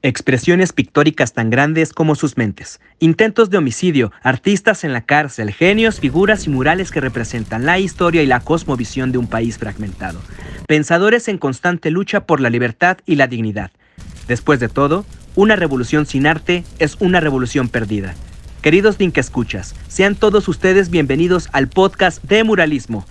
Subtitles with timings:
[0.00, 2.78] Expresiones pictóricas tan grandes como sus mentes.
[3.00, 8.22] Intentos de homicidio, artistas en la cárcel, genios, figuras y murales que representan la historia
[8.22, 10.20] y la cosmovisión de un país fragmentado.
[10.68, 13.72] Pensadores en constante lucha por la libertad y la dignidad.
[14.28, 18.14] Después de todo, una revolución sin arte es una revolución perdida.
[18.62, 23.04] Queridos Link Escuchas, sean todos ustedes bienvenidos al podcast de Muralismo,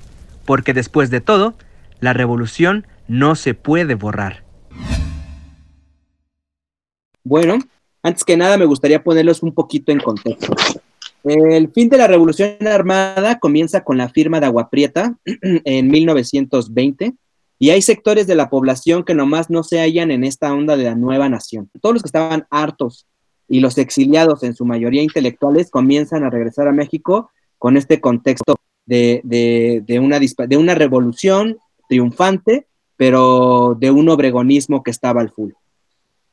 [0.46, 1.54] porque después de todo,
[2.00, 4.47] la revolución no se puede borrar.
[7.28, 7.60] Bueno,
[8.04, 10.56] antes que nada me gustaría ponerlos un poquito en contexto.
[11.26, 17.16] El fin de la Revolución Armada comienza con la firma de Agua Prieta en 1920
[17.60, 20.86] y hay sectores de la población que nomás no se hallan en esta onda de
[20.86, 21.70] la nueva nación.
[21.82, 23.06] Todos los que estaban hartos
[23.50, 28.56] y los exiliados, en su mayoría intelectuales, comienzan a regresar a México con este contexto
[28.86, 31.58] de, una, de una revolución
[31.90, 35.52] triunfante, pero de un obregonismo que estaba al full.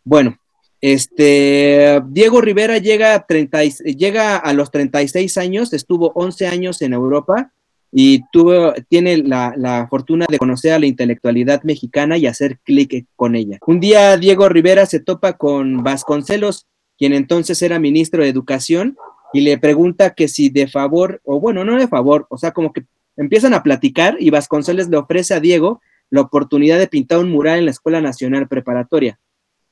[0.04, 0.38] Bueno,
[0.86, 3.62] este, Diego Rivera llega a, 30,
[3.96, 7.54] llega a los 36 años, estuvo 11 años en Europa
[7.90, 13.34] y tuvo, tiene la, fortuna de conocer a la intelectualidad mexicana y hacer clic con
[13.34, 13.56] ella.
[13.66, 16.66] Un día Diego Rivera se topa con Vasconcelos,
[16.98, 18.98] quien entonces era ministro de Educación,
[19.32, 22.74] y le pregunta que si de favor, o bueno, no de favor, o sea, como
[22.74, 22.84] que
[23.16, 25.80] empiezan a platicar y Vasconcelos le ofrece a Diego
[26.10, 29.18] la oportunidad de pintar un mural en la Escuela Nacional Preparatoria.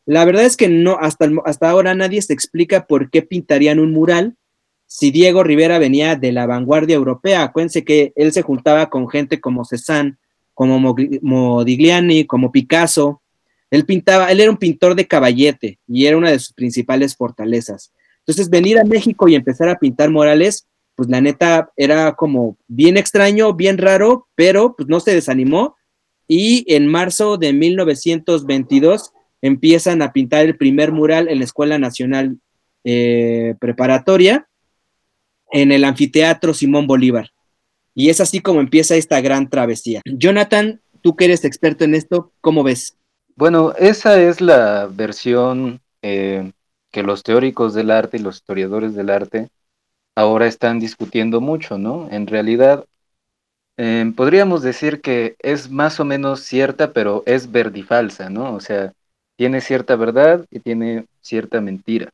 [0.05, 3.93] La verdad es que no, hasta, hasta ahora nadie se explica por qué pintarían un
[3.93, 4.37] mural
[4.87, 7.45] si Diego Rivera venía de la vanguardia europea.
[7.45, 10.17] Acuérdense que él se juntaba con gente como Cézanne,
[10.53, 13.23] como Modigliani, como Picasso.
[13.71, 17.93] Él pintaba, él era un pintor de caballete y era una de sus principales fortalezas.
[18.19, 22.99] Entonces, venir a México y empezar a pintar murales, pues la neta era como bien
[22.99, 25.75] extraño, bien raro, pero pues no se desanimó.
[26.29, 29.13] Y en marzo de 1922
[29.43, 32.39] empiezan a pintar el primer mural en la Escuela Nacional
[32.85, 34.49] eh, Preparatoria
[35.51, 37.31] en el anfiteatro Simón Bolívar.
[37.95, 40.01] Y es así como empieza esta gran travesía.
[40.07, 42.97] Jonathan, tú que eres experto en esto, ¿cómo ves?
[43.37, 46.53] Bueno, esa es la versión eh,
[46.91, 49.49] que los teóricos del arte y los historiadores del arte
[50.15, 52.09] ahora están discutiendo mucho, ¿no?
[52.11, 52.85] En realidad,
[53.77, 58.55] eh, podríamos decir que es más o menos cierta, pero es verdifalsa, ¿no?
[58.55, 58.93] O sea,
[59.43, 62.11] tiene cierta verdad y tiene cierta mentira.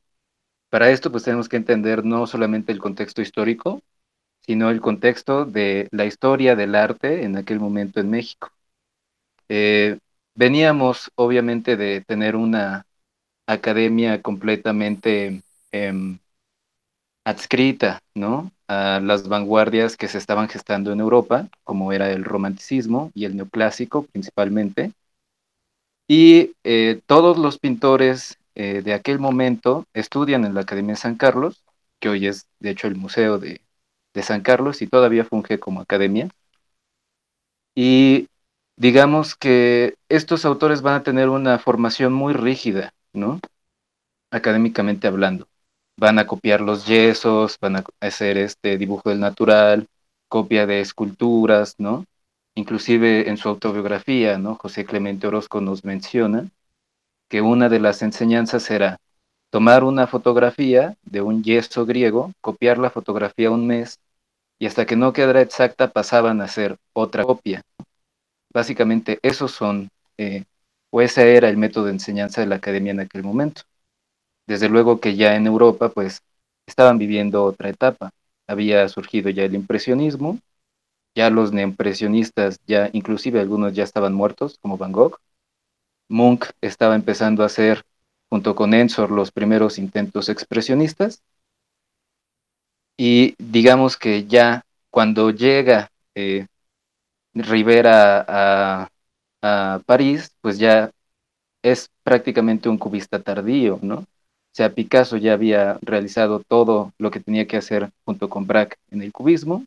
[0.71, 3.83] Para esto, pues tenemos que entender no solamente el contexto histórico,
[4.41, 8.51] sino el contexto de la historia del arte en aquel momento en México.
[9.51, 9.99] Eh,
[10.35, 12.87] veníamos, obviamente, de tener una
[13.47, 16.19] academia completamente em,
[17.25, 18.53] adscrita, ¿no?
[18.69, 23.37] A las vanguardias que se estaban gestando en Europa, como era el romanticismo y el
[23.37, 24.93] neoclásico principalmente,
[26.09, 31.17] y eh, todos los pintores eh, de aquel momento estudian en la Academia de San
[31.17, 31.63] Carlos,
[32.01, 33.61] que hoy es de hecho el Museo de,
[34.15, 36.31] de San Carlos y todavía funge como academia.
[37.75, 38.29] Y
[38.77, 43.41] digamos que estos autores van a tener una formación muy rígida, ¿no?
[44.31, 45.47] Académicamente hablando.
[45.99, 49.87] Van a copiar los yesos, van a hacer este dibujo del natural,
[50.29, 52.07] copia de esculturas, ¿no?
[52.59, 54.57] Inclusive en su autobiografía, ¿no?
[54.57, 56.51] José Clemente Orozco nos menciona
[57.29, 58.99] que una de las enseñanzas era
[59.51, 64.01] tomar una fotografía de un yeso griego, copiar la fotografía un mes
[64.59, 67.63] y hasta que no quedara exacta pasaban a hacer otra copia.
[68.53, 70.43] Básicamente esos son, eh,
[70.91, 73.63] o ese era el método de enseñanza de la academia en aquel momento.
[74.49, 76.23] Desde luego que ya en Europa pues
[76.67, 78.11] estaban viviendo otra etapa.
[78.49, 80.41] Había surgido ya el impresionismo
[81.19, 85.19] ya los neoimpresionistas, ya inclusive algunos ya estaban muertos, como Van Gogh.
[86.09, 87.85] Munch estaba empezando a hacer,
[88.31, 91.21] junto con Ensor, los primeros intentos expresionistas.
[92.97, 96.47] Y digamos que ya cuando llega eh,
[97.35, 98.89] Rivera a,
[99.43, 100.93] a, París, pues ya
[101.63, 103.97] es prácticamente un cubista tardío, ¿no?
[103.97, 104.07] O
[104.53, 109.03] sea, Picasso ya había realizado todo lo que tenía que hacer junto con Braque en
[109.03, 109.65] el cubismo,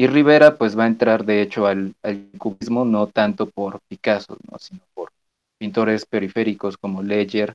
[0.00, 1.94] y Rivera pues va a entrar de hecho al,
[2.38, 5.12] cubismo no tanto por Picasso, sino por
[5.58, 7.54] pintores periféricos como Leger,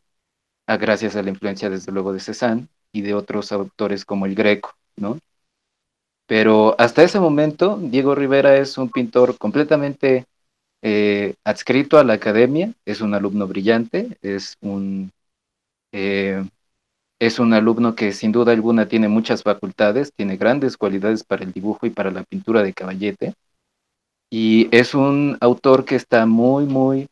[0.68, 4.36] a gracias a la influencia desde luego de Cézanne y de otros autores como el
[4.36, 5.18] Greco, ¿no?
[6.28, 10.26] Pero hasta ese momento Diego Rivera es un pintor completamente
[10.84, 15.12] eh, adscrito a la academia, es un alumno brillante, es un
[15.92, 16.48] eh,
[17.26, 21.52] es un alumno que sin duda alguna tiene muchas facultades, tiene grandes cualidades para el
[21.52, 23.34] dibujo y para la pintura de caballete.
[24.30, 27.08] Y es un autor que está muy, muy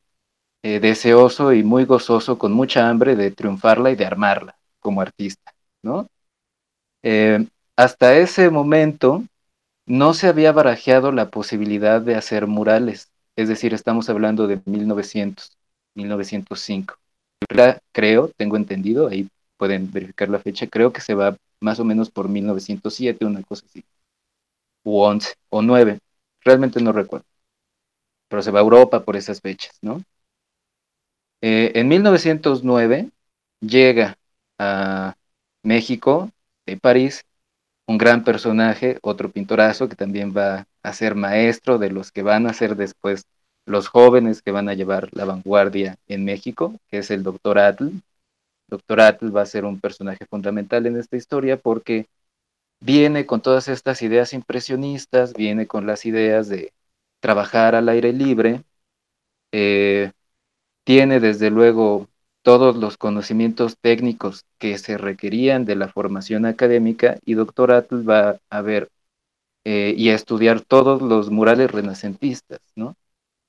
[0.64, 5.54] eh, deseoso y muy gozoso, con mucha hambre de triunfarla y de armarla como artista,
[5.84, 6.08] ¿no?
[7.04, 7.46] Eh,
[7.76, 9.24] hasta ese momento
[9.86, 15.58] no se había barajeado la posibilidad de hacer murales, es decir, estamos hablando de 1900,
[15.96, 16.96] 1905.
[17.92, 19.28] Creo, tengo entendido, ahí
[19.64, 23.66] pueden verificar la fecha, creo que se va más o menos por 1907, una cosa
[23.66, 23.86] así,
[24.84, 26.00] 11 o 9,
[26.42, 27.26] realmente no recuerdo,
[28.28, 30.04] pero se va a Europa por esas fechas, ¿no?
[31.40, 33.10] Eh, en 1909
[33.62, 34.18] llega
[34.60, 35.16] a
[35.64, 36.30] México,
[36.66, 37.24] de París,
[37.88, 42.48] un gran personaje, otro pintorazo que también va a ser maestro de los que van
[42.48, 43.28] a ser después
[43.66, 47.92] los jóvenes que van a llevar la vanguardia en México, que es el doctor Atl.
[48.68, 52.08] Doctor Atl va a ser un personaje fundamental en esta historia porque
[52.80, 56.74] viene con todas estas ideas impresionistas, viene con las ideas de
[57.20, 58.64] trabajar al aire libre,
[59.52, 60.12] eh,
[60.84, 62.08] tiene desde luego
[62.42, 68.40] todos los conocimientos técnicos que se requerían de la formación académica y doctor Atl va
[68.50, 68.90] a ver
[69.64, 72.96] eh, y a estudiar todos los murales renacentistas, ¿no?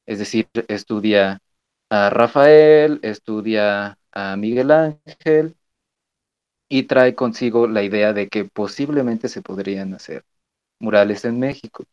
[0.06, 1.40] Es decir, estudia
[1.90, 5.56] a Rafael, estudia a Miguel Ángel
[6.68, 10.24] y trae consigo la idea de que posiblemente se podrían hacer
[10.78, 11.84] murales en México.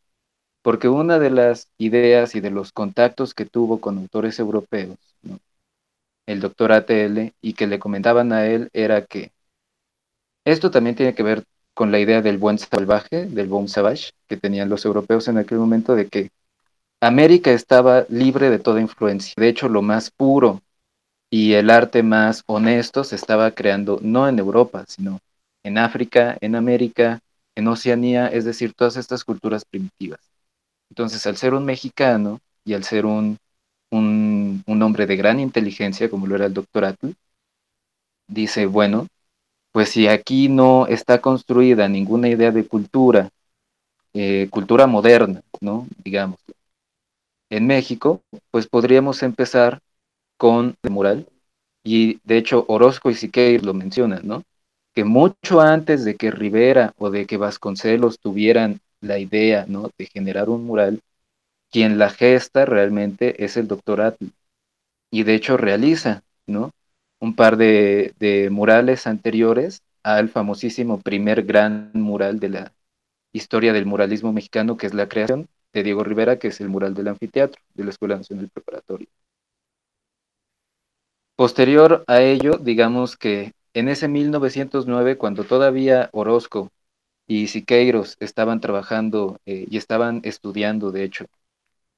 [0.62, 4.96] Porque una de las ideas y de los contactos que tuvo con autores europeos,
[6.26, 9.32] el doctor ATL, y que le comentaban a él era que
[10.44, 14.36] esto también tiene que ver con la idea del buen salvaje, del bon savage, que
[14.36, 16.30] tenían los europeos en aquel momento, de que
[17.00, 19.34] América estaba libre de toda influencia.
[19.36, 20.60] De hecho, lo más puro
[21.32, 25.18] y el arte más honesto se estaba creando no en Europa, sino
[25.64, 27.20] en África, en América,
[27.56, 30.20] en Oceanía, es decir, todas estas culturas primitivas.
[30.90, 33.38] Entonces, al ser un mexicano y al ser un
[33.92, 37.14] un, hombre de gran inteligencia, como lo era el doctor Atl,
[38.26, 39.06] dice, bueno,
[39.72, 43.30] pues si aquí no está construida ninguna idea de cultura,
[44.14, 45.86] eh, cultura moderna, ¿no?
[46.02, 46.38] Digamos,
[47.50, 49.80] en México, pues podríamos empezar
[50.36, 51.26] con el mural,
[51.84, 54.44] y de hecho Orozco y Siqueiros lo mencionan, ¿no?
[54.94, 59.90] Que mucho antes de que Rivera o de que Vasconcelos tuvieran la idea, ¿no?
[59.98, 61.00] De generar un mural,
[61.70, 64.26] quien la gesta realmente es el doctor Atl.
[65.10, 66.72] Y de hecho realiza, ¿no?
[67.20, 72.72] Un par de, murales anteriores al famosísimo primer gran mural de la
[73.32, 76.94] historia del muralismo mexicano, que es la creación de Diego Rivera, que es el mural
[76.94, 79.08] del anfiteatro de la Escuela Nacional Preparatoria.
[81.42, 86.70] Posterior a ello, digamos que en ese 1909, cuando todavía Orozco
[87.26, 91.24] y Siqueiros estaban trabajando eh, y estaban estudiando, de hecho,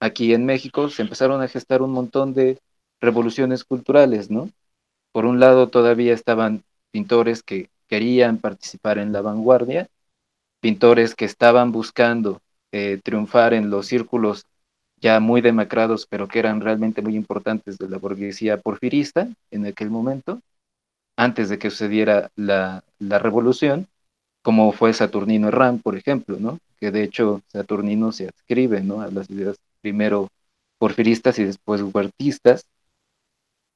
[0.01, 2.59] aquí en México se empezaron a gestar un montón de
[3.03, 4.49] revoluciones culturales, ¿no?
[5.13, 9.89] Por un lado todavía estaban pintores que querían participar en la vanguardia,
[10.61, 12.41] pintores que estaban buscando
[12.73, 14.47] eh, triunfar en los círculos
[15.05, 19.91] ya muy demacrados, pero que eran realmente muy importantes de la burguesía porfirista en aquel
[19.91, 20.41] momento,
[21.15, 23.87] antes de que sucediera la, la revolución,
[24.41, 26.59] como fue Saturnino Herrán, por ejemplo, ¿no?
[26.79, 29.03] Que de hecho Saturnino se adscribe, ¿no?
[29.03, 30.29] A las ideas primero
[30.79, 32.65] porfiristas y después huertistas.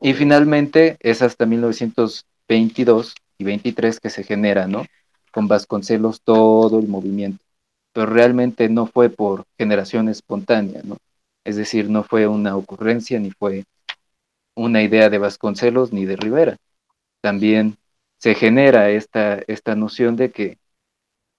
[0.00, 4.86] Y finalmente es hasta 1922 y 23 que se genera, ¿no?
[5.30, 7.44] Con Vasconcelos todo el movimiento.
[7.92, 10.96] Pero realmente no fue por generación espontánea, ¿no?
[11.48, 13.64] Es decir, no fue una ocurrencia ni fue
[14.54, 16.58] una idea de Vasconcelos ni de Rivera.
[17.22, 17.78] También
[18.18, 19.40] se genera esta,
[19.74, 20.58] noción de que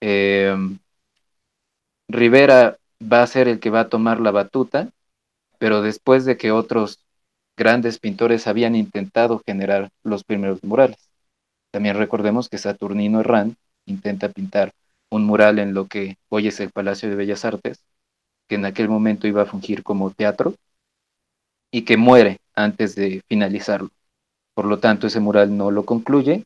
[0.00, 0.52] eh,
[2.08, 4.90] Rivera va a ser el que va a tomar la batuta,
[5.60, 6.98] pero después de que otros
[7.56, 11.08] grandes pintores habían intentado generar los primeros murales.
[11.70, 13.54] También recordemos que Saturnino Herrán
[13.86, 14.72] intenta pintar
[15.08, 17.84] un mural en lo que hoy es el Palacio de Bellas Artes,
[18.50, 20.56] que en aquel momento iba a fungir como teatro
[21.70, 23.90] y que muere antes de finalizarlo.
[24.54, 26.44] Por lo tanto, ese mural no lo concluye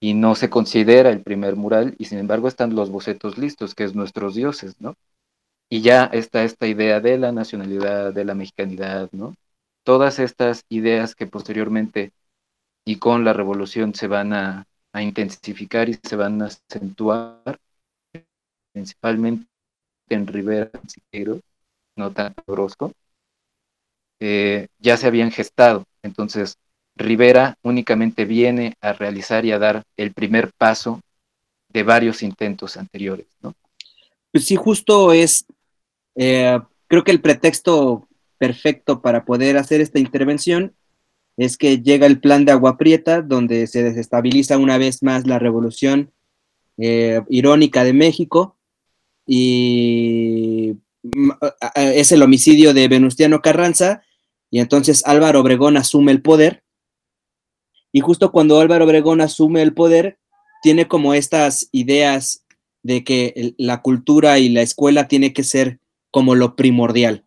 [0.00, 3.84] y no se considera el primer mural y sin embargo están los bocetos listos, que
[3.84, 4.94] es Nuestros Dioses, ¿no?
[5.68, 9.34] Y ya está esta idea de la nacionalidad, de la mexicanidad, ¿no?
[9.84, 12.12] Todas estas ideas que posteriormente
[12.86, 14.66] y con la revolución se van a,
[14.98, 17.60] intensificar y se van a acentuar,
[18.72, 19.46] principalmente
[20.08, 20.70] en Rivera
[21.96, 22.92] no tan Orozco,
[24.20, 25.84] eh, ya se habían gestado.
[26.02, 26.56] Entonces,
[26.94, 31.00] Rivera únicamente viene a realizar y a dar el primer paso
[31.68, 33.54] de varios intentos anteriores, ¿no?
[34.32, 35.46] Pues sí, justo es
[36.16, 36.58] eh,
[36.88, 38.08] creo que el pretexto
[38.38, 40.74] perfecto para poder hacer esta intervención
[41.36, 45.38] es que llega el plan de Agua Prieta, donde se desestabiliza una vez más la
[45.38, 46.10] revolución
[46.78, 48.55] eh, irónica de México
[49.26, 51.30] y mm,
[51.74, 54.02] es el homicidio de Venustiano Carranza
[54.50, 56.62] y entonces Álvaro Obregón asume el poder
[57.92, 60.18] y justo cuando Álvaro Obregón asume el poder
[60.62, 62.44] tiene como estas ideas
[62.82, 65.80] de que la cultura y la escuela tiene que ser
[66.10, 67.24] como lo primordial.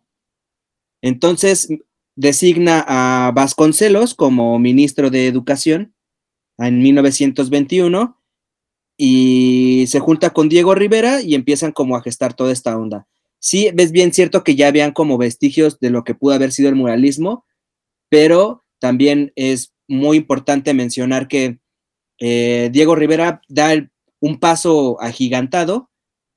[1.02, 1.68] Entonces
[2.16, 5.94] designa a Vasconcelos como ministro de Educación
[6.58, 8.19] en 1921
[9.02, 13.06] y se junta con Diego Rivera y empiezan como a gestar toda esta onda.
[13.38, 16.68] Sí, ves bien cierto que ya habían como vestigios de lo que pudo haber sido
[16.68, 17.46] el muralismo,
[18.10, 21.60] pero también es muy importante mencionar que
[22.18, 23.72] eh, Diego Rivera da
[24.20, 25.88] un paso agigantado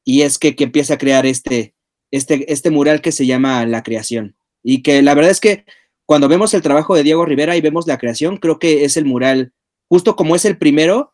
[0.05, 1.75] y es que, que empieza a crear este,
[2.11, 4.37] este, este mural que se llama La Creación.
[4.63, 5.65] Y que la verdad es que
[6.05, 9.03] cuando vemos el trabajo de Diego Rivera y vemos la creación, creo que es el
[9.03, 9.51] mural,
[9.89, 11.12] justo como es el primero,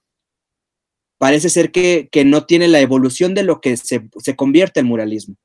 [1.19, 5.35] parece ser que, no tiene la evolución de lo que se, convierte en muralismo.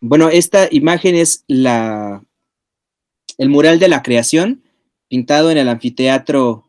[0.00, 2.24] Bueno, esta imagen es la,
[3.36, 4.62] el mural de la creación,
[5.08, 6.64] pintado en el anfiteatro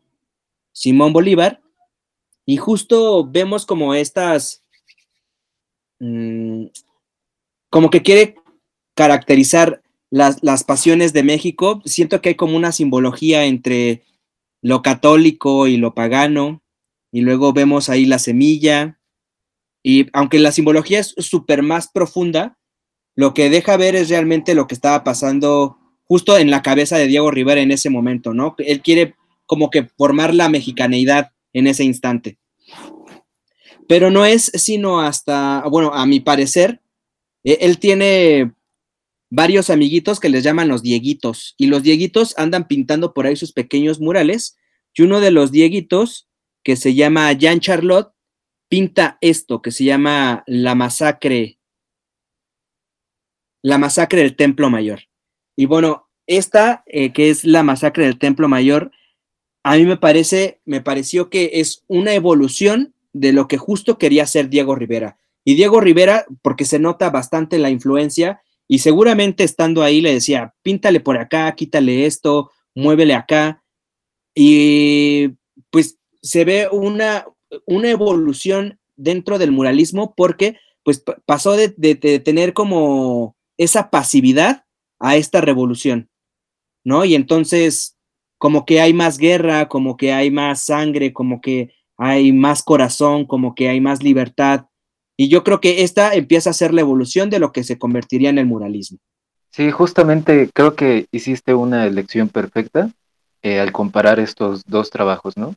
[0.73, 1.61] Simón Bolívar,
[2.45, 4.63] y justo vemos como estas,
[5.99, 6.65] mm,
[7.69, 8.35] como que quiere
[8.95, 14.03] caracterizar las, pasiones de México, siento que hay como una simbología entre
[14.61, 16.60] lo católico y lo pagano,
[17.11, 18.99] y luego vemos ahí la semilla,
[19.83, 22.57] y aunque la simbología es súper más profunda,
[23.15, 27.07] lo que deja ver es realmente lo que estaba pasando justo en la cabeza de
[27.07, 28.55] Diego Rivera en ese momento, ¿no?
[28.57, 29.15] Él quiere
[29.45, 32.37] como que formar la mexicaneidad en ese instante.
[33.87, 36.81] Pero no es sino hasta, bueno, a mi parecer,
[37.43, 38.53] e, él tiene
[39.29, 43.51] varios amiguitos que les llaman los Dieguitos, y los Dieguitos andan pintando por ahí sus
[43.51, 44.57] pequeños murales,
[44.93, 46.27] y uno de los Dieguitos,
[46.63, 48.13] que se llama Jean Charlotte,
[48.67, 51.59] pinta esto, que se llama La Masacre,
[53.61, 55.01] La Masacre del Templo Mayor.
[55.55, 58.91] Y bueno, esta, eh, que es La Masacre del Templo Mayor,
[59.63, 64.23] a mí me parece, me pareció que es una evolución de lo que justo quería
[64.23, 65.17] hacer Diego Rivera.
[65.43, 70.55] Y Diego Rivera, porque se nota bastante la influencia, y seguramente estando ahí le decía,
[70.61, 73.61] píntale por acá, quítale esto, muévele acá.
[74.33, 75.31] Y
[76.21, 77.25] se ve una,
[77.65, 81.69] una evolución dentro del muralismo porque pues pasó de,
[82.23, 84.65] tener como esa pasividad
[84.99, 86.09] a esta revolución,
[86.83, 87.05] ¿no?
[87.05, 87.97] Y entonces
[88.37, 93.25] como que hay más guerra, como que hay más sangre, como que hay más corazón,
[93.25, 94.65] como que hay más libertad,
[95.21, 98.31] y yo creo que esta empieza a ser la evolución de lo que se convertiría
[98.31, 98.97] en el muralismo.
[99.51, 102.89] Sí, justamente creo que hiciste una elección perfecta
[103.43, 105.53] eh, al comparar estos dos trabajos, ¿no?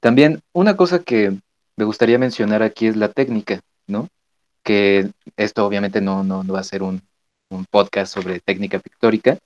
[0.00, 1.38] También una cosa que
[1.76, 4.08] me gustaría mencionar aquí es la técnica, ¿no?
[4.62, 7.02] Que esto obviamente no, no, va a ser un,
[7.70, 9.38] podcast sobre técnica pictórica,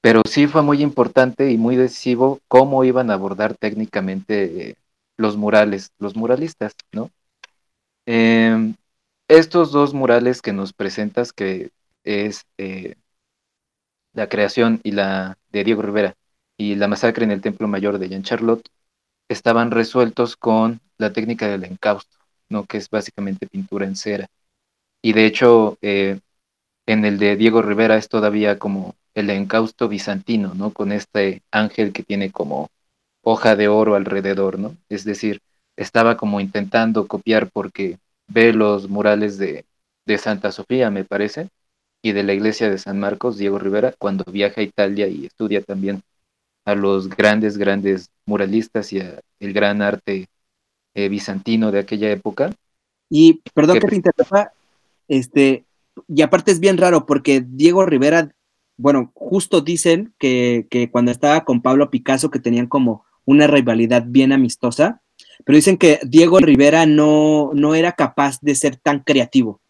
[0.00, 4.76] pero sí fue muy importante y muy decisivo cómo iban a abordar técnicamente eh,
[5.18, 7.10] los murales, los muralistas, ¿no?
[8.06, 8.74] Em,
[9.28, 11.70] estos dos murales que nos presentas, que
[12.04, 12.96] es eh,
[14.14, 16.16] la creación y la de Diego Rivera
[16.56, 18.68] y la masacre en el Templo Mayor de Jean Charlotte,
[19.28, 22.16] estaban resueltos con la técnica del encausto,
[22.48, 22.64] ¿no?
[22.64, 24.26] que es básicamente pintura en cera.
[25.02, 26.20] Y de hecho, eh,
[26.86, 30.72] en el de Diego Rivera es todavía como el encausto bizantino, ¿no?
[30.72, 32.68] Con este ángel que tiene como
[33.22, 34.76] hoja de oro alrededor, ¿no?
[34.88, 35.40] Es decir,
[35.76, 39.64] estaba como intentando copiar porque ve los murales de,
[40.18, 41.48] Santa Sofía, me parece,
[42.02, 45.62] y de la iglesia de San Marcos, Diego Rivera, cuando viaja a Italia y estudia
[45.62, 46.02] también
[46.66, 50.26] a los grandes, grandes muralistas y a el gran arte
[50.94, 52.52] eh, bizantino de aquella época.
[53.08, 54.52] Y perdón que, te interrumpa,
[55.06, 55.64] este,
[56.08, 58.32] y aparte es bien raro porque Diego Rivera,
[58.76, 64.04] bueno, justo dicen que, que cuando estaba con Pablo Picasso, que tenían como una rivalidad
[64.04, 65.00] bien amistosa,
[65.44, 69.60] pero dicen que Diego Rivera no, no era capaz de ser tan creativo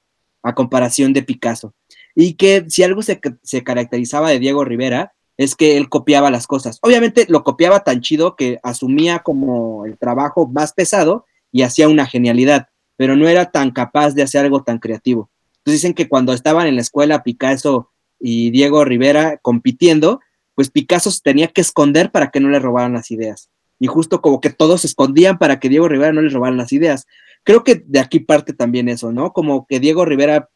[0.43, 1.75] a comparación de Picasso.
[2.15, 6.47] Y que si algo se, se caracterizaba de Diego Rivera es que él copiaba las
[6.47, 6.79] cosas.
[6.83, 12.07] Obviamente lo copiaba tan chido que asumía como el trabajo más pesado y hacía una
[12.07, 15.31] genialidad, pero no era tan capaz de hacer algo tan creativo.
[15.59, 20.21] Entonces dicen que cuando estaban en la escuela Picasso y Diego Rivera compitiendo,
[20.55, 24.21] pues Picasso se tenía que esconder para que no le robaran las ideas y justo
[24.21, 27.07] como que todos se escondían para que Diego Rivera no les robaran las ideas.
[27.45, 29.33] Creo que de aquí parte también eso, ¿no?
[29.33, 30.49] Como que Diego Rivera,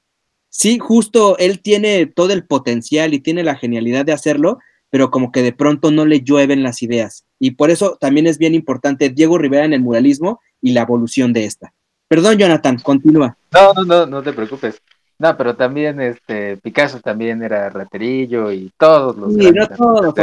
[0.49, 4.59] sí, justo él tiene todo el potencial y tiene la genialidad de hacerlo,
[4.91, 7.25] pero como que de pronto no le llueven las ideas.
[7.39, 11.33] Y por eso también es bien importante Diego Rivera en el muralismo y la evolución
[11.33, 11.73] de esta.
[12.09, 13.37] Perdón, Jonathan, continúa.
[13.53, 14.83] No, no, no, no te preocupes.
[15.19, 20.15] No, pero también este Picasso también era raterillo y todos los sí, no todos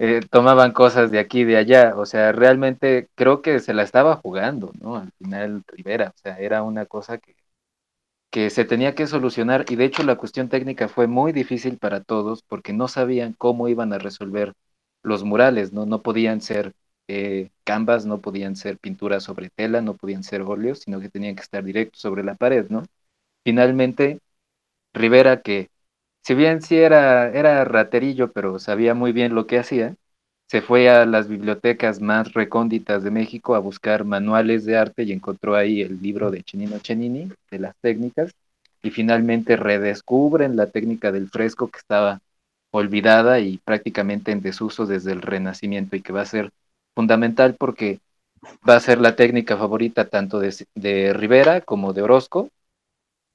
[0.00, 3.82] eh, tomaban cosas de aquí y de allá, o sea, realmente creo que se la
[3.82, 4.96] estaba jugando, ¿no?
[4.96, 7.34] Al final Rivera, o sea, era una cosa que,
[8.30, 12.02] que se tenía que solucionar y de hecho la cuestión técnica fue muy difícil para
[12.02, 14.54] todos porque no sabían cómo iban a resolver
[15.02, 15.86] los murales, ¿no?
[15.86, 16.74] No podían ser
[17.08, 21.36] eh, canvas, no podían ser pinturas sobre tela, no podían ser óleos, sino que tenían
[21.36, 22.84] que estar directos sobre la pared, ¿no?
[23.44, 24.20] Finalmente,
[24.94, 25.70] Rivera, que
[26.24, 29.96] si bien sí era, era raterillo, pero sabía muy bien lo que hacía,
[30.48, 35.12] se fue a las bibliotecas más recónditas de México a buscar manuales de arte y
[35.12, 38.32] encontró ahí el libro de Chenino Chenini, de las técnicas,
[38.82, 42.20] y finalmente redescubren la técnica del fresco que estaba
[42.70, 46.50] olvidada y prácticamente en desuso desde el Renacimiento y que va a ser
[46.94, 48.00] fundamental porque
[48.68, 52.50] va a ser la técnica favorita tanto de, de Rivera como de Orozco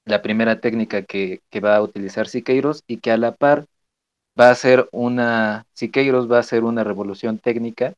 [0.05, 3.65] la primera técnica que, va a utilizar Siqueiros y que a la par
[4.39, 7.93] va a ser una, Siqueiros va a hacer una revolución técnica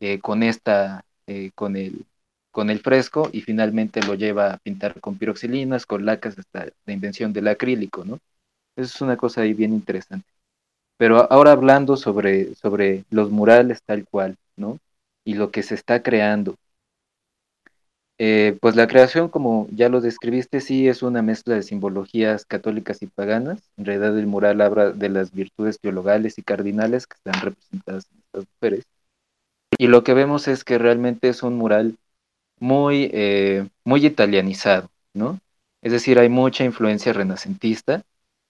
[0.00, 2.04] eh, con esta, eh, con el
[2.54, 6.92] con el fresco y finalmente lo lleva a pintar con piroxilinas, con lacas, hasta la
[6.92, 8.20] invención del acrílico, ¿no?
[8.76, 10.26] Eso es una cosa ahí bien interesante.
[10.96, 14.78] Pero ahora hablando sobre, sobre los murales tal cual, ¿no?
[15.24, 16.56] Y lo que se está creando.
[18.18, 23.02] Eh, pues la creación, como ya lo describiste, sí es una mezcla de simbologías católicas
[23.02, 23.60] y paganas.
[23.76, 28.18] En realidad el mural habla de las virtudes teologales y cardinales que están representadas en
[28.18, 28.84] estas mujeres.
[29.78, 31.96] Y lo que vemos es que realmente es un mural
[32.60, 35.40] muy, eh, muy italianizado, ¿no?
[35.82, 38.02] Es decir, hay mucha influencia renacentista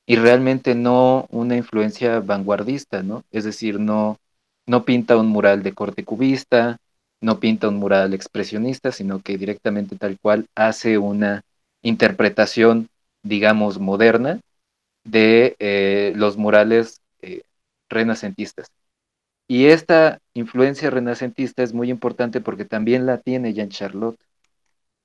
[0.07, 3.25] y realmente no una influencia vanguardista, ¿no?
[3.31, 4.19] Es decir, no,
[4.67, 6.79] no pinta un mural de corte cubista,
[7.25, 11.43] no pinta un mural expresionista, sino que directamente tal cual hace una
[11.83, 12.89] interpretación,
[13.23, 14.41] digamos, moderna
[15.05, 17.43] de eh, los murales eh,
[17.89, 18.69] renacentistas.
[19.49, 24.19] Y esta influencia renacentista es muy importante porque también la tiene Jean Charlotte.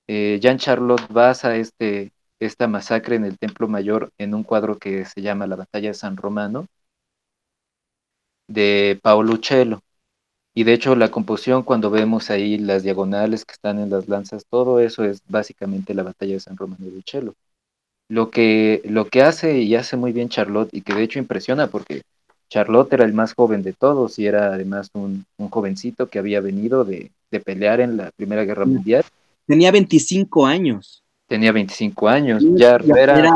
[0.08, 5.06] Eh, Jean Charlotte basa este, esta masacre en el Templo Mayor en un cuadro que
[5.06, 6.68] se llama La Batalla de San Romano
[8.48, 9.82] de Paolo Uccello.
[10.60, 14.44] Y de hecho la composición, cuando vemos ahí las diagonales que están en las lanzas,
[14.46, 17.34] todo eso es básicamente la batalla de San Romano de Uccello.
[18.10, 21.68] Lo que, lo que hace y hace muy bien Charlotte, y que de hecho impresiona
[21.68, 22.02] porque
[22.50, 26.84] Charlotte era el más joven de todos y era además un, jovencito que había venido
[26.84, 27.10] de,
[27.46, 28.74] pelear en la Primera Guerra mm.
[28.74, 29.06] Mundial.
[29.48, 31.06] Tenía 25 años.
[31.30, 33.34] Tenía 25 años, ya era,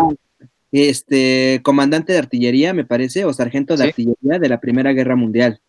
[0.74, 5.62] este, comandante de artillería, me parece, o sargento de artillería de la Primera Guerra Mundial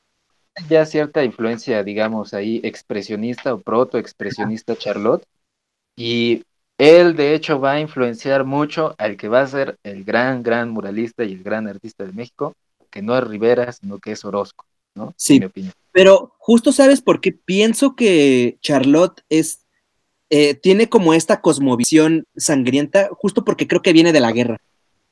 [0.69, 5.25] ya cierta influencia, digamos, ahí expresionista o proto-expresionista Charlotte.
[5.97, 6.45] Y
[6.79, 10.71] él, de hecho, va a influenciar mucho al que va a ser el gran, gran
[10.71, 12.55] muralista y el gran artista de México,
[12.91, 14.65] que no es Rivera, sino que es Orozco,
[14.95, 15.15] ¿no?
[15.17, 15.73] Sí, mi opinión.
[15.93, 19.61] pero justo sabes por qué pienso que Charlotte es,
[20.31, 24.59] eh, tiene como esta cosmovisión sangrienta, justo porque creo que viene de la guerra.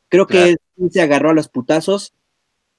[0.09, 0.59] Creo que él
[0.91, 2.13] se agarró a los putazos,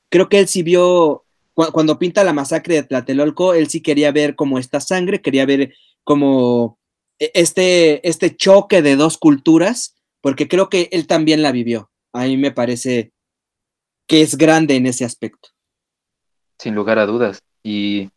[0.09, 4.35] creo que él sí vio cuando pinta la masacre de Tlatelolco, él sí quería ver
[4.35, 6.79] como esta sangre, quería ver como
[7.19, 11.91] e, este, este choque de dos culturas, porque creo que él también la vivió.
[12.11, 13.11] A mí me parece
[14.07, 15.49] que es grande en ese aspecto.
[16.57, 17.41] Sin lugar a dudas.
[17.61, 18.09] Y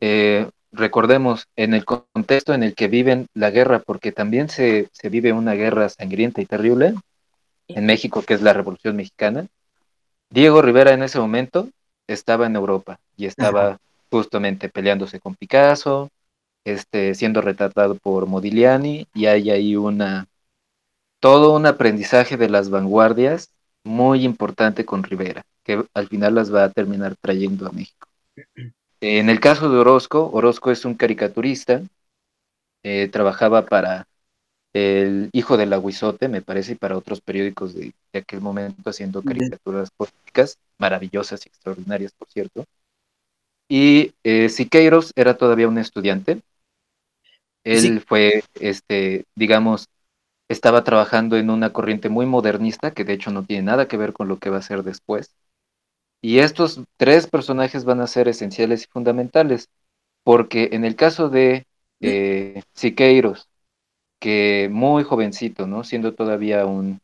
[0.00, 5.08] eh, recordemos, en el contexto en el que viven la guerra, porque también se, se
[5.08, 6.94] vive una guerra sangrienta y terrible
[7.68, 9.46] en México, que es la Revolución Mexicana.
[10.30, 11.68] Diego Rivera en ese momento
[12.06, 13.78] estaba en Europa y estaba
[14.10, 16.10] justamente peleándose con Picasso,
[16.64, 20.26] este, siendo retratado por Modigliani y hay ahí una
[21.20, 23.50] todo un aprendizaje de las vanguardias
[23.82, 28.08] muy importante con Rivera, que al final las va a terminar trayendo a México.
[29.00, 31.82] En el caso de Orozco, Orozco es un caricaturista,
[32.82, 34.06] eh, trabajaba para
[34.74, 39.90] el hijo del aguizote, me parece, y para otros periódicos de, aquel momento haciendo caricaturas
[39.92, 42.64] políticas, maravillosas y extraordinarias, por cierto.
[43.68, 46.40] Y eh, Siqueiros era todavía un estudiante.
[47.62, 49.88] Él fue, este, digamos,
[50.48, 54.12] estaba trabajando en una corriente muy modernista, que de hecho no tiene nada que ver
[54.12, 55.34] con lo que va a ser después.
[56.20, 59.68] Y estos tres personajes van a ser esenciales y fundamentales,
[60.24, 61.66] porque en el caso de
[62.00, 63.48] eh, Siqueiros,
[64.24, 65.84] que muy jovencito, ¿no?
[65.84, 66.98] Siendo todavía un,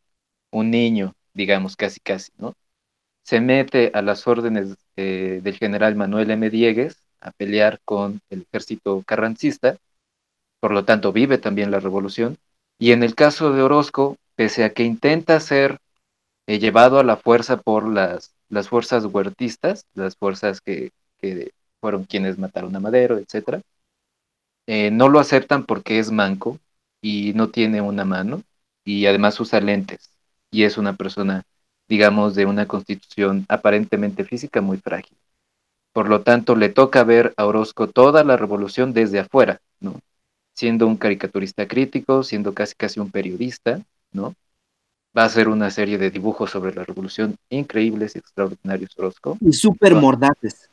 [0.50, 2.54] un niño, digamos, casi casi, ¿no?
[3.24, 6.48] se mete a las órdenes eh, del general Manuel M.
[6.48, 9.76] Diegues a pelear con el ejército carrancista,
[10.60, 12.38] por lo tanto vive también la revolución,
[12.78, 15.76] y en el caso de Orozco, pese a que intenta ser
[16.46, 21.50] eh, llevado a la fuerza por las, las fuerzas huertistas, las fuerzas que, que
[21.82, 23.60] fueron quienes mataron a Madero, etc.,
[24.66, 26.58] eh, no lo aceptan porque es manco
[27.02, 28.42] y no tiene una mano
[28.84, 30.10] y además usa lentes
[30.50, 31.44] y es una persona,
[31.88, 35.16] digamos, de una constitución aparentemente física muy frágil.
[35.92, 40.00] Por lo tanto, le toca ver a Orozco toda la revolución desde afuera, ¿no?
[40.54, 43.80] Siendo un caricaturista crítico, siendo casi casi un periodista,
[44.12, 44.34] ¿no?
[45.16, 49.38] Va a hacer una serie de dibujos sobre la revolución increíbles y extraordinarios Orozco.
[49.40, 50.68] Y súper mordaces.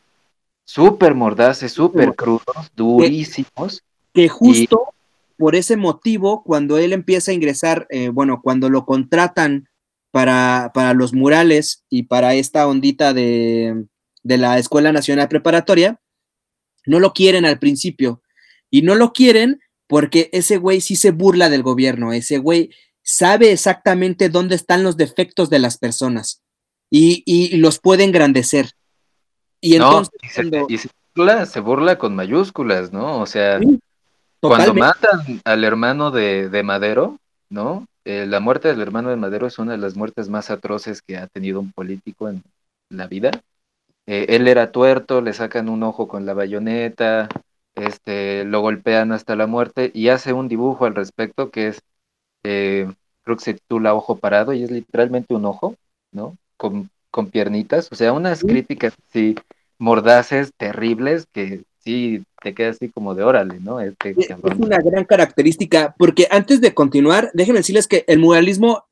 [0.63, 3.81] Súper mordaces, súper crudos, durísimos.
[4.13, 4.93] Que, justo
[5.37, 9.69] por ese motivo, cuando él empieza a ingresar, eh, bueno, cuando lo contratan
[10.11, 13.85] para, para los murales y para esta ondita de,
[14.23, 16.01] de la Escuela Nacional Preparatoria,
[16.85, 18.21] no lo quieren al principio.
[18.69, 22.71] Y no lo quieren porque ese güey sí se burla del gobierno, ese güey
[23.01, 26.43] sabe exactamente dónde están los defectos de las personas
[26.89, 28.71] y, los puede engrandecer.
[29.61, 30.11] Y entonces...
[31.49, 33.21] se, burla, con mayúsculas, ¿no?
[33.21, 33.59] O sea,
[34.39, 37.19] cuando matan al hermano de, Madero,
[37.49, 37.85] ¿no?
[38.05, 41.17] Eh, la muerte del hermano de Madero es una de las muertes más atroces que
[41.17, 42.43] ha tenido un político en
[42.89, 43.31] la vida.
[44.05, 47.27] Eh, él era tuerto, le sacan un ojo con la bayoneta,
[47.75, 51.81] este, lo golpean hasta la muerte y hace un dibujo al respecto que es,
[52.43, 52.89] eh,
[53.23, 55.75] creo que se titula Ojo Parado y es literalmente un ojo,
[56.13, 56.37] ¿no?
[56.55, 59.35] Con, con piernitas, o sea, unas críticas sí
[59.77, 63.79] mordaces, terribles, que sí te queda así como de órale, ¿no?
[63.79, 68.83] Este es una gran característica, porque antes de continuar, déjenme decirles que el muralismo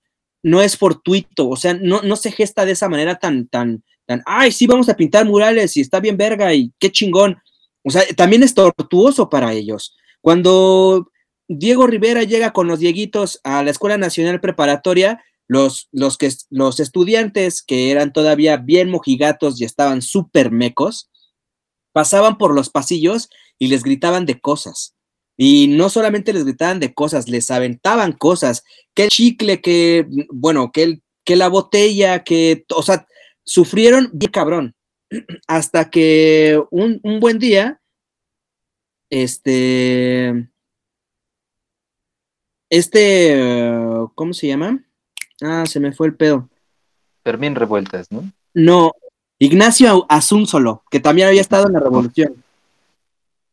[0.41, 4.23] no es fortuito, o sea, no, no se gesta de esa manera tan, tan, tan,
[4.25, 7.37] ay, sí, vamos a pintar murales y está bien verga y qué chingón.
[7.83, 9.95] O sea, también es tortuoso para ellos.
[10.21, 11.11] Cuando
[11.47, 16.79] Diego Rivera llega con los Dieguitos a la Escuela Nacional Preparatoria, los, los, que, los
[16.79, 21.09] estudiantes que eran todavía bien mojigatos y estaban súper mecos,
[21.95, 24.97] pasaban por los pasillos y les gritaban de cosas.
[25.37, 30.73] Y no solamente les gritaban de cosas, les aventaban cosas, que el chicle, que, bueno,
[30.73, 33.07] que, el, que la botella, que, o sea,
[33.45, 34.75] sufrieron bien cabrón.
[35.47, 37.79] Hasta que un, un buen día,
[39.09, 40.49] este,
[42.69, 43.39] este,
[44.15, 44.83] ¿cómo se llama?
[45.41, 46.49] Ah, se me fue el pedo.
[47.23, 48.29] Fermín Revueltas, ¿no?
[48.53, 48.91] No,
[49.39, 52.43] Ignacio Asunzolo, que también había estado en la revolución.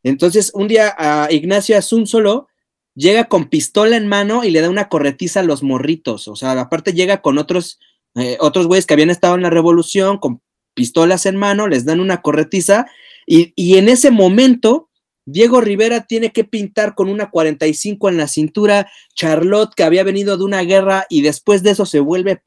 [0.02, 2.48] Entonces, un día a Ignacio Asunzolo
[2.94, 6.28] llega con pistola en mano y le da una corretiza a los morritos.
[6.28, 7.78] O sea, aparte llega con otros,
[8.14, 10.40] eh, otros güeyes que habían estado en la revolución con
[10.74, 12.86] pistolas en mano, les dan una corretiza
[13.26, 14.88] y, y en ese momento
[15.24, 20.36] Diego Rivera tiene que pintar con una 45 en la cintura, Charlotte, que había venido
[20.36, 22.40] de una guerra y después de eso se vuelve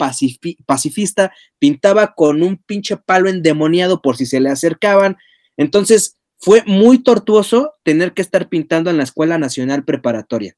[0.66, 5.16] pacifista, pintaba con un pinche palo endemoniado por si se le acercaban.
[5.56, 10.58] Entonces fue muy tortuoso tener que estar pintando en la Escuela Nacional Preparatoria.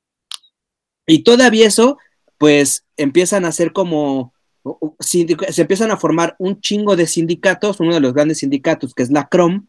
[1.06, 1.98] Y todavía eso,
[2.38, 4.34] pues empiezan a hacer como,
[5.00, 5.28] se
[5.62, 9.28] empiezan a formar un chingo de sindicatos, uno de los grandes sindicatos que es la
[9.28, 9.68] CROM,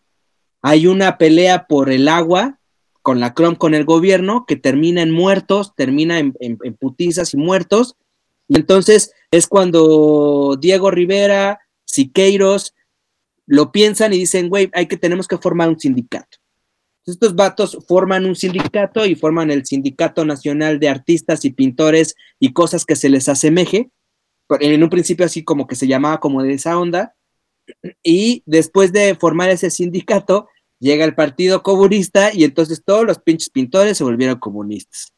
[0.63, 2.59] hay una pelea por el agua
[3.03, 6.35] con la CROM con el gobierno que termina en muertos, termina en,
[6.79, 7.97] putizas y muertos.
[8.49, 12.75] Y entonces es cuando Diego Rivera, Siqueiros,
[13.47, 16.37] lo piensan y dicen, güey, hay que, tenemos que formar un sindicato.
[17.07, 22.53] Estos vatos forman un sindicato y forman el Sindicato Nacional de Artistas y Pintores y
[22.53, 23.91] cosas que se les asemeje.
[24.61, 27.15] En un principio así como que se llamaba como de esa onda.
[28.03, 33.51] Y después de formar ese sindicato, llega el Partido Comunista y entonces todos los pinches
[33.51, 35.13] pintores se volvieron comunistas.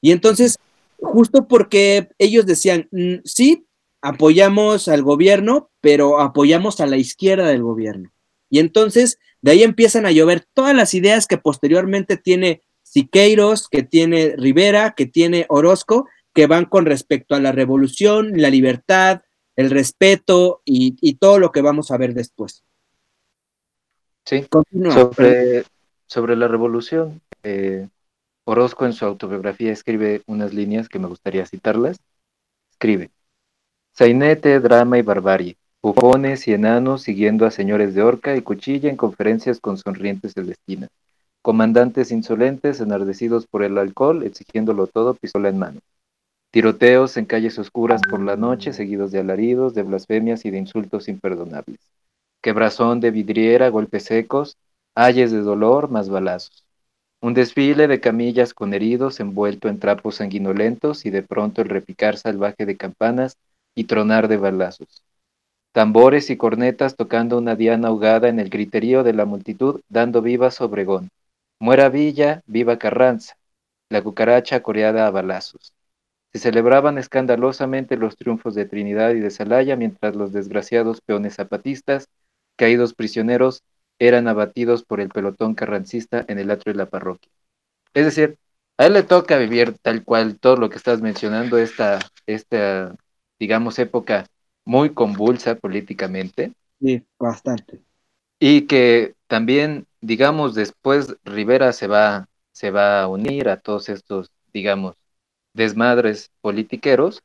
[0.00, 0.58] Y entonces,
[0.98, 3.66] justo porque ellos decían, mm, sí,
[4.00, 8.12] apoyamos al gobierno, pero apoyamos a la izquierda del gobierno.
[8.50, 13.82] Y entonces, de ahí empiezan a llover todas las ideas que posteriormente tiene Siqueiros, que
[13.82, 19.22] tiene Rivera, que tiene Orozco, que van con respecto a la revolución, la libertad,
[19.56, 22.64] el respeto y, todo lo que vamos a ver después.
[24.24, 24.46] Sí,
[24.92, 25.64] sobre,
[26.06, 27.88] sobre, la revolución, eh,
[28.44, 31.98] Orozco en su autobiografía escribe unas líneas que me gustaría citarlas.
[32.70, 33.10] Escribe,
[33.92, 38.96] sainete, drama y barbarie, bufones y enanos siguiendo a señores de horca y cuchilla en
[38.96, 40.90] conferencias con sonrientes celestinas,
[41.42, 45.80] comandantes insolentes enardecidos por el alcohol exigiéndolo todo pistola en mano
[46.52, 51.08] tiroteos en calles oscuras por la noche, seguidos de alaridos, de blasfemias y de insultos
[51.08, 51.80] imperdonables,
[52.42, 54.58] quebrazón de vidriera, golpes secos,
[54.94, 56.64] ayes de dolor, más balazos.
[57.22, 62.18] Un desfile de camillas con heridos envuelto en trapos sanguinolentos y de pronto el repicar
[62.18, 63.38] salvaje de campanas
[63.74, 65.02] y tronar de balazos.
[65.72, 70.60] Tambores y cornetas tocando una diana ahogada en el griterío de la multitud, dando vivas
[70.60, 71.08] Obregón.
[71.58, 73.36] Muera Villa, viva Carranza.
[73.88, 75.72] La cucaracha coreada a balazos.
[76.32, 82.08] Se celebraban escandalosamente los triunfos de Trinidad y de Celaya, mientras los desgraciados peones zapatistas,
[82.56, 83.62] caídos prisioneros,
[83.98, 87.30] eran abatidos por el pelotón carrancista en el atrio de la parroquia.
[87.94, 88.38] Es decir,
[88.78, 92.96] a él le toca vivir tal cual todo lo que estás mencionando, esta, esta
[93.38, 94.26] digamos, época
[94.64, 96.52] muy convulsa políticamente.
[96.80, 97.82] Sí, bastante.
[98.38, 104.32] Y que también, digamos, después Rivera se va, se va a unir a todos estos,
[104.52, 104.96] digamos,
[105.54, 107.22] desmadres politiqueros,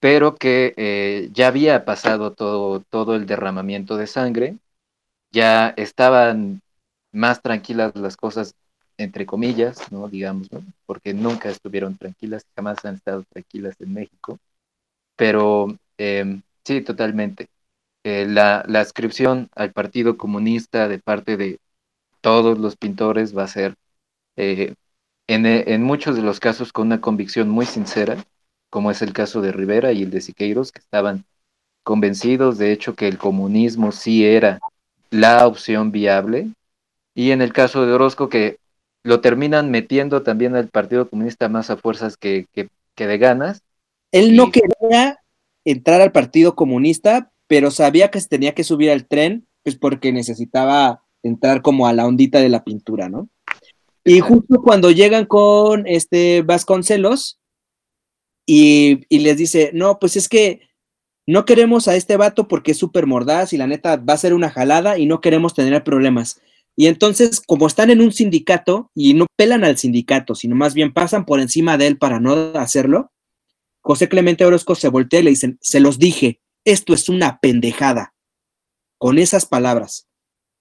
[0.00, 4.58] pero que eh, ya había pasado todo, todo el derramamiento de sangre,
[5.32, 6.62] ya estaban
[7.12, 8.54] más tranquilas las cosas,
[8.98, 10.08] entre comillas, ¿no?
[10.08, 10.48] Digamos.
[10.86, 14.38] Porque nunca estuvieron tranquilas, jamás han estado tranquilas en México,
[15.16, 17.48] pero em, Sí, totalmente.
[18.04, 21.60] Eh, la, la ascripción al Partido Comunista de parte de
[22.20, 23.76] todos los pintores va a ser,
[24.36, 24.74] eh,
[25.26, 28.24] en, en, muchos de los casos, con una convicción muy sincera,
[28.70, 31.24] como es el caso de Rivera y el de Siqueiros, que estaban
[31.82, 34.60] convencidos, de hecho, que el comunismo sí era
[35.10, 36.50] la opción viable,
[37.14, 38.56] y en el caso de Orozco, que
[39.04, 43.62] lo terminan metiendo también al Partido Comunista más a fuerzas que, que, que de ganas.
[44.12, 45.18] Él no quería
[45.64, 50.12] entrar al Partido Comunista, pero sabía que se tenía que subir al tren, pues porque
[50.12, 53.28] necesitaba entrar como a la ondita de la pintura, ¿no?
[54.04, 57.40] Y justo cuando llegan con este Vasconcelos
[58.46, 60.60] y, y les dice, no, pues es que
[61.26, 64.34] no queremos a este vato porque es súper mordaz y la neta va a ser
[64.34, 66.40] una jalada y no queremos tener problemas.
[66.74, 70.92] Y entonces, como están en un sindicato y no pelan al sindicato, sino más bien
[70.92, 73.12] pasan por encima de él para no hacerlo,
[73.82, 78.14] José Clemente Orozco se voltea y le dicen, se los dije, esto es una pendejada,
[78.98, 80.08] con esas palabras.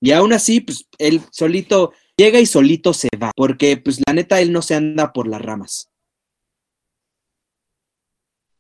[0.02, 4.40] Y aún así, pues él solito llega y solito se va, porque pues la neta
[4.42, 5.90] él no se anda por las ramas.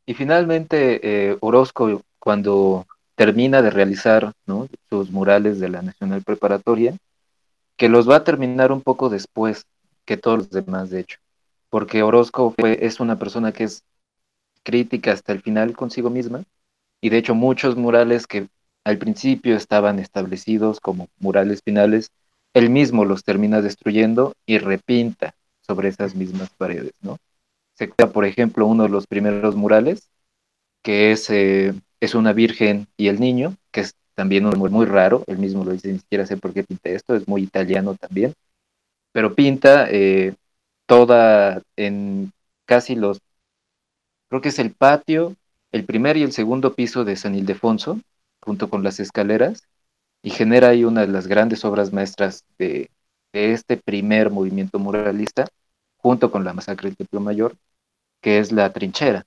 [0.05, 2.85] Y finalmente, eh, Orozco, cuando
[3.15, 4.33] termina de realizar
[4.89, 6.97] sus murales de la Nacional Preparatoria,
[7.77, 9.65] que los va a terminar un poco después
[10.05, 11.19] que todos los demás, de hecho,
[11.69, 13.83] porque Orozco es una persona que es
[14.63, 16.43] crítica hasta el final consigo misma,
[16.99, 18.47] y de hecho muchos murales que
[18.83, 22.11] al principio estaban establecidos como murales finales,
[22.53, 27.17] él mismo los termina destruyendo y repinta sobre esas mismas paredes, ¿no?
[27.73, 30.09] Se crea, por ejemplo, uno de los primeros murales,
[30.83, 35.23] que es, eh, es una virgen y el niño, que es también muy, muy raro,
[35.27, 38.33] él mismo lo dice, ni siquiera sé por qué pinta esto, es muy italiano también,
[39.11, 40.35] pero pinta eh,
[40.85, 42.31] toda en
[42.65, 43.19] casi los
[44.29, 45.35] creo que es el patio,
[45.71, 47.99] el primer y el segundo piso de San Ildefonso,
[48.41, 49.63] junto con las escaleras,
[50.23, 52.89] y genera ahí una de las grandes obras maestras de,
[53.33, 55.47] este primer movimiento muralista,
[55.97, 57.55] junto con la masacre del Templo Mayor,
[58.21, 59.25] que es La Trinchera,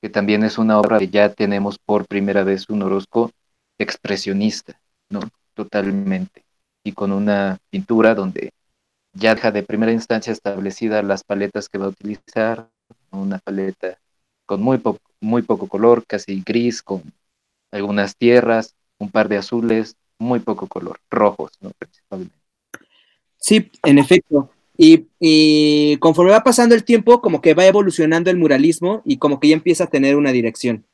[0.00, 3.32] que también es una obra que ya tenemos por primera vez un Orozco
[3.78, 5.20] expresionista, ¿no?
[5.54, 6.44] totalmente,
[6.84, 8.52] y con una pintura donde
[9.12, 12.70] ya deja de primera instancia establecida las paletas que va a utilizar,
[13.10, 13.98] una paleta
[14.46, 14.80] con muy,
[15.20, 17.02] muy poco color, casi gris, con
[17.70, 21.70] algunas tierras, un par de azules, muy poco color, rojos, ¿no?
[21.78, 22.36] principalmente.
[23.36, 24.50] Sí, en efecto.
[24.76, 29.48] Y, conforme va pasando el tiempo, como que va evolucionando el muralismo y como que
[29.48, 30.86] ya empieza a tener una dirección.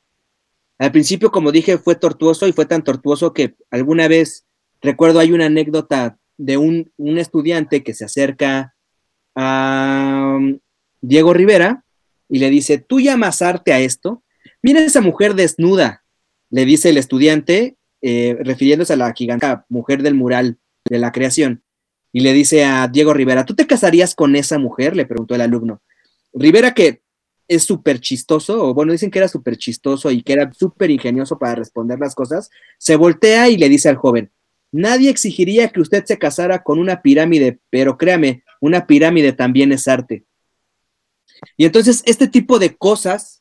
[0.79, 4.47] Al principio, como dije, fue tortuoso y fue tan tortuoso que alguna vez,
[4.81, 8.75] recuerdo, hay una anécdota de un, un estudiante que se acerca
[9.35, 10.59] a um,
[11.01, 11.85] Diego Rivera
[12.29, 14.23] y le dice, ¿tú llamas arte a esto?
[14.63, 16.05] Mira esa mujer desnuda,
[16.51, 21.63] le dice el estudiante, eh, refiriéndose a la giganta mujer del mural de la creación.
[22.13, 24.97] Y le dice a Diego Rivera, ¿tú te casarías con esa mujer?
[24.97, 25.83] Le preguntó el alumno.
[26.33, 27.03] Rivera, que
[27.47, 31.39] es súper chistoso, o bueno, dicen que era súper chistoso y que era súper ingenioso
[31.39, 34.31] para responder las cosas, se voltea y le dice al joven,
[34.71, 39.89] nadie exigiría que usted se casara con una pirámide, pero créame, una pirámide también es
[39.89, 40.25] arte.
[41.57, 43.40] Y entonces este tipo de cosas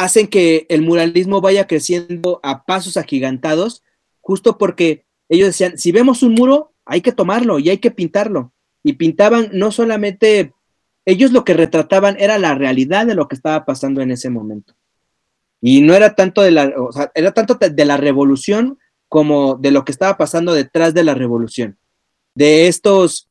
[0.00, 3.82] hacen que el muralismo vaya creciendo a pasos agigantados,
[4.22, 8.54] justo porque ellos decían, si vemos un muro, hay que tomarlo y hay que pintarlo.
[8.82, 10.54] Y pintaban no solamente
[11.04, 14.74] ellos lo que retrataban era la realidad de lo que estaba pasando en ese momento.
[15.60, 19.70] Y no era tanto de la, o sea, era tanto de la revolución como de
[19.70, 21.78] lo que estaba pasando detrás de la revolución.
[22.34, 23.28] De estos,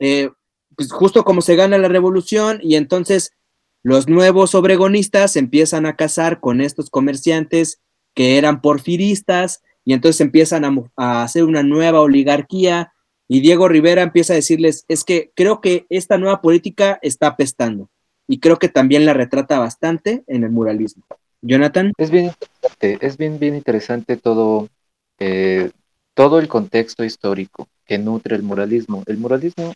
[0.00, 0.28] eh,
[0.76, 3.32] pues justo como se gana la revolución y entonces
[3.82, 7.80] los nuevos obregonistas empiezan a casar con estos comerciantes
[8.14, 10.64] que eran porfiristas y entonces empiezan
[10.96, 12.92] a, hacer una nueva oligarquía
[13.28, 17.88] y Diego Rivera empieza a decirles, es que creo que esta nueva política está apestando
[18.28, 21.04] y creo que también la retrata bastante en el muralismo.
[21.42, 21.92] Jonathan.
[21.96, 24.68] Es bien interesante, es bien, bien interesante todo,
[25.18, 25.70] eh,
[26.14, 29.02] todo el contexto histórico que nutre el muralismo.
[29.06, 29.72] El muralismo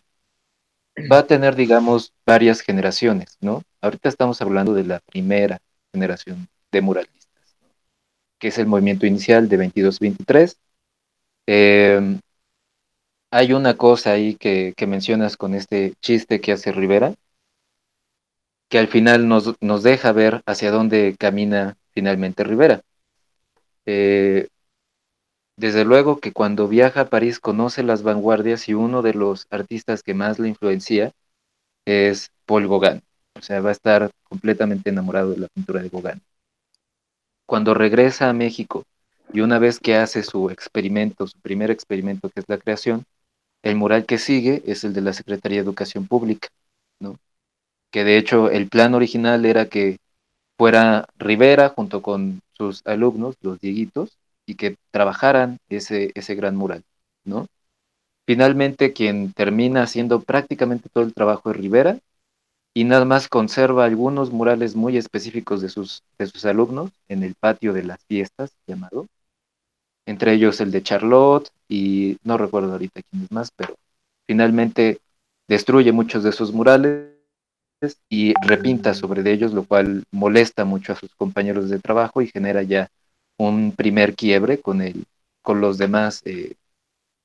[1.11, 3.63] va a tener, digamos, varias generaciones, ¿no?
[3.81, 5.59] Ahorita estamos hablando de la primera
[5.93, 7.55] generación de muralistas,
[8.39, 10.57] que es el movimiento inicial de 22-23.
[11.47, 12.19] Eh,
[13.31, 17.13] hay una cosa ahí que, que, mencionas con este chiste que hace Rivera,
[18.69, 22.81] que al final nos, nos deja ver hacia dónde camina finalmente Rivera.
[23.85, 24.47] Eh,
[25.57, 30.03] desde luego que cuando viaja a París conoce las vanguardias y uno de los artistas
[30.03, 31.13] que más le influencia
[31.85, 33.01] es Paul Gauguin.
[33.35, 36.21] O sea, va a estar completamente enamorado de la pintura de Gauguin.
[37.45, 38.83] Cuando regresa a México
[39.33, 43.05] y una vez que hace su experimento, su primer experimento que es la creación,
[43.63, 46.49] el mural que sigue es el de la Secretaría de Educación Pública,
[46.99, 47.17] ¿no?
[47.91, 49.97] Que de hecho el plan original era que
[50.57, 56.83] fuera Rivera junto con sus alumnos, los Dieguitos, y que trabajaran ese, ese gran mural,
[57.25, 57.47] ¿no?
[58.27, 61.99] Finalmente, quien termina haciendo prácticamente todo el trabajo es Rivera
[62.73, 67.35] y nada más conserva algunos murales muy específicos de sus, de sus alumnos en el
[67.35, 69.07] patio de las fiestas, llamado,
[70.05, 73.75] entre ellos el de Charlotte y no recuerdo ahorita quién es más, pero
[74.27, 74.99] finalmente
[75.47, 77.11] destruye muchos de esos murales
[78.09, 82.27] y repinta sobre de ellos, lo cual molesta mucho a sus compañeros de trabajo y
[82.27, 82.89] genera ya
[83.37, 85.05] un primer quiebre con, el,
[85.41, 86.55] con los demás eh,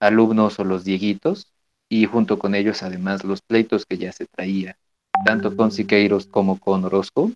[0.00, 1.52] alumnos o los dieguitos
[1.88, 4.76] y junto con ellos además los pleitos que ya se traía
[5.24, 7.30] tanto con Siqueiros como con Orozco.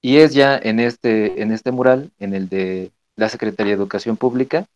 [0.00, 4.16] Y es ya en este, en este mural, en el de la Secretaría de Educación
[4.16, 4.66] Pública,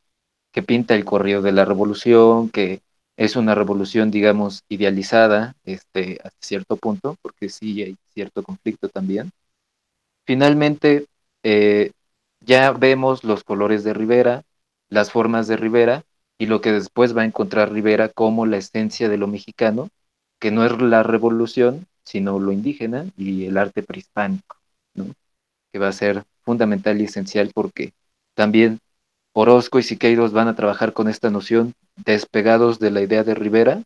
[0.53, 2.81] que pinta el correo de la revolución, que
[3.17, 9.31] es una revolución, digamos, idealizada este, hasta cierto punto, porque sí hay cierto conflicto también.
[10.27, 11.07] Finalmente,
[11.43, 11.93] eh,
[12.41, 14.43] ya vemos los colores de Rivera,
[14.89, 16.05] las formas de Rivera
[16.39, 19.89] y lo que después va a encontrar Rivera como la esencia de lo mexicano,
[20.39, 24.57] que no es la revolución, sino lo indígena y el arte prehispánico,
[24.95, 25.07] ¿no?
[25.73, 27.93] que va a ser fundamental y esencial porque
[28.35, 28.81] también
[29.33, 33.83] Orozco y Siqueiros van a trabajar con esta noción despegados de la idea de Rivera,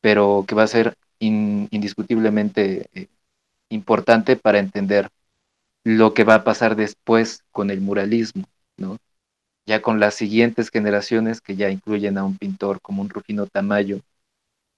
[0.00, 3.08] pero que va a ser indiscutiblemente eh,
[3.70, 5.08] importante para entender
[5.84, 8.44] lo que va a pasar después con el muralismo,
[8.76, 8.98] ¿no?
[9.66, 14.00] Ya con las siguientes generaciones que ya incluyen a un pintor como un Rufino Tamayo,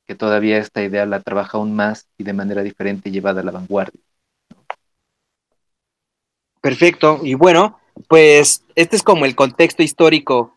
[0.07, 3.53] que todavía esta idea la trabaja aún más y de manera diferente llevada a la
[3.53, 4.01] vanguardia.
[6.61, 10.57] Perfecto, y bueno, pues este es como el contexto histórico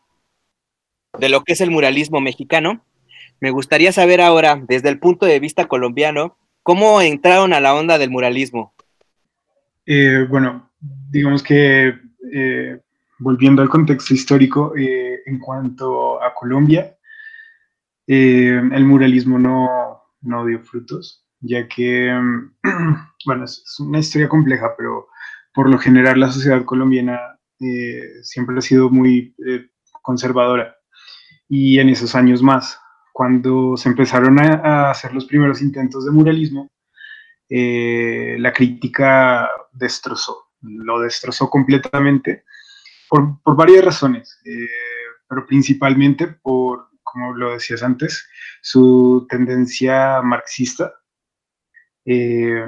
[1.17, 2.83] de lo que es el muralismo mexicano.
[3.39, 7.97] Me gustaría saber ahora, desde el punto de vista colombiano, cómo entraron a la onda
[7.97, 8.73] del muralismo.
[9.85, 11.93] Eh, bueno, digamos que
[12.31, 12.81] eh,
[13.19, 16.95] volviendo al contexto histórico, eh, en cuanto a Colombia,
[18.05, 22.13] el muralismo no, no, dio frutos, ya que,
[23.25, 25.07] bueno, es, una historia compleja, pero
[25.53, 27.39] por lo general la sociedad colombiana
[28.21, 29.35] siempre ha sido muy
[30.01, 30.75] conservadora.
[31.47, 32.77] Y en esos años más,
[33.13, 36.69] cuando se empezaron a hacer los primeros intentos de muralismo,
[37.49, 42.43] la crítica destrozó, lo destrozó completamente
[43.09, 44.67] por, varias razones, eh,
[45.27, 48.27] pero principalmente por, como lo decías antes,
[48.61, 50.93] su tendencia marxista,
[52.05, 52.65] eh,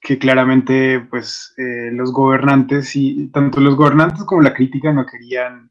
[0.00, 1.54] que claramente pues
[1.92, 5.70] los gobernantes y tanto los gobernantes como la crítica no querían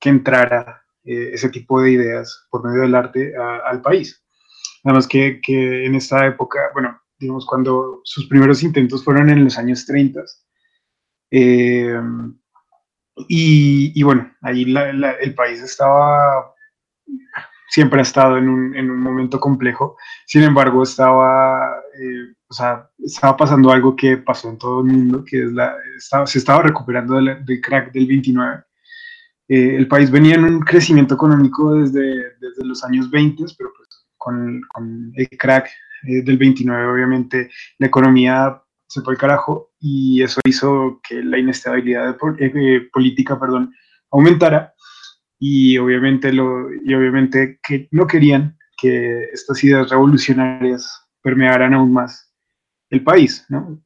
[0.00, 4.24] que entrara ese tipo de ideas por medio del arte al país.
[4.86, 9.58] Además que, que en esta época, bueno, digamos, cuando sus primeros intentos fueron en los
[9.58, 10.22] años 30.
[11.30, 12.00] Eh,
[13.28, 14.64] y, bueno, ahí
[15.20, 16.54] el país estaba,
[17.68, 19.96] siempre ha estado en un, en un momento complejo,
[20.26, 25.24] sin embargo, estaba, eh, o sea, estaba pasando algo que pasó en todo el mundo,
[25.24, 28.64] que es la, estaba, se estaba recuperando del, crack del 29.
[29.48, 33.88] Eh, el país venía en un crecimiento económico desde, desde los años 20, pero pues
[34.18, 35.70] con, con el crack
[36.04, 41.38] eh, del 29, obviamente, la economía se fue al carajo y eso hizo que la
[41.38, 43.74] inestabilidad eh, política perdón,
[44.10, 44.74] aumentara
[45.38, 52.32] y obviamente, lo, y obviamente que no querían que estas ideas revolucionarias permearan aún más
[52.90, 53.44] el país.
[53.48, 53.82] ¿no?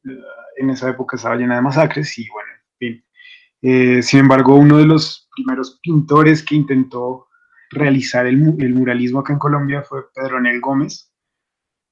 [0.57, 3.05] En esa época estaba llena de masacres y bueno, en fin.
[3.63, 7.27] Eh, sin embargo, uno de los primeros pintores que intentó
[7.69, 11.10] realizar el, el muralismo acá en Colombia fue Pedro Nel Gómez,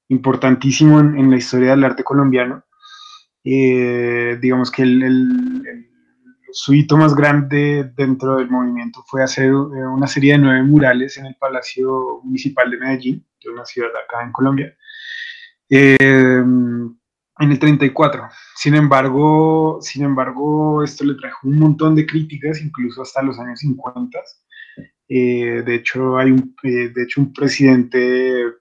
[0.10, 2.64] importantísimo en, la historia del arte colombiano.
[3.43, 5.86] Eh, digamos que el, el,
[6.97, 11.36] más grande dentro del movimiento fue hacer eh, una serie de nueve murales en el
[11.36, 14.76] Palacio Municipal de Medellín, de una ciudad acá en Colombia,
[15.70, 18.28] eh, en el 34.
[18.55, 23.60] Sin embargo, sin embargo, esto le trajo un montón de críticas, incluso hasta los años
[23.60, 24.20] 50.
[25.07, 26.32] de, hecho, hay
[26.64, 28.59] de hecho, un presidente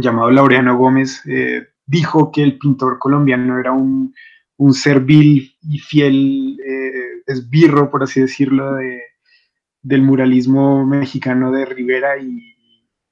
[0.00, 4.14] llamado Laureano Gómez, eh, dijo que el pintor colombiano era un,
[4.56, 9.02] un servil y fiel eh, esbirro, por así decirlo, de,
[9.82, 12.54] del muralismo mexicano de Rivera y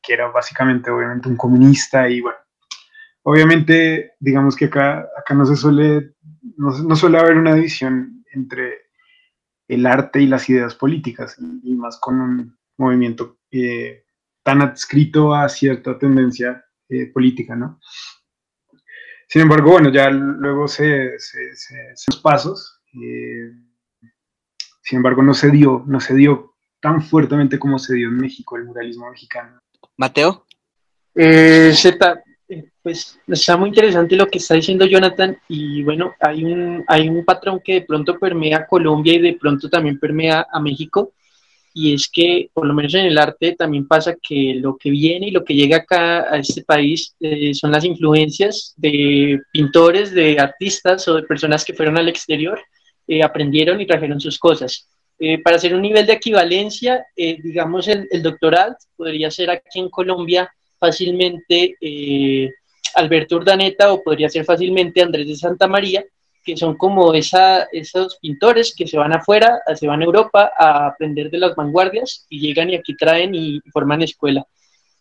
[0.03, 2.39] que era básicamente, obviamente, un comunista y bueno,
[3.23, 6.15] obviamente, digamos que acá, acá no se suele,
[6.57, 8.83] no, suele haber una división entre
[9.69, 14.05] el arte y las ideas políticas, y, más con un movimiento eh,
[14.43, 17.81] tan adscrito a cierta tendencia eh, política, ¿no?
[19.27, 23.51] Sin embargo, bueno, ya luego se, se, se, pasos, eh,
[24.83, 28.59] sin embargo, no se dio, no se dio tan fuertemente como se dio en México
[28.59, 29.59] el muralismo mexicano.
[29.97, 30.45] Mateo.
[31.15, 32.23] Eh, Z,
[32.83, 37.25] pues está muy interesante lo que está diciendo Jonathan y bueno, hay un, hay un
[37.25, 41.15] patrón que de pronto permea Colombia y de pronto también permea a México
[41.75, 45.29] y es que por lo menos en el arte también pasa que lo que viene
[45.29, 50.39] y lo que llega acá a este país eh, son las influencias de pintores, de
[50.39, 52.61] artistas o de personas que fueron al exterior,
[53.07, 54.89] eh, aprendieron y trajeron sus cosas.
[55.19, 59.89] Eh, para hacer un nivel de equivalencia, digamos el, el, doctoral podría ser aquí en
[59.89, 61.77] Colombia fácilmente
[62.95, 66.05] Alberto Urdaneta o podría ser fácilmente Andrés de Santa María,
[66.43, 70.87] que son como esa, esos pintores que se van afuera, se van a Europa a
[70.87, 74.47] aprender de las vanguardias y llegan y aquí traen y forman escuela.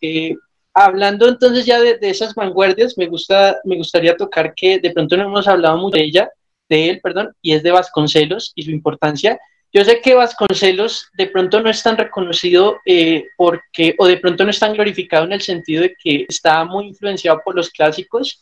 [0.02, 0.36] Eh,
[0.74, 5.24] hablando entonces ya de, esas vanguardias, me, gusta, me gustaría tocar que de pronto no
[5.24, 6.30] hemos hablado mucho de ella,
[6.70, 9.39] de él, perdón, y es de Vasconcelos y su importancia.
[9.74, 14.44] Yo sé que Vasconcelos de pronto no es tan reconocido eh, porque, o de pronto
[14.44, 18.42] no es tan glorificado en el sentido de que está muy influenciado por los clásicos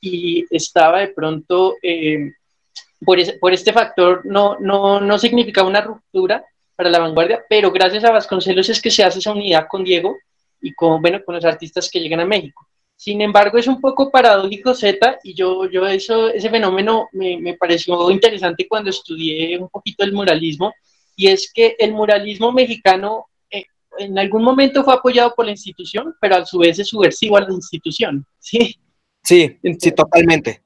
[0.00, 2.32] y estaba de pronto eh,
[3.04, 6.44] por, este factor no, no, no significaba una ruptura
[6.76, 10.16] para la vanguardia, pero gracias a Vasconcelos es que se hace esa unidad con Diego
[10.60, 12.66] y con, bueno, con los artistas que llegan a México.
[12.96, 17.54] Sin embargo, es un poco paradójico Z y yo, yo eso, ese fenómeno me, me
[17.54, 20.74] pareció interesante cuando estudié un poquito el muralismo
[21.16, 23.64] y es que el muralismo mexicano eh,
[23.98, 27.42] en algún momento fue apoyado por la institución, pero a su vez es subversivo a
[27.42, 28.78] la institución, ¿sí?
[29.22, 30.62] Sí, sí, totalmente.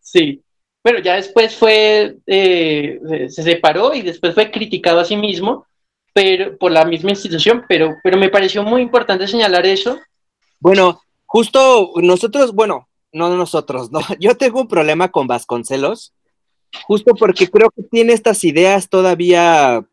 [0.00, 0.43] Sí,
[0.84, 5.66] bueno, ya después fue, eh, se separó y después fue criticado a sí mismo
[6.14, 9.98] pero, por la misma institución, pero, pero me pareció muy importante señalar eso.
[10.60, 16.14] Bueno, justo nosotros, bueno, no nosotros, no, yo tengo un problema con Vasconcelos,
[16.86, 19.84] justo porque creo que tiene estas ideas todavía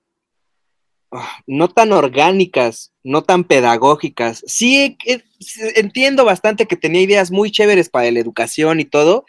[1.11, 4.43] ah, no tan orgánicas, no tan pedagógicas.
[4.45, 5.23] Sí, eh,
[5.75, 9.25] entiendo bastante que tenía ideas muy chéveres para la educación y todo,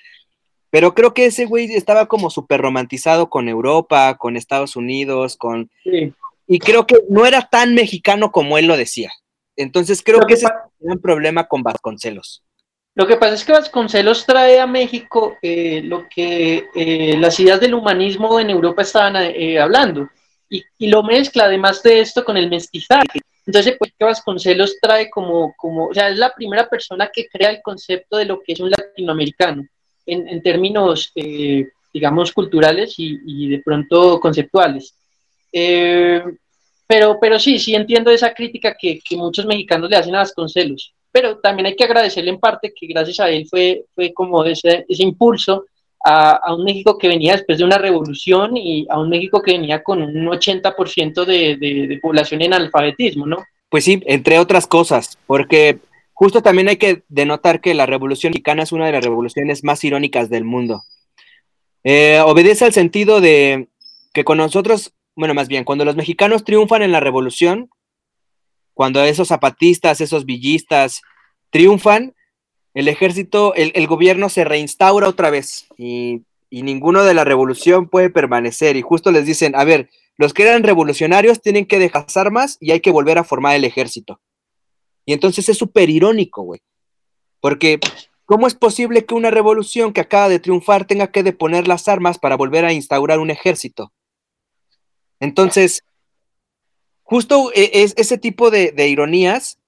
[0.73, 5.71] pero creo que ese güey estaba como súper romantizado con Europa, con Estados Unidos, con...
[5.85, 9.11] Y creo que no era tan mexicano como él lo decía.
[9.55, 12.43] Entonces creo que, ese es un problema con Vasconcelos.
[12.95, 17.61] Lo que pasa es que Vasconcelos trae a México eh, lo que eh, las ideas
[17.61, 20.09] del humanismo en Europa estaban eh, hablando
[20.49, 23.21] y, y, lo mezcla además de esto con el mestizaje.
[23.45, 27.51] Entonces, pues que Vasconcelos trae como, como, o sea, es la primera persona que crea
[27.51, 29.67] el concepto de lo que es un latinoamericano
[30.07, 34.95] en, términos, eh, digamos, culturales y, de pronto conceptuales.
[35.53, 36.23] Eh,
[36.87, 41.39] pero, pero sí, sí entiendo esa crítica que, muchos mexicanos le hacen a Vasconcelos, pero
[41.39, 45.03] también hay que agradecerle en parte que gracias a él fue, fue como ese, ese
[45.03, 45.67] impulso
[46.05, 49.83] a, un México que venía después de una revolución y a un México que venía
[49.83, 53.39] con un 80% de, de, de población en alfabetismo, ¿no?
[53.69, 55.79] Pues sí, entre otras cosas, porque
[56.15, 59.83] Justo también hay que denotar que la Revolución Mexicana es una de las revoluciones más
[59.85, 60.85] irónicas del mundo.
[61.85, 63.69] Eh, obedece al sentido de
[64.13, 67.71] que con nosotros, bueno, más bien, cuando los mexicanos triunfan en la revolución,
[68.75, 71.03] cuando esos zapatistas, esos villistas
[71.51, 72.15] triunfan,
[72.75, 78.77] el ejército, el, gobierno se reinstaura otra vez y, ninguno de la revolución puede permanecer.
[78.77, 79.89] Y justo les dicen, a ver,
[80.19, 83.65] los que eran revolucionarios tienen que dejar armas y hay que volver a formar el
[83.65, 84.21] ejército.
[85.05, 86.61] Y entonces es súper irónico, güey.
[87.41, 87.81] Porque,
[88.25, 92.19] ¿cómo es posible que una revolución que acaba de triunfar tenga que deponer las armas
[92.19, 93.93] para volver a instaurar un ejército?
[95.19, 95.85] Entonces,
[97.03, 99.59] justo e, es, ese tipo de, ironías,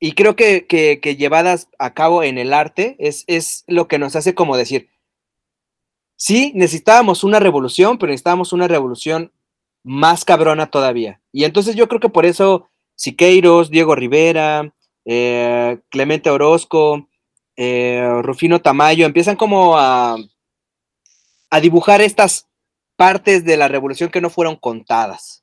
[0.00, 0.66] y creo que,
[1.18, 4.88] llevadas a cabo en el arte, es, es lo que nos hace como decir,
[6.16, 9.32] sí, necesitábamos una revolución, pero necesitábamos una revolución
[9.82, 11.20] más cabrona todavía.
[11.32, 14.72] Y entonces yo creo que por eso Siqueiros, Diego Rivera,
[15.04, 17.08] eh, Clemente Orozco,
[17.56, 20.16] eh, Rufino Tamayo empiezan como a,
[21.50, 22.48] a dibujar estas
[22.96, 25.42] partes de la revolución que no fueron contadas.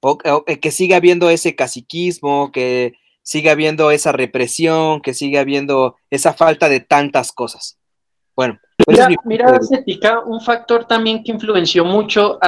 [0.00, 5.96] O, eh, que siga habiendo ese caciquismo, que siga habiendo esa represión, que siga habiendo
[6.10, 7.78] esa falta de tantas cosas.
[8.34, 8.58] Bueno.
[8.84, 12.38] Pues mira, mira un factor también que influenció mucho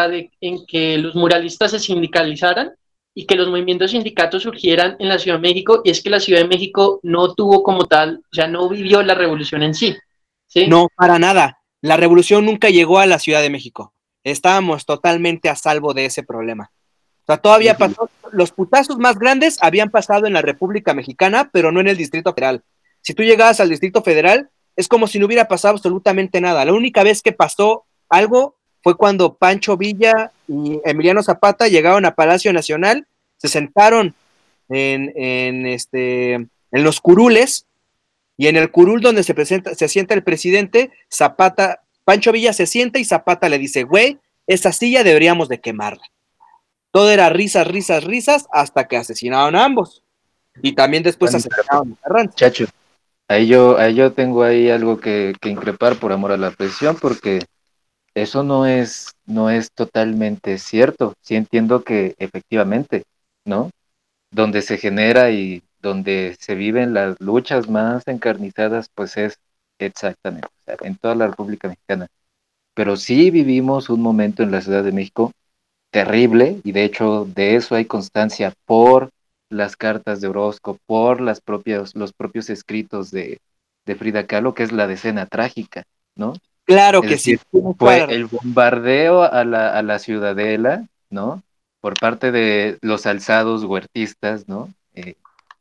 [0.41, 2.73] en que los muralistas se sindicalizaran
[3.15, 6.21] y que los movimientos sindicatos surgieran en la Ciudad de México, y es que la
[6.21, 9.97] Ciudad de México no tuvo como tal, ya no vivió la revolución en sí.
[10.47, 10.67] ¿sí?
[10.67, 11.59] No, para nada.
[11.81, 13.95] La revolución nunca llegó a la Ciudad de México
[14.25, 16.73] estábamos totalmente a salvo de ese problema.
[17.23, 21.71] O sea, todavía pasó, los putazos más grandes habían pasado en la República Mexicana, pero
[21.71, 22.63] no en el Distrito Federal.
[23.01, 26.65] Si tú llegabas al Distrito Federal, es como si no hubiera pasado absolutamente nada.
[26.65, 32.15] La única vez que pasó algo fue cuando Pancho Villa y Emiliano Zapata llegaron a
[32.15, 33.07] Palacio Nacional,
[33.39, 34.15] se sentaron
[34.69, 37.67] en, en, este, en los curules,
[38.37, 42.67] y en el curul donde se, presenta, se sienta el presidente, Zapata Pancho Villa se
[42.67, 46.05] sienta y Zapata le dice, güey, esa silla deberíamos de quemarla.
[46.91, 50.03] Todo era risas, risas, risas, hasta que asesinaron a ambos.
[50.63, 52.35] Y también después asesinaron a Rancho.
[52.37, 52.67] Chacho,
[53.29, 56.97] ahí yo, ahí yo tengo ahí algo que, que, increpar por amor a la presión,
[57.01, 57.41] porque
[58.15, 61.15] eso no es, no es totalmente cierto.
[61.21, 63.05] Sí entiendo que efectivamente,
[63.45, 63.71] ¿no?
[64.31, 69.39] Donde se genera y donde se viven las luchas más encarnizadas, pues es
[69.79, 70.49] Exactamente,
[70.83, 72.07] en toda la República Mexicana.
[72.75, 75.33] Pero sí vivimos un momento en la Ciudad de México
[75.91, 79.11] terrible, y de hecho de eso hay constancia por
[79.49, 83.41] las cartas de Orozco, por las propias, los propios escritos de,
[83.99, 85.85] Frida Kahlo, que es la decena trágica,
[86.17, 86.35] ¿no?
[86.65, 87.39] Claro que sí.
[87.79, 91.43] Fue el bombardeo a la, a la ciudadela, ¿no?
[91.81, 94.71] Por parte de los alzados huertistas, ¿no?
[94.95, 95.15] Eh,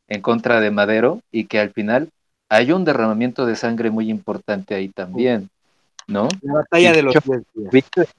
[0.08, 2.10] en contra de Madero, y que al final
[2.50, 5.50] hay un derramamiento de sangre muy importante ahí también,
[6.08, 6.28] ¿no?
[6.42, 7.16] La batalla de los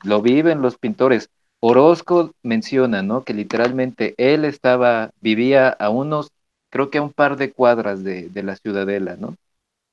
[0.02, 1.28] Lo viven los pintores.
[1.60, 3.22] Orozco menciona, ¿no?
[3.22, 6.32] Que literalmente él estaba, vivía a unos,
[6.68, 9.36] creo que a un par de cuadras de, la ciudadela, ¿no?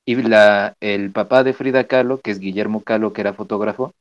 [0.04, 3.92] Y la, el papá de Frida Kahlo, que es Guillermo Kahlo, que era fotógrafo,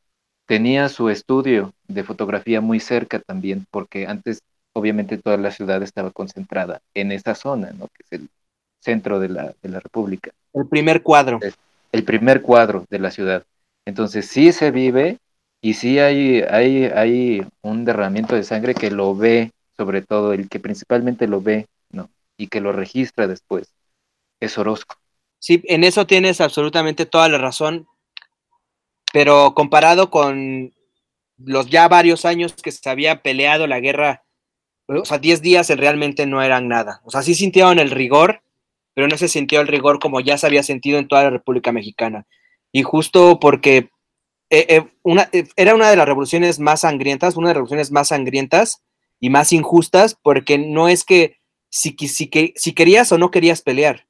[0.48, 4.42] tenía su estudio de fotografía muy cerca también, porque antes
[4.74, 7.88] obviamente toda la ciudad estaba concentrada en esa zona, ¿no?
[7.88, 8.30] Que es el,
[8.82, 10.32] centro de la, de la República.
[10.54, 11.40] El primer cuadro.
[11.92, 13.44] El primer cuadro de la ciudad.
[13.86, 15.18] Entonces sí se vive
[15.62, 20.50] y sí hay, hay, hay un derramamiento de sangre que lo ve, sobre todo el
[20.50, 22.10] que principalmente lo ve, ¿no?
[22.38, 23.74] Y que lo registra después.
[24.40, 24.96] Es Orozco.
[25.42, 27.88] Sí, en eso tienes absolutamente toda la razón,
[29.12, 30.72] pero comparado con
[31.38, 34.24] los ya varios años que se había peleado la guerra,
[34.88, 37.02] o sea, 10 días realmente no eran nada.
[37.06, 38.44] O sea, sí sintieron el rigor,
[38.94, 41.72] pero no se sintió el rigor como ya se había sentido en toda la República
[41.72, 42.28] Mexicana.
[42.72, 43.90] Y justo porque
[44.52, 44.86] eh, eh,
[45.34, 48.84] eh, era una de las revoluciones más sangrientas, una de las revoluciones más sangrientas
[49.20, 51.38] y más injustas, porque no es que
[51.72, 54.06] si, si, si querías o no querías pelear.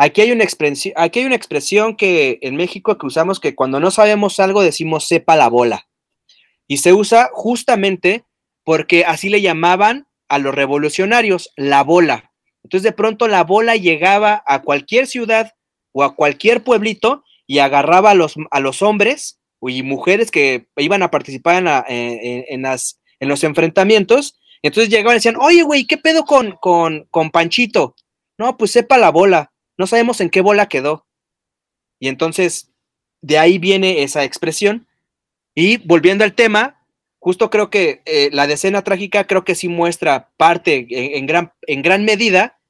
[0.00, 3.80] Aquí hay, una expresión, aquí hay una expresión que en México que usamos que cuando
[3.80, 5.88] no sabemos algo decimos sepa la bola.
[6.68, 8.24] Y se usa justamente
[8.62, 12.32] porque así le llamaban a los revolucionarios la bola.
[12.62, 15.54] Entonces de pronto la bola llegaba a cualquier ciudad
[15.90, 21.02] o a cualquier pueblito y agarraba a los, a los hombres y mujeres que iban
[21.02, 21.56] a participar
[21.88, 24.38] en, las, en los enfrentamientos.
[24.62, 27.96] Entonces llegaban y decían, oye, güey, ¿qué pedo con, con, con Panchito?
[28.38, 31.06] No, pues sepa la bola, no sabemos en qué bola quedó.
[32.00, 32.70] Y entonces
[33.22, 34.86] de ahí viene esa expresión.
[35.54, 36.84] Y volviendo al tema,
[37.18, 41.82] justo creo que eh, la decena trágica creo que sí muestra parte en, gran, en
[41.82, 42.60] gran medida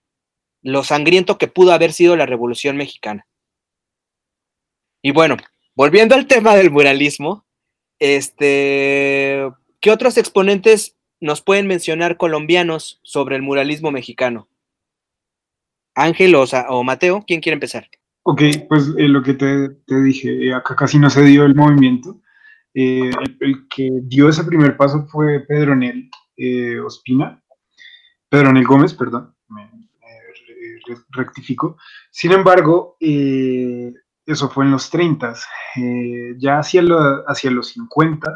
[0.62, 3.26] lo sangriento que pudo haber sido la Revolución Mexicana.
[5.02, 5.36] Y bueno,
[5.74, 7.46] volviendo al tema del muralismo,
[7.98, 9.48] este,
[9.80, 14.48] ¿qué otros exponentes nos pueden mencionar colombianos sobre el muralismo mexicano?
[16.03, 17.88] Ángel o, o Mateo, ¿quién quiere empezar?
[18.30, 19.70] Ok, pues eh, lo que te,
[20.03, 22.20] dije, eh, acá casi no se dio el movimiento.
[22.74, 26.11] Eh, el, que dio ese primer paso fue Pedronel
[26.84, 27.42] Ospina,
[28.28, 29.70] Pedronel Gómez, perdón, me,
[31.09, 31.78] rectifico.
[32.11, 35.34] Sin embargo, eso fue en los 30,
[36.36, 36.82] ya hacia,
[37.26, 38.34] hacia los 50,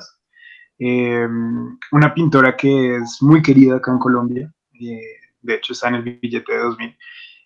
[1.92, 6.50] una pintora que es muy querida acá en Colombia, de hecho está en el billete
[6.50, 6.96] de 2000,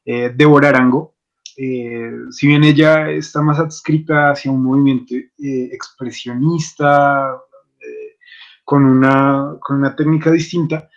[0.06, 1.16] Débora Arango,
[1.58, 7.34] eh, si bien ella está más adscrita hacia un movimiento eh, expresionista,
[7.80, 8.18] eh,
[8.62, 10.90] con, una, con, una, técnica distinta,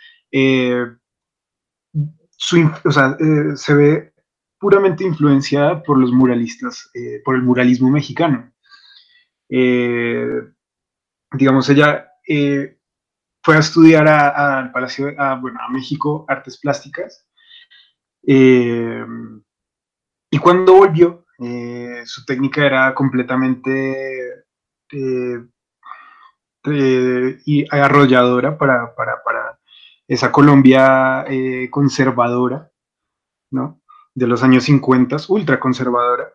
[2.31, 3.17] su, o sea,
[3.55, 4.13] se ve
[4.59, 6.91] puramente influenciada por los muralistas,
[7.23, 8.51] por el muralismo mexicano.
[11.31, 12.05] digamos, ella
[13.41, 17.28] fue a estudiar al Palacio, a, bueno, a México, artes plásticas.
[18.21, 18.99] Y
[20.41, 24.43] cuando volvió, eh, su técnica era completamente
[24.91, 25.45] eh,
[27.45, 28.93] y arrolladora para,
[30.07, 32.71] esa Colombia eh, conservadora,
[33.51, 33.81] ¿no?
[34.15, 36.29] De los años 50, ultra conservadora,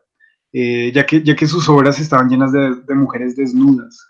[0.52, 4.08] ya, que, ya que sus obras estaban llenas de, mujeres desnudas.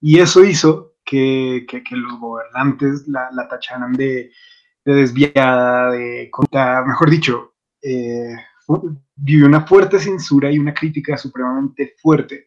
[0.00, 4.32] y eso hizo que, los gobernantes la, tacharan de,
[4.84, 6.30] de desviada, de,
[6.86, 8.36] mejor dicho, eh,
[9.16, 12.46] vivió una fuerte censura y una crítica supremamente fuerte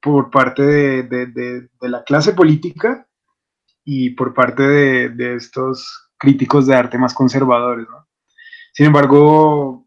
[0.00, 3.06] por parte de, la clase política
[3.84, 7.86] y por parte de, estos críticos de arte más conservadores.
[8.72, 9.86] Sin embargo,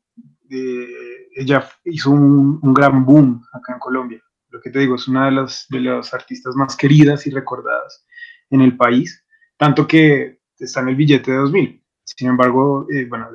[0.50, 4.22] eh, ella hizo un, gran boom acá en Colombia.
[4.50, 8.06] Lo que te digo, es una de las, de las artistas más queridas y recordadas
[8.52, 9.26] en el país,
[9.58, 11.84] tanto que está en el billete de 2000.
[12.04, 13.30] Sin embargo, eh, bueno,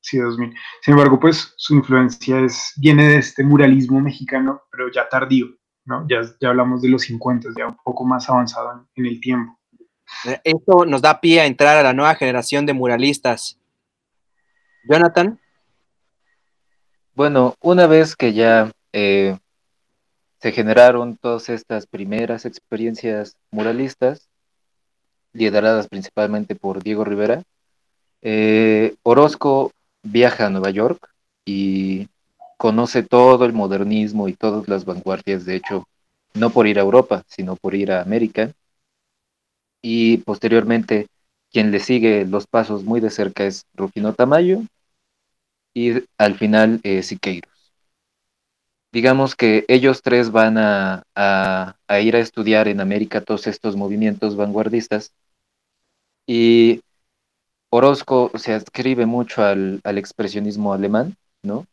[0.00, 0.54] sí, 2000.
[0.82, 5.46] Sin embargo, pues su influencia es, viene de este muralismo mexicano, pero ya tardío,
[5.84, 6.06] ¿no?
[6.08, 9.58] Ya, ya hablamos de los 50, ya un poco más avanzado en, el tiempo.
[10.42, 13.58] Esto nos da pie a entrar a la nueva generación de muralistas.
[14.88, 15.38] Jonathan.
[17.14, 19.36] Bueno, una vez que ya eh,
[20.40, 24.27] se generaron todas estas primeras experiencias muralistas,
[25.32, 27.42] lideradas principalmente por Diego Rivera,
[28.22, 29.72] eh, Orozco
[30.02, 31.10] viaja a Nueva York
[31.44, 32.08] y
[32.56, 35.86] conoce todo el modernismo y todas las vanguardias, de hecho,
[36.34, 38.52] no por ir a Europa, sino por ir a América.
[39.82, 41.06] Y posteriormente,
[41.52, 44.62] quien le sigue los pasos muy de cerca es Rufino Tamayo
[45.72, 47.47] y al final eh, Siqueiros.
[48.98, 54.34] Digamos que ellos tres van a, a ir a estudiar en América todos estos movimientos
[54.34, 55.12] vanguardistas
[56.26, 56.80] y
[57.70, 61.64] Orozco se adscribe mucho al, expresionismo alemán, ¿no?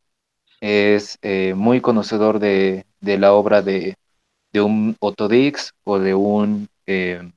[0.61, 3.97] Es eh, muy conocedor de, la obra de,
[4.53, 7.27] un Otto Dix o de un, eh,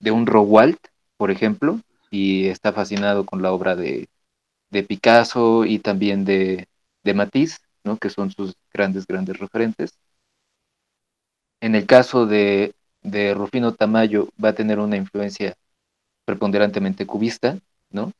[0.00, 0.80] de un Rowalt,
[1.18, 4.08] por ejemplo, y está fascinado con la obra de,
[4.88, 6.66] Picasso y también de,
[7.04, 7.60] de Matisse,
[7.96, 9.92] que son sus grandes, grandes referentes.
[11.60, 15.54] En el caso de, de Rufino Tamayo va a tener una influencia
[16.24, 17.58] preponderantemente cubista,
[17.90, 18.12] ¿no?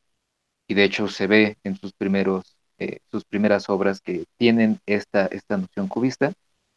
[0.66, 5.26] Y de hecho se ve en sus primeros, eh, sus primeras obras que tienen esta,
[5.26, 6.32] esta noción cubista.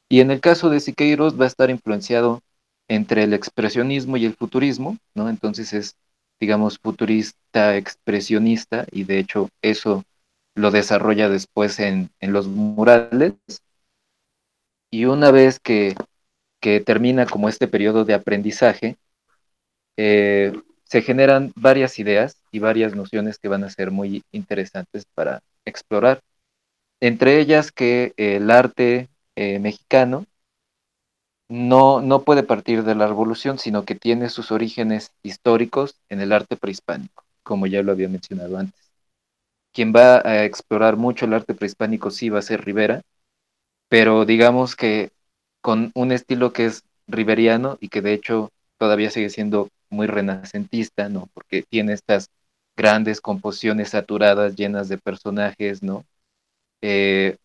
[0.10, 2.42] Y en el caso de Siqueiros va a estar influenciado
[2.88, 5.30] entre el expresionismo y el futurismo, ¿no?
[5.30, 5.96] Entonces es,
[6.40, 10.04] digamos, futurista expresionista y de hecho eso
[10.56, 13.34] lo desarrolla después en, los murales.
[14.90, 15.96] Y una vez que,
[16.60, 18.98] que, termina como este periodo de aprendizaje,
[19.98, 25.42] eh, se generan varias ideas y varias nociones que van a ser muy interesantes para
[25.66, 26.22] explorar.
[27.00, 30.26] Entre ellas que el arte eh, mexicano
[31.50, 36.32] no, no puede partir de la revolución, sino que tiene sus orígenes históricos en el
[36.32, 38.91] arte prehispánico, como ya lo había mencionado antes.
[39.74, 43.02] Quien va a explorar mucho el arte prehispánico sí va a ser Rivera,
[43.90, 45.12] pero digamos que
[45.62, 51.10] con un estilo que es riveriano y que de hecho todavía sigue siendo muy renacentista,
[51.10, 51.30] ¿no?
[51.34, 52.30] Porque tiene estas
[52.76, 56.06] grandes composiciones saturadas, llenas de personajes, ¿no?
[56.82, 57.38] Eh,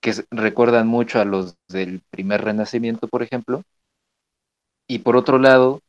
[0.00, 3.62] que recuerdan mucho a los del primer renacimiento, por ejemplo.
[4.88, 5.80] Y por otro lado,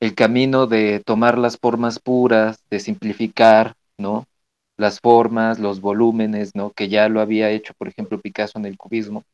[0.00, 4.26] el camino de tomar las formas puras, de simplificar, ¿no?
[4.76, 6.72] Las formas, los volúmenes, ¿no?
[6.72, 9.24] Que ya lo había hecho, por ejemplo, Picasso en el cubismo,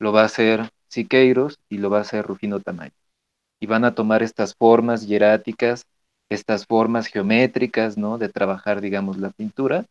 [0.00, 2.92] lo va a hacer Siqueiros y lo va a hacer Rufino Tamayo
[3.60, 5.86] y van a tomar estas formas hieráticas,
[6.30, 8.18] estas formas geométricas, ¿no?
[8.18, 9.86] De trabajar, digamos, la pintura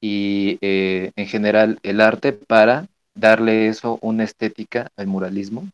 [0.00, 5.68] y eh, en general el arte para darle eso una estética al muralismo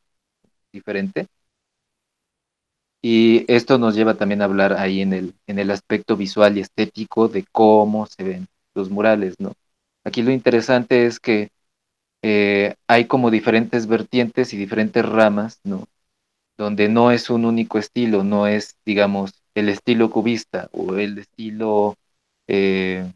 [0.72, 1.28] diferente.
[3.08, 6.60] Y esto nos lleva también a hablar ahí en el, en el aspecto visual y
[6.62, 9.52] estético de cómo se ven los murales, ¿no?
[10.02, 11.50] Aquí lo interesante es que
[12.22, 15.86] eh, hay como diferentes vertientes y diferentes ramas, ¿no?
[16.58, 21.94] Donde no es un único estilo, no es, digamos, el estilo cubista o el estilo
[22.48, 23.08] eh,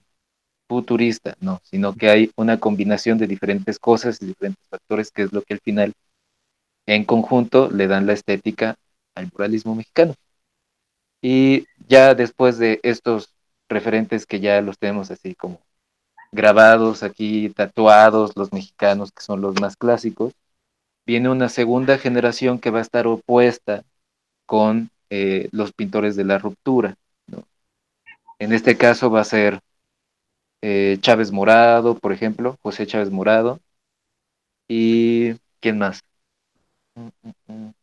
[0.68, 5.32] futurista, no, sino que hay una combinación de diferentes cosas y diferentes factores que es
[5.32, 5.95] lo que al final
[6.86, 8.76] en conjunto le dan la estética
[9.20, 10.14] al muralismo mexicano.
[11.22, 13.32] Y ya después de estos
[13.68, 15.60] referentes que ya los tenemos así como
[16.32, 20.34] grabados aquí, tatuados, los mexicanos que son los más clásicos,
[21.06, 23.84] viene una segunda generación que va a estar opuesta
[24.46, 26.96] con eh, los pintores de la ruptura.
[28.38, 29.60] En este caso va a ser
[30.62, 33.60] eh, Chávez Morado, por ejemplo, José Chávez Morado.
[34.68, 36.02] ¿Y quién más?
[36.94, 37.79] Mm, mm, mm.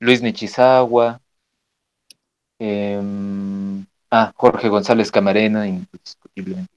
[0.00, 1.20] Luis Nichizagua.
[2.58, 6.72] Em, ah, Jorge González Camarena, indiscutiblemente,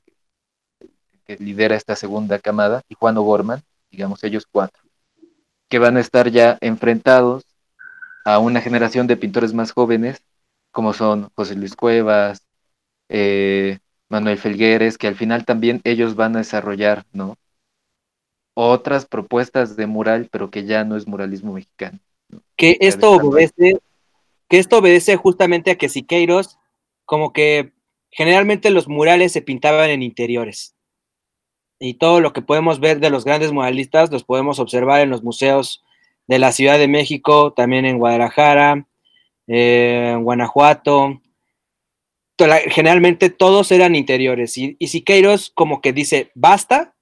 [1.25, 3.61] que lidera esta segunda camada, y Juan O'Gorman,
[3.91, 4.81] digamos ellos cuatro,
[5.69, 7.43] que van a estar ya enfrentados
[8.25, 10.23] a una generación de pintores más jóvenes,
[10.71, 12.45] como son José Luis Cuevas,
[13.09, 17.37] eh, Manuel Felgueres, que al final también ellos van a desarrollar, ¿no?
[18.55, 21.99] Otras propuestas de mural, pero que ya no es muralismo mexicano.
[22.55, 23.79] Que esto obedece,
[24.49, 26.57] que esto obedece justamente a que Siqueiros,
[27.05, 27.73] como que
[28.11, 30.75] generalmente los murales se pintaban en interiores.
[31.79, 35.23] Y todo lo que podemos ver de los grandes muralistas los podemos observar en los
[35.23, 35.83] museos
[36.27, 38.87] de la Ciudad de México, también en Guadalajara,
[39.47, 41.21] eh, en Guanajuato.
[42.67, 44.57] Generalmente todos eran interiores.
[44.57, 46.95] Y, y Siqueiros como que dice, basta,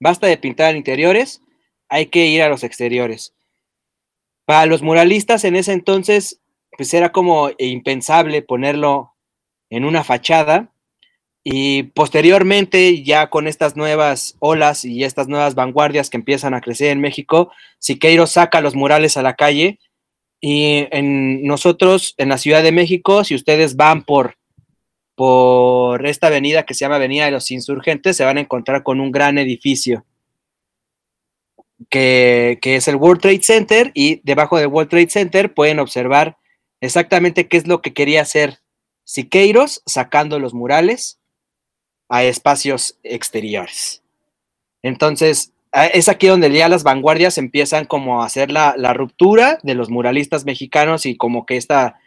[0.00, 1.42] basta de pintar en interiores,
[1.88, 3.34] hay que ir a los exteriores.
[4.48, 6.40] Para los muralistas en ese entonces,
[6.74, 9.12] pues era como impensable ponerlo
[9.68, 10.72] en una fachada.
[11.44, 16.92] Y posteriormente, ya con estas nuevas olas y estas nuevas vanguardias que empiezan a crecer
[16.92, 19.80] en México, Siqueiros saca los murales a la calle.
[20.40, 24.36] Y en nosotros, en la Ciudad de México, si ustedes van por,
[25.14, 28.98] por esta avenida que se llama Avenida de los Insurgentes, se van a encontrar con
[28.98, 30.06] un gran edificio
[31.90, 36.38] que, es el World Trade Center y debajo del World Trade Center pueden observar
[36.80, 38.60] exactamente qué es lo que quería hacer
[39.04, 41.18] Siqueiros sacando los murales
[42.10, 44.02] a espacios exteriores.
[44.82, 49.88] Entonces, es aquí donde ya las vanguardias empiezan como a hacer la, ruptura de los
[49.88, 51.98] muralistas mexicanos y como que esta,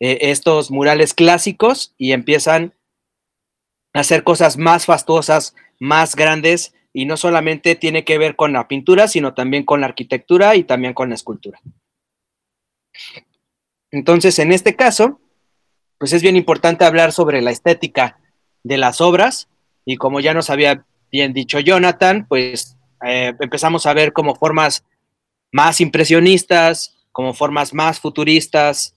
[0.00, 2.72] eh, estos murales clásicos y empiezan
[3.92, 8.68] a hacer cosas más fastuosas, más grandes y no solamente tiene que ver con la
[8.68, 11.60] pintura, sino también con la arquitectura y también con la escultura.
[13.90, 15.20] Entonces, en este caso,
[15.98, 18.18] pues es bien importante hablar sobre la estética
[18.62, 19.50] de las obras
[19.84, 24.82] y como ya nos había bien dicho Jonathan, pues eh, empezamos a ver como formas
[25.52, 28.94] más impresionistas, como formas más futuristas,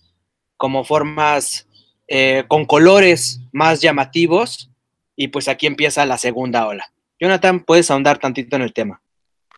[0.55, 1.67] como formas
[2.07, 4.69] eh, con colores más llamativos
[5.17, 6.93] y pues aquí empieza la segunda ola.
[7.19, 9.01] Jonathan, puedes ahondar tantito en el tema.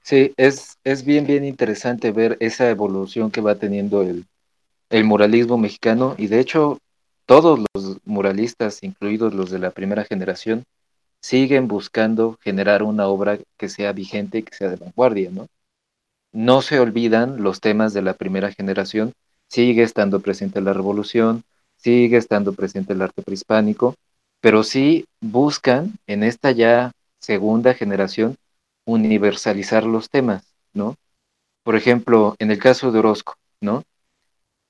[0.04, 4.26] Sí, es, es bien, bien interesante ver esa evolución que va teniendo el,
[4.90, 6.80] el muralismo mexicano y de hecho
[7.26, 10.66] todos los muralistas, incluidos los de la primera generación,
[11.22, 15.48] siguen buscando generar una obra que sea vigente y que sea de vanguardia, ¿no?
[16.34, 19.14] No se olvidan los temas de la primera generación,
[19.48, 21.44] sigue estando presente la revolución,
[21.78, 23.96] sigue estando presente el arte prehispánico,
[24.40, 26.92] pero sí buscan en esta ya
[27.22, 28.36] segunda generación
[28.86, 30.96] universalizar los temas, ¿no?
[31.64, 33.84] Por ejemplo, en el caso de Orozco, ¿no?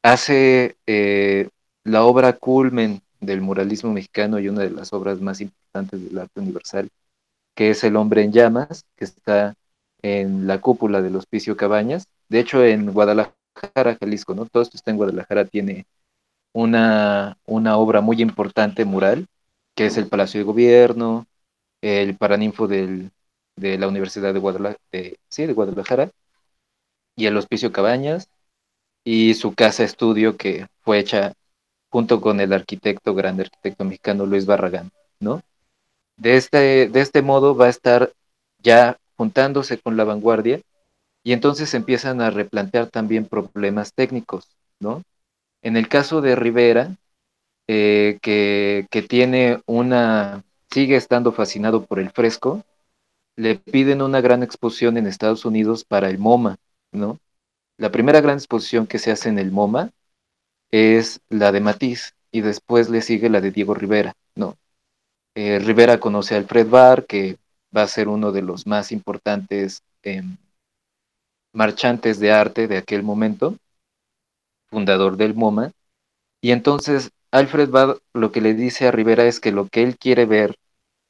[0.03, 1.49] Hace eh,
[1.83, 6.39] la obra culmen del muralismo mexicano y una de las obras más importantes del arte
[6.39, 6.89] universal,
[7.55, 9.55] que es El hombre en llamas, que está
[10.01, 12.07] en la cúpula del Hospicio Cabañas.
[12.29, 14.45] De hecho, en Guadalajara, Jalisco, ¿no?
[14.45, 15.85] Todo esto está en Guadalajara, tiene
[16.53, 19.27] una, una obra muy importante mural,
[19.75, 21.25] que es el Palacio de Gobierno,
[21.81, 23.11] el paraninfo de
[23.55, 24.79] la Universidad de Guadalajara,
[25.29, 26.11] sí, de Guadalajara,
[27.15, 28.29] y el Hospicio Cabañas,
[29.03, 31.33] y su casa estudio que fue hecha
[31.89, 35.41] junto con el arquitecto, grande arquitecto mexicano Luis Barragán, ¿no?
[36.17, 38.13] De este, de este modo va a estar
[38.59, 40.61] ya juntándose con la vanguardia
[41.23, 44.47] y entonces empiezan a replantear también problemas técnicos,
[44.79, 45.03] ¿no?
[45.61, 46.95] En el caso de Rivera,
[47.67, 52.63] eh, que, que, tiene una sigue estando fascinado por el fresco,
[53.35, 56.57] le piden una gran exposición en Estados Unidos para el MoMA,
[56.91, 57.19] ¿no?
[57.77, 59.91] La primera gran exposición que se hace en el MoMA
[60.69, 64.57] es la de Matisse y después le sigue la de Diego Rivera, ¿no?
[65.35, 67.37] Eh, Rivera conoce a Alfred Barr, que
[67.75, 70.37] va a ser uno de los más importantes em,
[71.53, 73.57] marchantes de arte de aquel momento,
[74.69, 75.71] fundador del MoMA,
[76.41, 79.97] y entonces Alfred Barr lo que le dice a Rivera es que lo que él
[79.97, 80.55] quiere ver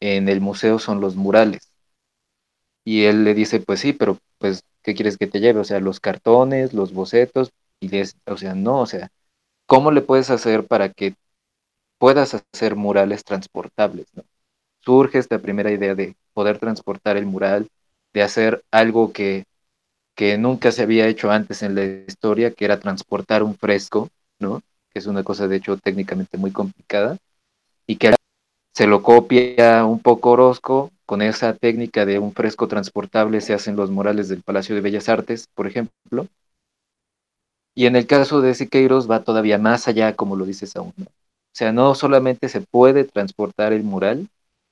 [0.02, 1.72] en el museo son los murales.
[2.84, 5.60] Y él le dice, pues sí, pero pues, ¿qué quieres que te lleve?
[5.60, 9.10] O sea, los cartones, los bocetos, y les, o sea, no, o sea,
[9.68, 11.16] ¿cómo le puedes hacer para que
[12.00, 14.08] puedas hacer murales transportables?
[14.82, 17.70] Surge esta primera idea de poder transportar el mural,
[18.14, 19.46] de hacer algo que,
[20.16, 24.62] que nunca se había hecho antes en la historia, que era transportar un fresco, ¿no?
[24.90, 27.18] Que es una cosa de hecho técnicamente muy complicada,
[27.86, 28.16] y que
[28.74, 33.76] se lo copia un poco Orozco, con esa técnica de un fresco transportable se hacen
[33.76, 36.28] los murales del Palacio de Bellas Artes, por ejemplo.
[37.76, 40.94] Y en el caso de Siqueiros va todavía más allá, como lo dice Saúl.
[40.98, 44.30] O sea, no solamente se puede transportar el mural,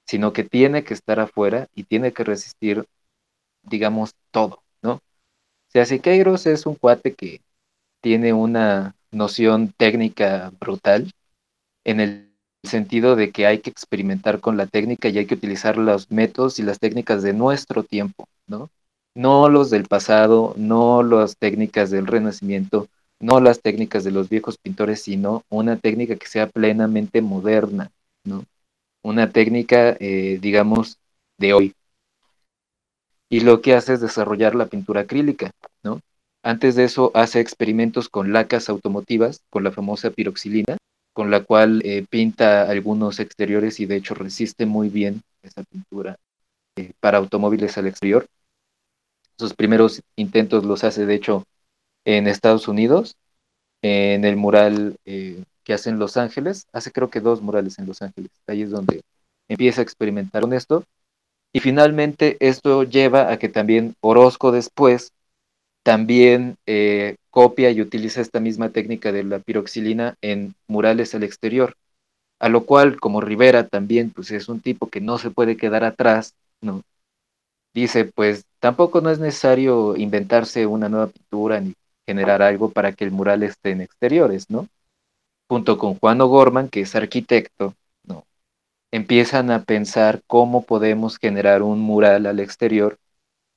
[0.08, 2.86] sino que tiene que estar afuera y tiene que resistir,
[3.64, 4.94] digamos, todo, ¿no?
[4.94, 7.42] O sea, Siqueiros es un cuate que
[8.02, 11.12] tiene una noción técnica brutal
[11.84, 12.29] en el
[12.64, 16.60] sentido de que hay que experimentar con la técnica y hay que utilizar los métodos
[16.60, 18.70] y las técnicas de nuestro tiempo, ¿no?
[19.16, 22.88] No los del pasado, no las técnicas del Renacimiento,
[23.20, 27.92] no las técnicas de los viejos pintores, sino una técnica que sea plenamente moderna,
[28.24, 28.46] ¿no?
[29.04, 30.98] Una técnica, eh, digamos,
[31.38, 31.74] de hoy.
[33.30, 35.52] Y lo que hace es desarrollar la pintura acrílica,
[35.84, 36.02] ¿no?
[36.44, 40.78] Antes de eso hace experimentos con lacas automotivas, con la famosa piroxilina,
[41.20, 46.16] con la cual eh, pinta algunos exteriores y de hecho resiste muy bien esa pintura
[46.78, 48.26] eh, para automóviles al exterior.
[49.38, 51.44] Sus primeros intentos los hace de hecho
[52.06, 53.18] en Estados Unidos,
[53.82, 57.88] en el mural eh, que hace en Los Ángeles, hace creo que dos murales en
[57.88, 59.02] Los Ángeles, ahí es donde
[59.50, 60.86] empieza a experimentar con esto.
[61.52, 65.12] Y finalmente esto lleva a que también Orozco después
[65.90, 71.74] también eh, copia y utiliza esta misma técnica de la piroxilina en murales al exterior,
[72.38, 75.84] a lo cual, como Rivera también, pues es un tipo que no se puede quedar
[75.84, 76.84] atrás, ¿no?
[77.74, 81.74] Dice, pues tampoco no es necesario inventarse una nueva pintura ni
[82.06, 84.68] generar algo para que el mural esté en exteriores, ¿no?
[85.50, 87.74] Junto con Juan O'Gorman, que es arquitecto,
[88.04, 88.26] ¿no?
[88.92, 93.00] Empiezan a pensar cómo podemos generar un mural al exterior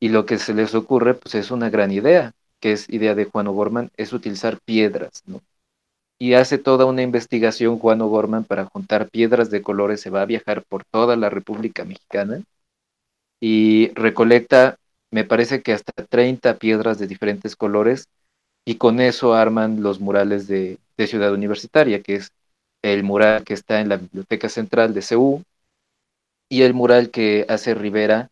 [0.02, 3.26] y lo que se les ocurre, pues es una gran idea, que es idea de
[3.26, 5.40] Juan O'Gorman, es utilizar piedras, ¿no?
[6.18, 10.26] Y hace toda una investigación Juan O'Gorman para juntar piedras de colores, se va a
[10.26, 12.42] viajar por toda la República Mexicana
[13.38, 14.74] y recolecta,
[15.12, 18.08] me parece que hasta 30 piedras de diferentes colores
[18.64, 22.32] y con eso arman los murales de, de Ciudad Universitaria, que es
[22.82, 25.44] el mural que está en la Biblioteca Central de CEU
[26.48, 28.31] y el mural que hace Rivera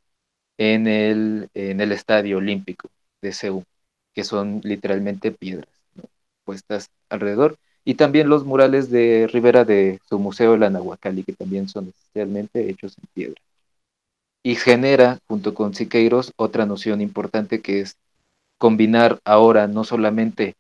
[0.61, 2.91] en el, en el Estadio Olímpico
[3.23, 3.65] de Seúl,
[4.15, 5.67] que son literalmente piedras
[6.45, 7.57] puestas alrededor.
[7.83, 12.69] Y también los murales de Rivera de su museo, el Anahuacalli, que también son especialmente
[12.69, 13.41] hechos en piedra.
[14.43, 17.97] Y genera, junto con Siqueiros, otra noción importante que es
[18.59, 20.57] combinar ahora no solamente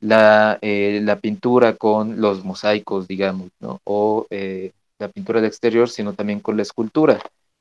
[0.00, 3.80] la, eh, la pintura con los mosaicos, digamos, ¿no?
[3.84, 7.20] o eh, la pintura de exterior, sino también con la escultura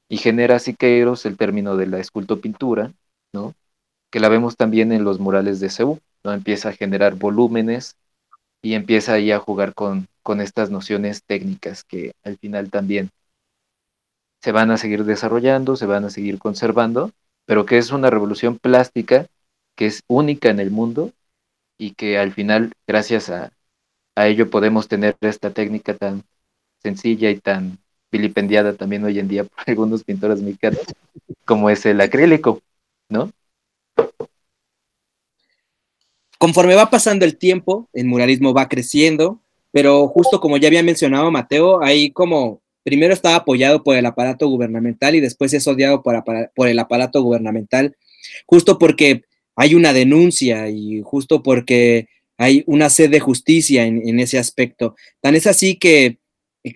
[0.10, 2.94] y genera Siqueiros el término de la escultopintura,
[3.34, 3.54] ¿no?
[4.12, 6.34] que la vemos también en los murales de Seúl, ¿no?
[6.34, 7.96] empieza a generar volúmenes
[8.62, 13.10] y empieza ahí a jugar con, con estas nociones técnicas que al final también
[14.42, 17.12] se van a seguir desarrollando, se van a seguir conservando,
[17.46, 19.28] pero que es una revolución plástica
[19.76, 21.12] que es única en el mundo
[21.78, 23.52] y que al final, gracias a,
[24.16, 26.24] a ello, podemos tener esta técnica tan
[26.84, 27.80] sencilla y tan
[28.12, 30.82] vilipendiada también hoy en día por algunos pintores mexicanos,
[31.46, 32.62] como es el acrílico,
[33.10, 33.32] ¿no?
[36.38, 39.42] Conforme va pasando el tiempo, el muralismo va creciendo,
[39.72, 44.48] pero justo como ya había mencionado Mateo, ahí como primero estaba apoyado por el aparato
[44.48, 46.16] gubernamental y después es odiado por,
[46.68, 47.96] el aparato gubernamental,
[48.46, 49.24] justo porque
[49.56, 54.96] hay una denuncia y justo porque hay una sed de justicia en, en ese aspecto.
[55.22, 56.20] Tan es así que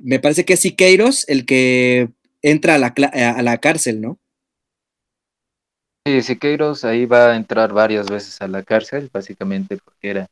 [0.01, 2.09] me parece que es Siqueiros el que
[2.41, 4.19] entra a la, a la cárcel, ¿no?
[6.05, 10.27] Sí, Siqueiros ahí va a entrar varias veces a la cárcel, básicamente porque era,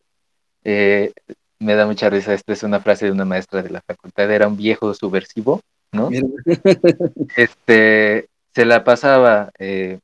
[0.64, 1.12] eh,
[1.60, 4.48] me da mucha risa, esta es una frase de una maestra de la facultad, era
[4.48, 6.10] un viejo subversivo, ¿no?
[7.38, 10.00] este, se la pasaba, eh,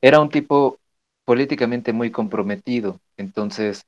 [0.00, 0.78] era un tipo
[1.24, 3.84] políticamente muy comprometido, entonces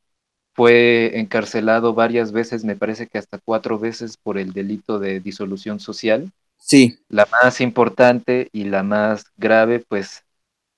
[0.57, 5.81] fue encarcelado varias veces, me parece que hasta cuatro veces por el delito de disolución
[5.81, 6.33] social.
[6.57, 6.99] Sí.
[7.11, 10.25] La más importante y la más grave, pues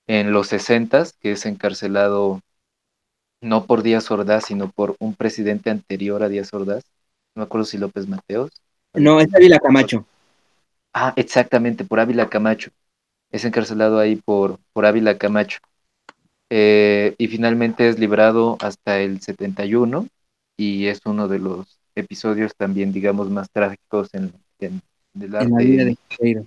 [0.05, 2.41] en los sesentas, que es encarcelado
[3.41, 6.83] no por Díaz Ordaz, sino por un presidente anterior a Díaz Ordaz.
[7.33, 8.51] No me acuerdo si López Mateos.
[8.93, 10.05] No, es Ávila Camacho.
[10.93, 12.71] Ah, exactamente, por Ávila Camacho.
[13.31, 15.59] Es encarcelado ahí por, por Ávila Camacho.
[16.49, 20.07] Eh, y finalmente es librado hasta el 71
[20.57, 24.81] y es uno de los episodios también, digamos, más trágicos en, en,
[25.13, 26.45] la vida de Siqueiros.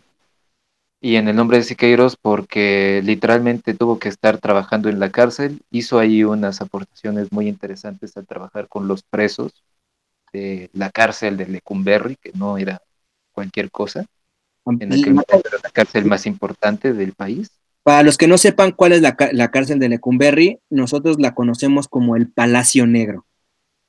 [1.00, 5.60] Y en el nombre de Siqueiros porque literalmente tuvo que estar trabajando en la cárcel,
[5.70, 9.64] hizo ahí unas aportaciones muy interesantes al trabajar con los presos
[10.32, 12.80] de la cárcel de Lecumberri, que no era
[13.32, 14.04] cualquier cosa,
[14.66, 17.50] en aquel momento era la cárcel más importante del país
[17.82, 22.14] para los que no sepan cuál es la, cárcel de Lecumberri, nosotros la conocemos como
[22.16, 23.26] el Palacio Negro.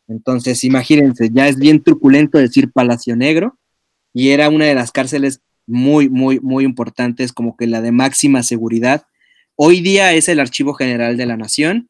[0.07, 3.57] Entonces, imagínense, ya es bien truculento decir Palacio Negro
[4.11, 8.43] y era una de las cárceles muy, muy, muy importantes, como que la de máxima
[8.43, 9.05] seguridad.
[9.55, 11.89] Hoy día es el Archivo General de la Nación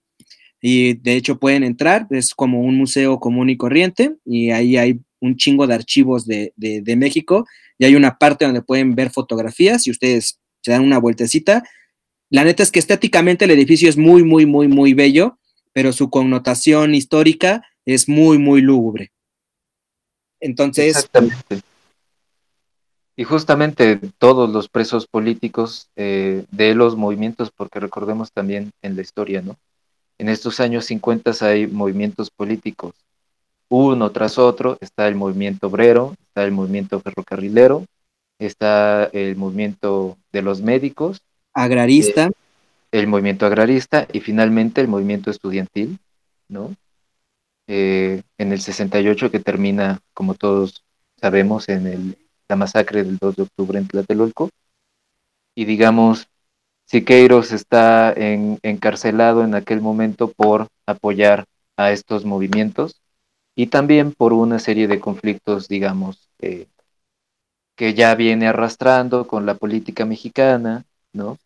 [0.61, 4.99] y de hecho pueden entrar, es como un museo común y corriente y ahí hay
[5.21, 7.47] un chingo de archivos de, de México
[7.77, 11.63] y hay una parte donde pueden ver fotografías y ustedes se dan una vueltecita
[12.29, 15.37] la neta es que estéticamente el edificio es muy, muy, muy, muy bello,
[15.73, 19.11] pero su connotación histórica es muy, muy lúgubre.
[20.39, 20.95] Entonces.
[20.95, 21.61] Exactamente.
[23.15, 29.03] Y justamente todos los presos políticos eh, de los movimientos, porque recordemos también en la
[29.03, 29.55] historia, ¿no?
[30.17, 32.95] En estos años 50 hay movimientos políticos,
[33.69, 37.85] uno tras otro, está el movimiento obrero, está el movimiento ferrocarrilero,
[38.39, 41.21] está el movimiento de los médicos
[41.53, 42.31] agrarista.
[42.91, 45.97] el movimiento agrarista y finalmente el movimiento estudiantil,
[46.47, 46.75] ¿no?
[47.67, 50.83] Eh, en el 68 que termina, como todos
[51.19, 54.49] sabemos, en el, la masacre del 2 de octubre en Tlatelolco.
[55.55, 56.27] Y digamos,
[56.85, 61.45] Siqueiros está encarcelado en aquel momento por apoyar
[61.77, 63.01] a estos movimientos
[63.55, 66.67] y también por una serie de conflictos, digamos, eh,
[67.75, 71.37] que ya viene arrastrando con la política mexicana, ¿no?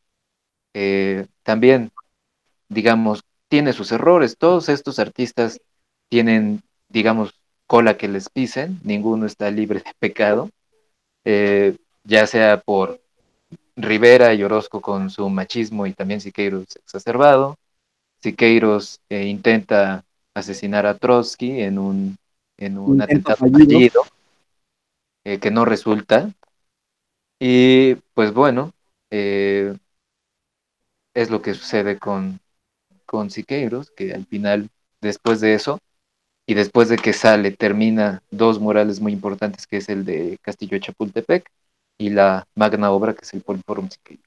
[0.79, 1.89] Eh, también,
[2.69, 4.37] digamos, tiene sus errores.
[4.37, 5.59] Todos estos artistas
[6.07, 7.33] tienen, digamos,
[7.65, 10.51] cola que les pisen, ninguno está libre de pecado,
[11.25, 13.01] eh, ya sea por
[13.75, 17.57] Rivera y Orozco con su machismo y también Siqueiros exacerbado.
[18.21, 20.05] Siqueiros eh, intenta
[20.35, 22.17] asesinar a Trotsky en un,
[22.55, 24.03] en un atentado fallido,
[25.23, 26.29] que no resulta.
[27.39, 28.73] Y pues bueno,
[31.17, 32.39] es lo que sucede con,
[33.07, 34.69] con Siqueiros, que al final,
[35.01, 35.79] después de eso,
[36.45, 40.75] y después de que sale, termina dos murales muy importantes, que es el de Castillo
[40.75, 41.49] de Chapultepec
[41.97, 44.23] y la magna obra, que es el Poliforum Siqueiros.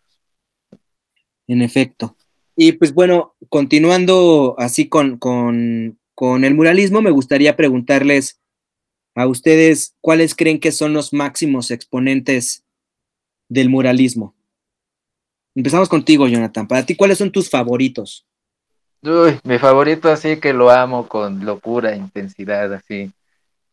[1.46, 2.16] En efecto.
[2.56, 8.40] Y pues bueno, continuando así con, con el muralismo, me gustaría preguntarles
[9.14, 12.64] a ustedes cuáles creen que son los máximos exponentes
[13.48, 14.34] del muralismo.
[15.60, 16.66] Empezamos contigo, Jonathan.
[16.66, 18.24] Para ti, ¿cuáles son tus favoritos?
[19.02, 23.10] Uy, mi favorito así que lo amo con locura, intensidad, así.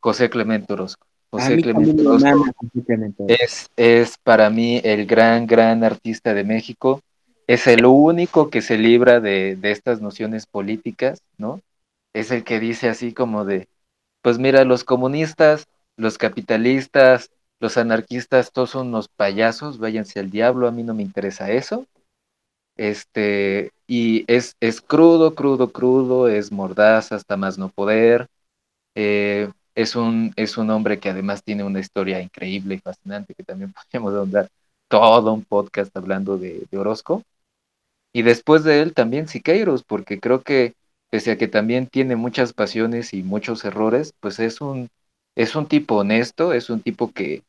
[0.01, 1.07] José Clemente Orozco.
[1.29, 2.43] José Clemente Orozco
[3.29, 6.99] es, es para mí el gran, gran artista de México.
[7.47, 11.61] Es el único que se libra de, de estas nociones políticas, ¿no?
[12.13, 13.69] Es el que dice así como de,
[14.21, 20.67] pues mira, los comunistas, los capitalistas, los anarquistas todos son unos payasos, váyanse al diablo,
[20.67, 21.85] a mí no me interesa eso.
[22.75, 28.27] Este, y es, es crudo, crudo, crudo, es mordaz hasta más no poder.
[28.95, 33.43] Eh, es, un, es un hombre que además tiene una historia increíble y fascinante, que
[33.43, 34.49] también podríamos dar
[34.87, 37.23] todo un podcast hablando de, de Orozco.
[38.13, 40.73] Y después de él también Siqueiros, porque creo que
[41.09, 44.89] pese a que también tiene muchas pasiones y muchos errores, pues es un,
[45.37, 47.43] es un tipo honesto, es un tipo que,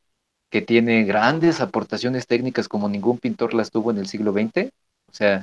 [0.50, 4.70] que tiene grandes aportaciones técnicas como ningún pintor las tuvo en el siglo XX.
[5.10, 5.42] O sea,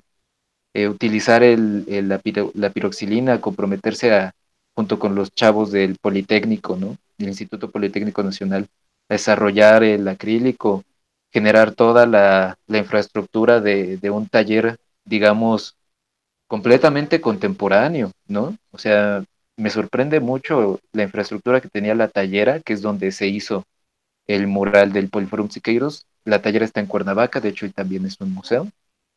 [0.75, 4.35] eh, utilizar el, la, piroxilina, comprometerse a,
[4.75, 6.97] junto con los chavos del Politécnico, ¿no?
[7.17, 8.67] Del Instituto Politécnico Nacional,
[9.09, 10.83] a desarrollar el acrílico,
[11.33, 15.75] generar toda la, infraestructura de, de, un taller, digamos,
[16.47, 18.55] completamente contemporáneo, ¿no?
[18.71, 19.23] O sea,
[19.57, 23.63] me sorprende mucho la infraestructura que tenía la tallera, que es donde se hizo
[24.27, 26.05] el mural del Poliforum Siqueiros.
[26.23, 28.67] La tallera está en Cuernavaca, de hecho, y también es un museo.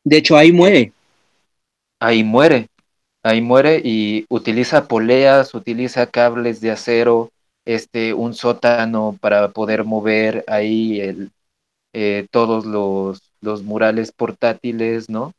[0.05, 0.93] De hecho, ahí muere.
[2.01, 2.69] Ahí muere,
[3.25, 7.31] ahí muere y utiliza poleas, utiliza cables de acero,
[7.65, 11.33] este, un sótano para poder mover ahí el,
[11.93, 15.33] eh, todos los, los, murales portátiles, ¿no?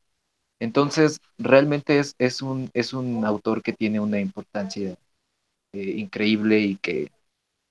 [0.60, 4.96] Entonces, realmente es, es, un, es un autor que tiene una importancia
[5.72, 7.12] eh, increíble y que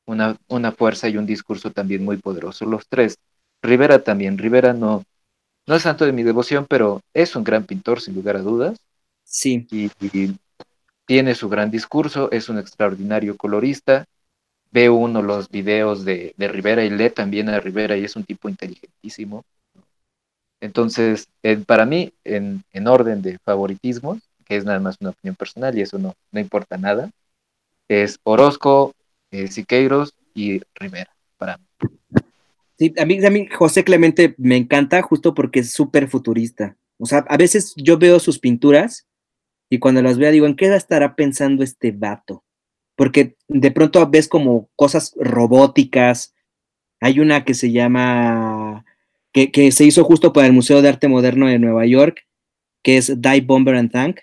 [0.07, 2.65] una, una fuerza y un discurso también muy poderoso.
[2.65, 3.19] Los tres.
[3.63, 4.39] Rivera también.
[4.39, 5.05] Rivera no,
[5.67, 8.79] no es santo de mi devoción, pero es un gran pintor, sin lugar a dudas.
[9.25, 9.67] Sí.
[9.71, 9.91] Y,
[11.05, 14.05] tiene su gran discurso, es un extraordinario colorista.
[14.71, 18.25] Ve uno los videos de, de Rivera y lee también a Rivera y es un
[18.25, 19.43] tipo inteligentísimo.
[20.61, 21.29] Entonces,
[21.67, 25.83] para mí, en, en, orden de favoritismos, que es nada más una opinión personal y
[25.83, 27.11] eso no, no importa nada,
[27.89, 28.95] es Orozco,
[29.31, 31.65] eh, Siqueiros y Rivera, para mí.
[32.79, 36.77] Sí, a mí, a mí José Clemente me encanta justo porque es súper futurista.
[36.99, 39.07] O sea, a veces yo veo sus pinturas
[39.69, 42.45] y cuando las veo digo, ¿en qué estará pensando este vato?
[42.97, 46.35] Porque de pronto ves como cosas robóticas.
[47.01, 48.85] Hay una que se llama,
[49.33, 52.27] que, que se hizo justo para el Museo de Arte Moderno de Nueva York,
[52.83, 54.21] que es Die Bomber and Tank.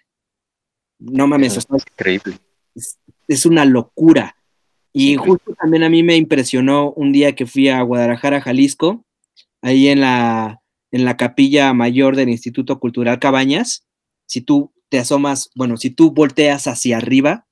[0.99, 2.37] No mames, es increíble.
[2.73, 4.35] Es, es una locura.
[4.93, 9.05] Y justo también a mí me impresionó un día que fui a Guadalajara, Jalisco,
[9.61, 13.85] ahí en la, en la capilla mayor del Instituto Cultural Cabañas.
[14.25, 17.45] Si tú te asomas, bueno, si tú volteas hacia arriba,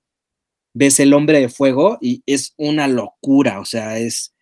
[0.73, 4.33] ves el hombre de fuego y es una locura, o sea, es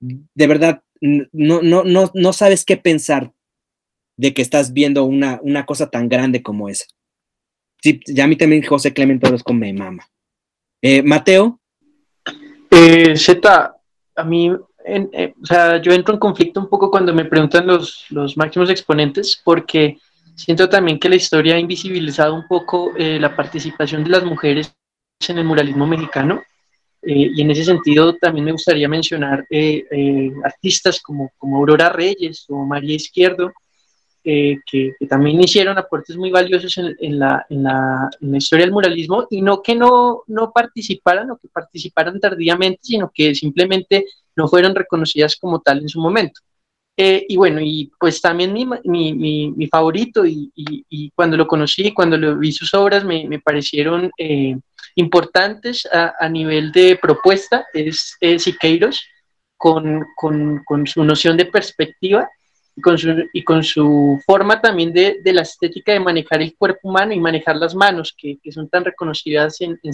[0.00, 3.32] de verdad, no, no, no, no sabes qué pensar
[4.16, 6.84] de que estás viendo una, una cosa tan grande como esa.
[7.82, 10.06] Sí, ya a mí también José Clemente Orozco me mama.
[10.82, 11.60] Eh, Mateo.
[12.70, 13.76] Eh, Z,
[14.16, 14.52] a mí,
[14.84, 18.70] eh, o sea, yo entro en conflicto un poco cuando me preguntan los, los máximos
[18.70, 19.98] exponentes, porque
[20.34, 24.74] siento también que la historia ha invisibilizado un poco eh, la participación de las mujeres
[25.28, 26.42] en el muralismo mexicano.
[27.02, 29.46] Y en ese sentido también me gustaría mencionar
[30.44, 33.52] artistas como, como Aurora Reyes o María Izquierdo,
[34.22, 38.72] eh, que, también hicieron aportes muy valiosos en, la, en, la, en, la, historia del
[38.72, 44.04] muralismo y no que no, no participaran o que participaran tardíamente, sino que simplemente
[44.36, 46.42] no fueron reconocidas como tal en su momento.
[46.98, 51.94] Eh, y bueno, y pues también mi, mi, mi, favorito y, y, cuando lo conocí,
[51.94, 54.54] cuando lo vi sus obras, me, me parecieron eh,
[54.94, 59.00] importantes a, a, nivel de propuesta, es Siqueiros,
[59.60, 62.30] con, con, con su noción de perspectiva
[62.74, 66.56] y con su, y con su forma también de, de, la estética de manejar el
[66.56, 69.92] cuerpo humano y manejar las manos, que, que son tan reconocidas en, en.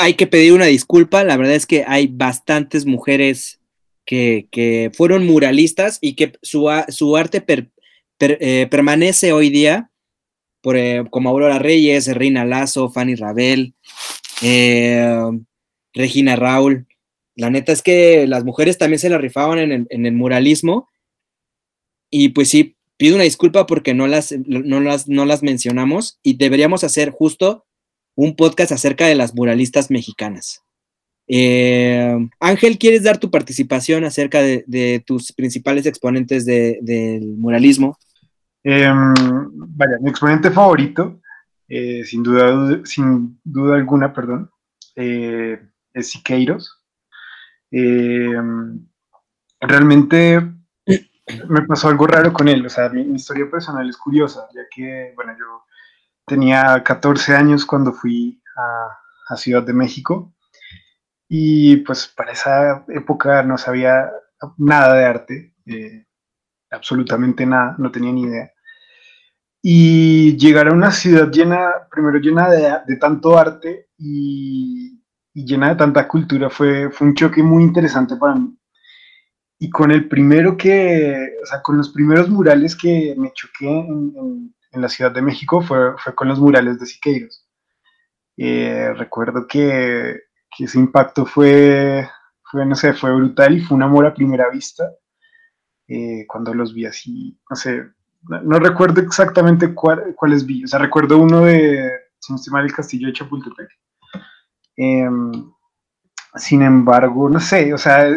[0.00, 3.60] Hay que pedir una disculpa, la verdad es que hay bastantes mujeres
[4.06, 7.44] que, que fueron muralistas y que su, su arte
[8.20, 9.90] eh, permanece hoy día,
[10.76, 13.74] eh, como Aurora Reyes, Reina Lazo, Fanny Rabel,
[14.42, 15.30] eh,
[15.92, 16.86] Regina Raúl.
[17.34, 20.88] La neta es que las mujeres también se la rifaban en el, muralismo
[22.10, 26.36] y pues sí, pido una disculpa porque no las, no las, no las mencionamos y
[26.36, 27.64] deberíamos hacer justo
[28.16, 30.64] un podcast acerca de las muralistas mexicanas.
[31.28, 37.98] Eh, Ángel, ¿quieres dar tu participación acerca de, de tus principales exponentes de, del muralismo?
[38.70, 41.22] Eh, vaya, mi exponente favorito,
[41.66, 44.50] eh, sin, duda, sin duda alguna, perdón,
[44.94, 45.58] eh,
[45.94, 46.84] es Siqueiros.
[47.70, 48.36] Eh,
[49.58, 50.52] realmente
[51.48, 55.14] me pasó algo raro con él, o sea, mi, historia personal es curiosa, ya que,
[55.16, 55.64] bueno, yo
[56.26, 60.34] tenía 14 años cuando fui a, a, Ciudad de México
[61.26, 64.10] y pues para esa época no sabía
[64.58, 66.04] nada de arte, eh,
[66.70, 68.52] absolutamente nada, no tenía ni idea.
[69.62, 75.02] Y llegar a una ciudad llena, primero llena de, de tanto arte y,
[75.34, 78.58] y, llena de tanta cultura fue, fue un choque muy interesante para mí
[79.58, 84.14] y con el primero que, o sea, con los primeros murales que me choqué en,
[84.16, 87.44] en, en la Ciudad de México fue, fue, con los murales de Siqueiros.
[88.36, 90.20] Eh, recuerdo que,
[90.56, 92.08] que, ese impacto fue,
[92.44, 94.92] fue, no sé, fue brutal y fue un amor a primera vista.
[95.88, 97.82] Eh, cuando los vi así, no sé,
[98.22, 103.06] no, recuerdo exactamente cuál, cuáles vi, o sea, recuerdo uno de, si no el castillo
[103.06, 103.68] de Chapultepec.
[104.76, 105.08] Eh,
[106.36, 108.08] sin embargo, no sé, o sea,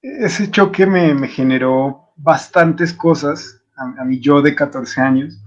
[0.00, 5.42] ese choque me, generó bastantes cosas a, a, mi yo de 14 años,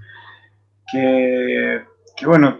[0.92, 2.58] que, bueno,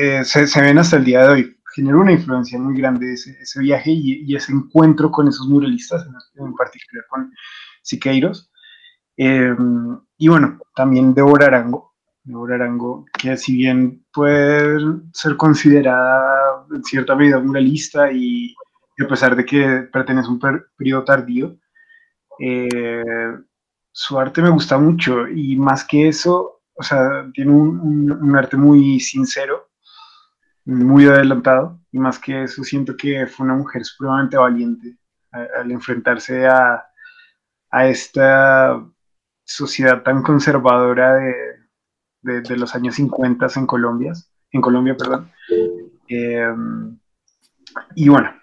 [0.00, 1.56] eh, se, ven hasta el día de hoy.
[1.74, 6.06] generó una influencia muy grande ese, ese viaje y, ese encuentro con esos muralistas,
[6.36, 7.32] en, particular con
[7.82, 8.50] Siqueiros.
[9.16, 14.78] Em, y bueno, también Débora Arango, Débora Arango, que si bien puede
[15.12, 18.54] ser considerada en cierta medida muralista y,
[19.02, 20.40] a pesar de que pertenece a un
[20.76, 21.56] periodo tardío,
[22.38, 23.02] eh,
[23.92, 28.56] su arte me gusta mucho y más que eso, o sea, tiene un, un, arte
[28.56, 29.70] muy sincero,
[30.66, 34.98] muy adelantado y más que eso siento que fue una mujer supremamente valiente
[35.30, 36.84] al enfrentarse a,
[37.70, 38.82] a esta
[39.46, 44.12] sociedad tan conservadora de, de, los años 50 en Colombia,
[44.50, 45.30] en Colombia, perdón.
[46.08, 46.98] Em,
[47.94, 48.34] y bueno,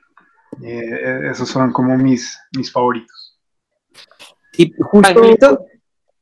[0.63, 3.37] eh, esos son como mis, mis favoritos.
[4.57, 4.73] Y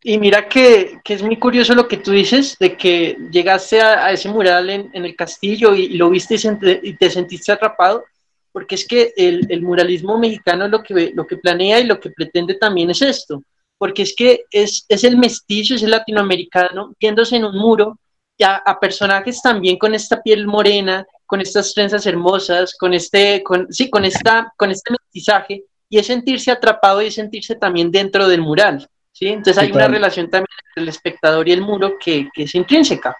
[0.03, 4.29] Y mira que, es muy curioso lo que tú dices, de que llegaste a, ese
[4.29, 6.35] mural en, el castillo y, lo viste
[6.81, 8.03] y, te sentiste atrapado,
[8.51, 12.55] porque es que el, muralismo mexicano lo que, lo que planea y lo que pretende
[12.55, 13.43] también es esto,
[13.81, 17.97] porque es que es, el mestizo, es el latinoamericano, viéndose en un muro
[18.43, 23.73] a, a, personajes también con esta piel morena, con estas trenzas hermosas, con este, con,
[23.73, 28.27] sí, con, esta, con este mestizaje, y es sentirse atrapado y es sentirse también dentro
[28.27, 29.29] del mural, ¿sí?
[29.29, 33.17] Entonces hay una relación también entre el espectador y el muro que, que es intrínseca.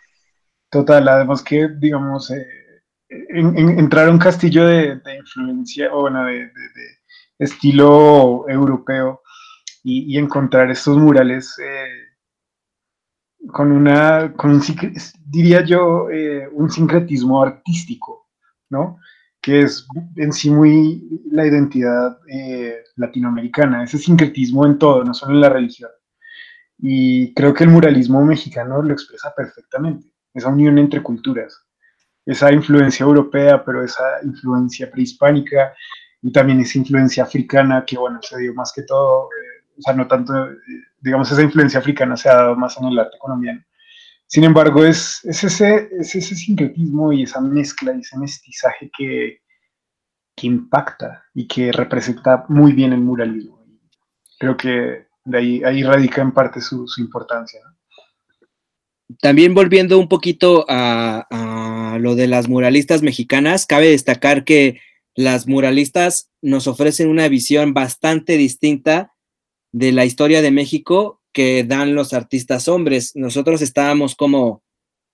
[0.70, 2.46] Total, además que, digamos, eh,
[3.10, 6.46] entrar a un castillo de, influencia, o bueno, de, de
[7.40, 9.21] estilo europeo,
[9.84, 12.12] y, encontrar estos murales eh,
[13.48, 14.62] con una, con un,
[15.26, 18.30] diría yo, eh, un sincretismo artístico,
[18.70, 18.98] ¿no?
[19.42, 19.88] Que es
[20.18, 25.50] en sí muy la identidad eh, latinoamericana, ese sincretismo en todo, no solo en la
[25.50, 25.90] religión.
[26.78, 31.66] Y creo que el muralismo mexicano lo expresa perfectamente, esa unión entre culturas,
[32.26, 35.74] esa influencia europea, pero esa influencia prehispánica
[36.22, 39.30] y también esa influencia africana que, bueno, se dio más que todo
[39.78, 40.34] o sea, no tanto,
[41.00, 43.64] digamos, esa influencia africana se ha dado más en el arte colombiano.
[44.28, 49.42] Sin embargo, es, es, ese, es ese sincretismo y esa mezcla y ese mestizaje que,
[50.36, 53.66] que impacta y que representa muy bien el muralismo.
[54.40, 57.60] Creo que de ahí, ahí radica en parte su, su importancia.
[59.20, 64.80] También volviendo un poquito a, a, lo de las muralistas mexicanas, cabe destacar que
[65.14, 69.11] las muralistas nos ofrecen una visión bastante distinta
[69.72, 73.16] de la historia de México que dan los artistas hombres.
[73.16, 74.64] Nosotros estábamos como,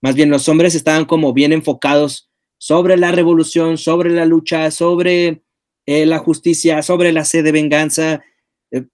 [0.02, 5.44] más bien los hombres estaban como bien enfocados sobre la revolución, sobre la lucha, sobre
[5.86, 8.24] eh, la justicia, sobre la sed de venganza.
[8.72, 8.86] Eh,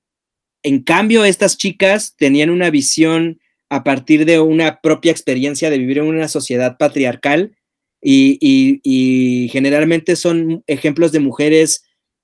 [0.64, 5.98] en cambio, estas chicas tenían una visión a partir de una propia experiencia de vivir
[5.98, 7.56] en una sociedad patriarcal
[8.03, 11.84] y, generalmente son ejemplos de mujeres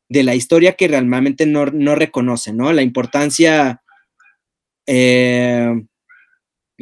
[0.10, 1.96] de la historia que realmente no, no
[2.54, 2.74] ¿no?
[2.74, 3.82] La importancia
[4.88, 5.84] eh,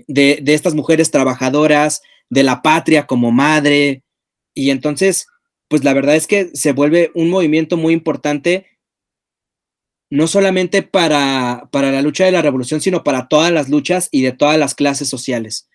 [0.07, 4.03] de, estas mujeres trabajadoras, de la patria como madre,
[4.53, 5.27] y entonces,
[5.67, 8.65] pues la verdad es que se vuelve un movimiento muy importante,
[10.09, 14.21] no solamente para, para la lucha de la revolución, sino para todas las luchas y
[14.21, 15.69] de todas las clases sociales.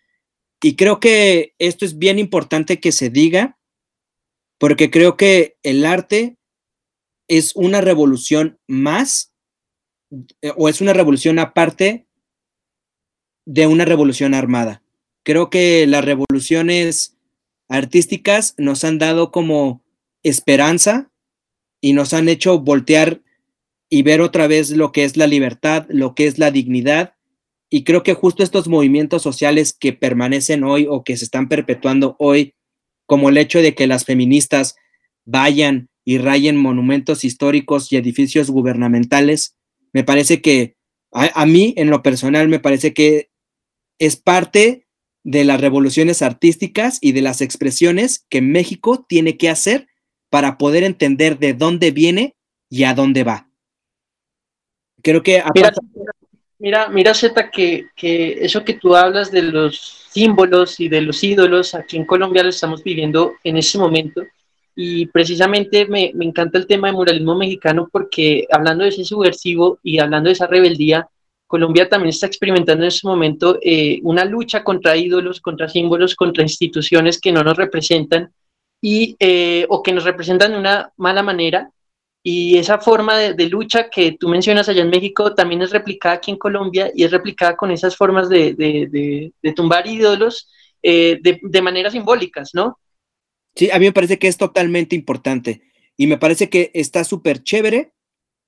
[0.63, 3.59] Y creo que esto es bien importante que se diga,
[4.59, 6.39] porque creo que el arte
[7.29, 9.33] es una revolución más
[10.43, 12.07] eh, o es una revolución aparte
[13.47, 14.83] de una revolución armada.
[15.25, 17.17] Creo que las revoluciones
[17.69, 19.83] artísticas nos han dado como
[20.23, 21.11] esperanza
[21.81, 23.23] y nos han hecho voltear
[23.89, 27.15] y ver otra vez lo que es la libertad, lo que es la dignidad.
[27.69, 32.17] Y creo que justo estos movimientos sociales que permanecen hoy o que se están perpetuando
[32.19, 32.55] hoy,
[33.07, 34.77] como el hecho de que las feministas
[35.25, 39.57] vayan y rayen monumentos históricos y edificios gubernamentales.
[39.93, 40.77] Me parece que,
[41.13, 43.31] a, mí en lo personal, me parece que
[43.99, 44.87] es parte
[45.25, 49.87] de las revoluciones artísticas y de las expresiones que México tiene que hacer
[50.31, 52.35] para poder entender de dónde viene
[52.69, 53.49] y a dónde va.
[55.03, 55.43] Creo que...
[55.55, 55.73] Mira,
[56.59, 61.23] mira, mira Zeta, que, que eso que tú hablas de los símbolos y de los
[61.23, 64.23] ídolos, aquí en Colombia lo estamos viviendo en ese momento
[64.75, 69.79] y precisamente me, me, encanta el tema de muralismo mexicano porque hablando de ese subversivo
[69.83, 71.09] y hablando de esa rebeldía,
[71.47, 76.43] Colombia también está experimentando en este momento eh, una lucha contra ídolos, contra símbolos, contra
[76.43, 78.33] instituciones que no nos representan
[78.81, 81.71] y, eh, o que nos representan de una mala manera.
[82.25, 86.15] Y esa forma de, de, lucha que tú mencionas allá en México también es replicada
[86.15, 90.49] aquí en Colombia y es replicada con esas formas de, de, de tumbar ídolos
[90.85, 92.81] eh, de, maneras simbólicas, ¿no?
[93.55, 95.63] Sí, a mí me parece que es totalmente importante
[95.97, 97.93] y me parece que está súper chévere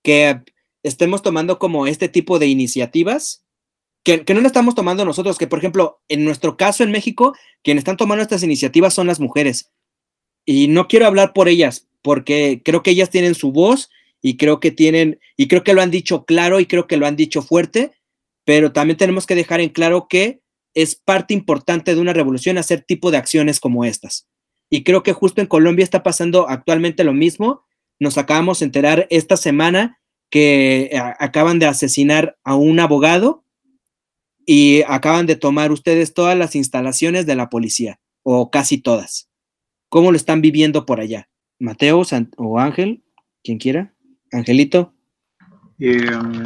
[0.02, 0.40] que
[0.82, 3.44] estemos tomando como este tipo de iniciativas,
[4.04, 7.34] que, que no lo estamos tomando nosotros, que por ejemplo, en nuestro caso en México,
[7.62, 9.72] quienes están tomando estas iniciativas son las mujeres.
[10.44, 13.88] Y no quiero hablar por ellas, porque creo que ellas tienen su voz
[14.20, 17.06] y creo que tienen, y creo que lo han dicho claro y creo que lo
[17.06, 17.92] han dicho fuerte,
[18.44, 20.40] pero también tenemos que dejar en claro que
[20.74, 24.26] es parte importante de una revolución hacer tipo de acciones como estas.
[24.70, 27.64] Y creo que justo en Colombia está pasando actualmente lo mismo.
[27.98, 30.00] Nos acabamos de enterar esta semana
[30.30, 33.44] que eh, acaban de asesinar a un abogado
[34.46, 39.30] y acaban de tomar ustedes todas las instalaciones de la policía, o casi todas.
[39.88, 41.28] ¿Cómo lo están viviendo por allá?
[41.58, 42.02] Mateo
[42.36, 43.04] o Ángel,
[43.42, 43.94] quien quiera.
[44.32, 44.92] Angelito.
[45.78, 46.44] Em,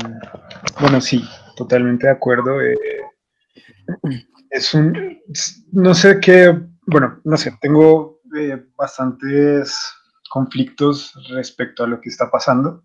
[0.81, 1.23] bueno, sí,
[1.57, 2.61] totalmente de acuerdo.
[2.61, 2.77] Eh,
[4.51, 5.19] es un,
[5.73, 6.55] no sé qué,
[6.91, 9.79] bueno, no sé, tengo eh, bastantes
[10.31, 12.85] conflictos respecto a lo que está pasando.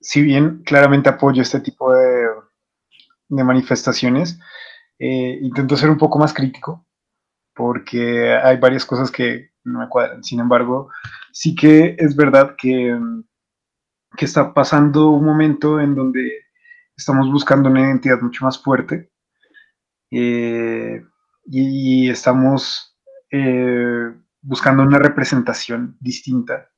[0.00, 2.28] Si bien claramente apoyo este tipo de,
[3.28, 4.38] manifestaciones,
[4.98, 6.86] eh, intento ser un poco más crítico
[7.54, 10.22] porque hay varias cosas que no me cuadran.
[10.22, 10.90] Sin embargo,
[11.32, 12.98] sí que es verdad que,
[14.16, 16.42] que está pasando un momento en donde
[16.96, 19.10] estamos buscando una identidad mucho más fuerte
[20.10, 21.02] eh,
[21.46, 22.91] y, estamos
[23.32, 26.68] eh, buscando una representación distinta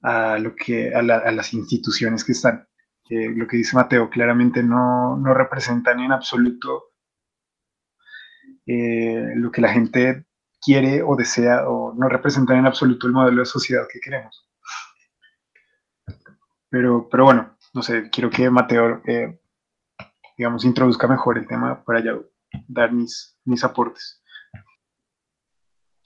[0.00, 2.66] a, lo que, a, las instituciones que están.
[3.10, 6.94] lo que dice Mateo, claramente no, no representan en absoluto
[8.66, 10.24] eh, lo que la gente
[10.62, 14.48] quiere o desea o no representan en absoluto el modelo de sociedad que queremos.
[16.70, 19.02] Pero, pero bueno, no sé, quiero que Mateo,
[20.38, 22.18] digamos, introduzca mejor el tema para ya
[22.66, 24.22] dar mis, mis aportes.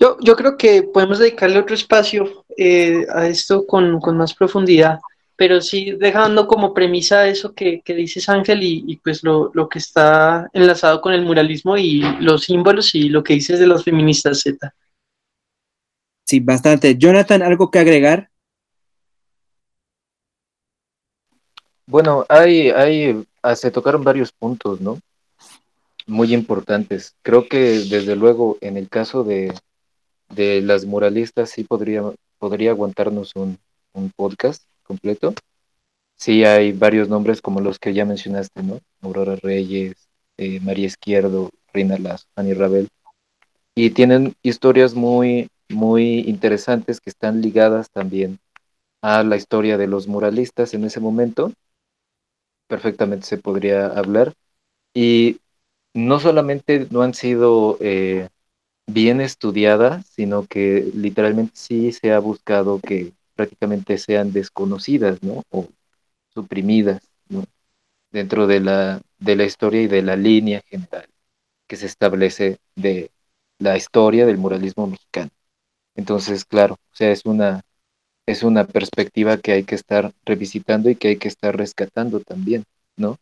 [0.00, 4.98] Yo, yo creo que podemos dedicarle otro espacio eh, a esto con, con, más profundidad,
[5.36, 9.68] pero sí dejando como premisa eso que, que dices Ángel y, y pues lo, lo,
[9.68, 13.84] que está enlazado con el muralismo y los símbolos y lo que dices de las
[13.84, 14.72] feministas Z.
[16.26, 16.96] Sí, bastante.
[16.96, 18.30] Jonathan, ¿algo que agregar?
[21.84, 24.98] Bueno, hay, hay, ah, se tocaron varios puntos, ¿no?
[26.06, 27.14] muy importantes.
[27.22, 29.54] Creo que desde luego en el caso de,
[30.30, 32.02] de las muralistas sí podría,
[32.38, 33.58] podría aguantarnos un,
[33.92, 35.34] un, podcast completo.
[36.16, 38.80] Sí hay varios nombres como los que ya mencionaste, ¿no?
[39.02, 42.88] Aurora Reyes, eh, María Izquierdo, Reina Lazo, Annie Rabel.
[43.74, 48.38] Y tienen historias muy, muy interesantes que están ligadas también
[49.02, 51.52] a la historia de los muralistas en ese momento.
[52.68, 54.32] Perfectamente se podría hablar.
[54.94, 55.40] Y
[55.94, 58.28] no solamente no han sido eh,
[58.92, 65.42] bien estudiadas, sino que literalmente sí se ha buscado que prácticamente sean desconocidas, ¿no?
[65.50, 65.68] O
[66.34, 67.44] suprimidas, ¿no?
[68.12, 71.06] Dentro de la, de la historia y de la línea general
[71.68, 73.10] que se establece de
[73.58, 75.30] la historia del muralismo mexicano.
[75.96, 77.62] Entonces, claro, o sea, es una,
[78.26, 82.64] es una perspectiva que hay que estar revisitando y que hay que estar rescatando también,
[82.96, 83.18] ¿no?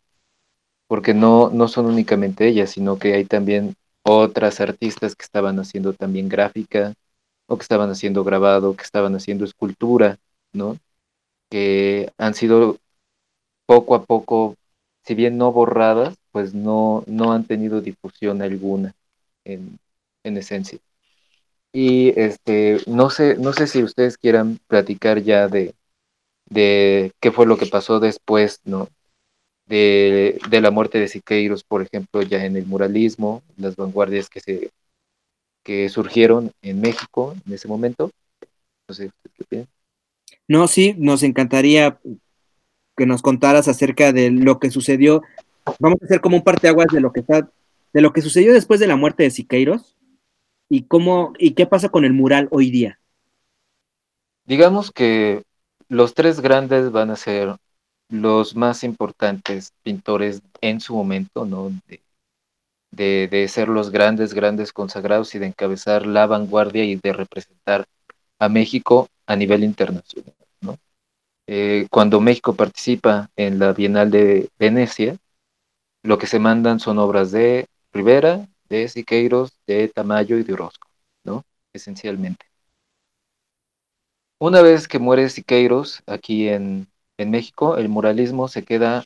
[0.86, 3.74] porque no, no son únicamente ellas, sino que hay también
[4.08, 6.94] otras artistas que estaban haciendo también gráfica,
[7.46, 10.18] o que estaban haciendo grabado, que estaban haciendo escultura,
[10.52, 10.78] ¿no?
[11.50, 12.78] Que han sido
[13.66, 14.56] poco a poco,
[15.04, 18.94] si bien no borradas, pues no, no han tenido difusión alguna
[19.44, 19.78] en,
[20.24, 20.78] en esencia.
[21.72, 25.74] Y este, no sé, no sé si ustedes quieran platicar ya de,
[26.46, 28.88] de qué fue lo que pasó después, ¿no?
[29.68, 34.70] De, la muerte de Siqueiros, por ejemplo, ya en el muralismo, las vanguardias que, se,
[35.62, 38.10] que surgieron en México en ese momento.
[38.88, 39.10] No sé,
[39.50, 39.66] ¿qué
[40.46, 41.98] No, sí, nos encantaría
[42.96, 45.22] que nos contaras acerca de lo que sucedió.
[45.78, 47.48] Vamos a hacer como un parteaguas de lo que está,
[47.92, 49.96] de lo que sucedió después de la muerte de Siqueiros
[50.70, 52.98] y cómo y qué pasa con el mural hoy día.
[54.46, 55.42] Digamos que
[55.88, 57.56] los tres grandes van a ser
[58.08, 61.70] los más importantes pintores en su momento, ¿no?
[62.90, 67.86] De, de, ser los grandes, grandes consagrados y de encabezar la vanguardia y de representar
[68.38, 70.78] a México a nivel internacional, ¿no?
[71.46, 75.16] Eh, cuando México participa en la Bienal de Venecia,
[76.02, 80.88] lo que se mandan son obras de Rivera, de Siqueiros, de Tamayo y de Orozco,
[81.24, 81.44] ¿no?
[81.72, 82.46] Esencialmente.
[84.40, 86.86] Una vez que muere Siqueiros aquí en,
[87.18, 89.04] en México el muralismo se queda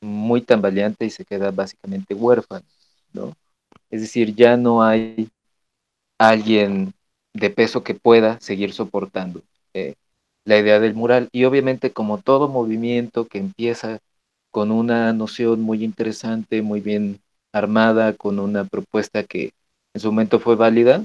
[0.00, 2.66] muy tambaleante y se queda básicamente huérfano,
[3.12, 3.34] ¿no?
[3.90, 5.30] Es decir, ya no hay
[6.18, 6.92] alguien
[7.34, 9.42] de peso que pueda seguir soportando
[9.74, 9.94] eh,
[10.44, 11.28] la idea del mural.
[11.32, 14.00] Y obviamente como todo movimiento que empieza
[14.50, 17.20] con una noción muy interesante, muy bien
[17.52, 19.52] armada, con una propuesta que
[19.94, 21.04] en su momento fue válida,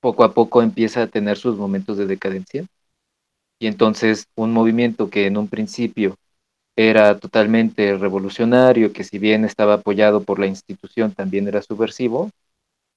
[0.00, 2.66] poco a poco empieza a tener sus momentos de decadencia.
[3.64, 6.16] Y entonces un movimiento que en un principio
[6.76, 12.28] era totalmente revolucionario, que si bien estaba apoyado por la institución también era subversivo,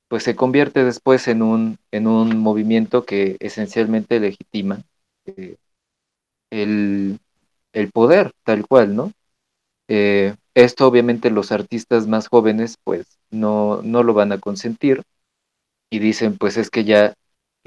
[0.09, 4.81] pues se convierte después en un, en un movimiento que esencialmente legitima
[5.25, 5.55] eh,
[6.51, 7.17] el,
[7.71, 9.13] el, poder tal cual, ¿no?
[9.87, 15.01] Eh, esto obviamente los artistas más jóvenes pues no, no lo van a consentir
[15.89, 17.13] y dicen pues es que ya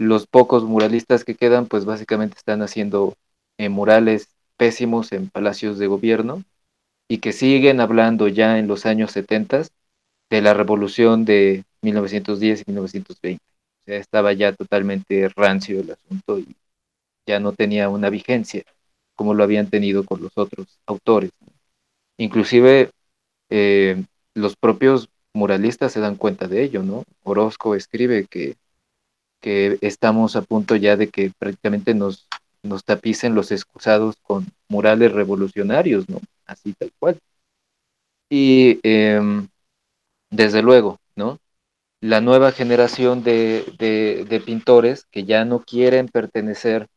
[0.01, 3.17] los pocos muralistas que quedan pues básicamente están haciendo
[3.59, 6.43] eh, murales pésimos en palacios de gobierno
[7.07, 9.65] y que siguen hablando ya en los años 70
[10.31, 13.43] de la revolución de 1910 y 1920.
[13.43, 16.57] O sea, estaba ya totalmente rancio el asunto y
[17.27, 18.65] ya no tenía una vigencia
[19.15, 21.31] como lo habían tenido con los otros autores.
[22.17, 22.91] Inclusive
[23.51, 24.03] eh,
[24.33, 27.05] los propios muralistas se dan cuenta de ello, ¿no?
[27.23, 28.57] Orozco escribe que,
[29.41, 32.29] que estamos a punto ya de que prácticamente nos,
[32.63, 36.21] nos tapicen los excusados con murales revolucionarios, ¿no?
[36.47, 37.19] Así tal cual.
[38.29, 39.49] Y em,
[40.31, 41.39] desde luego, ¿no?
[42.01, 46.89] La nueva generación de, de, pintores que ya no quieren pertenecer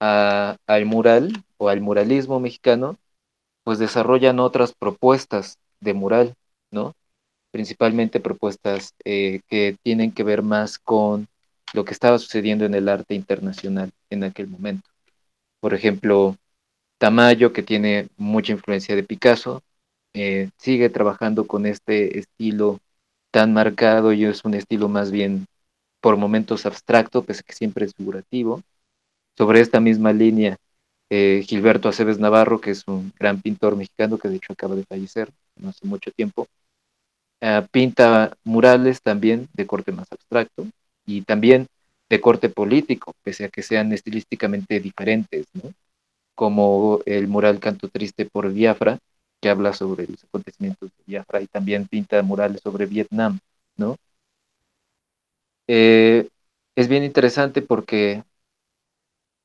[0.00, 2.98] a, al mural o al muralismo mexicano,
[3.64, 6.34] pues desarrollan otras propuestas de mural,
[6.70, 6.94] ¿no?
[7.52, 11.28] Principalmente propuestas eh, que tienen que ver más con
[11.74, 14.88] lo que estaba sucediendo en el arte internacional en aquel momento.
[15.60, 16.36] Por ejemplo,
[16.98, 19.62] Tamayo, que tiene mucha influencia de Picasso,
[20.14, 22.78] eh, sigue trabajando con este estilo
[23.32, 25.46] tan marcado y es un estilo más bien
[26.00, 28.62] por momentos abstracto, pese que siempre es figurativo.
[29.36, 30.56] Sobre esta misma línea,
[31.10, 34.84] eh, Gilberto Aceves Navarro, que es un gran pintor mexicano que de hecho acaba de
[34.84, 36.46] fallecer no hace mucho tiempo,
[37.40, 40.66] eh, pinta murales también de corte más abstracto
[41.06, 41.66] y también
[42.08, 45.72] de corte político, pese a que sean estilísticamente diferentes, ¿no?
[46.34, 48.98] como el mural Canto Triste por Biafra,
[49.40, 53.38] que habla sobre los acontecimientos de Biafra y también pinta murales sobre Vietnam,
[53.76, 53.96] ¿no?
[55.66, 56.28] Eh,
[56.76, 58.22] es bien interesante porque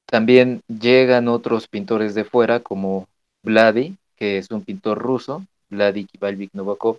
[0.06, 3.07] también llegan otros pintores de fuera, como
[3.44, 6.98] Vladi, que es un pintor ruso, Vladi Kivalvik Novakov,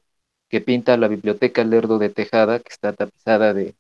[0.49, 3.75] que pinta la biblioteca Lerdo de Tejada, que está tapizada de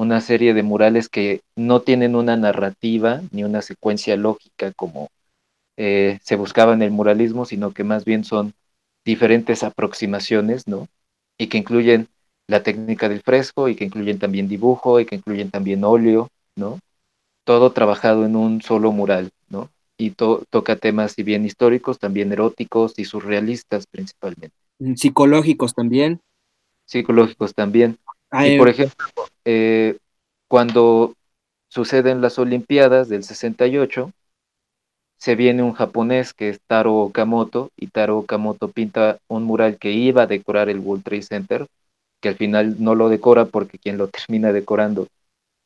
[0.00, 5.10] una serie de murales que no tienen una narrativa ni una secuencia lógica como
[5.76, 8.54] eh, se buscaba en el muralismo, sino que más bien son
[9.04, 10.88] diferentes aproximaciones, ¿no?
[11.38, 12.08] Y que incluyen
[12.46, 16.78] la técnica del fresco y que incluyen también dibujo y que incluyen también óleo, ¿no?
[17.44, 19.68] Todo trabajado en un solo mural, ¿no?
[19.98, 24.56] Y toca temas, si bien históricos, también eróticos y surrealistas principalmente.
[24.78, 26.20] Mm, psicológicos también.
[26.86, 27.98] Psicológicos también.
[28.32, 29.06] Y por ejemplo,
[29.44, 29.96] eh,
[30.48, 31.14] cuando
[31.68, 34.12] suceden las Olimpiadas del 68,
[35.20, 39.92] se viene un japonés que es Taro Okamoto, y Taro Okamoto pinta un mural que
[39.92, 41.66] iba a decorar el World Trade Center,
[42.20, 45.08] que al final no lo decora porque quien lo termina decorando,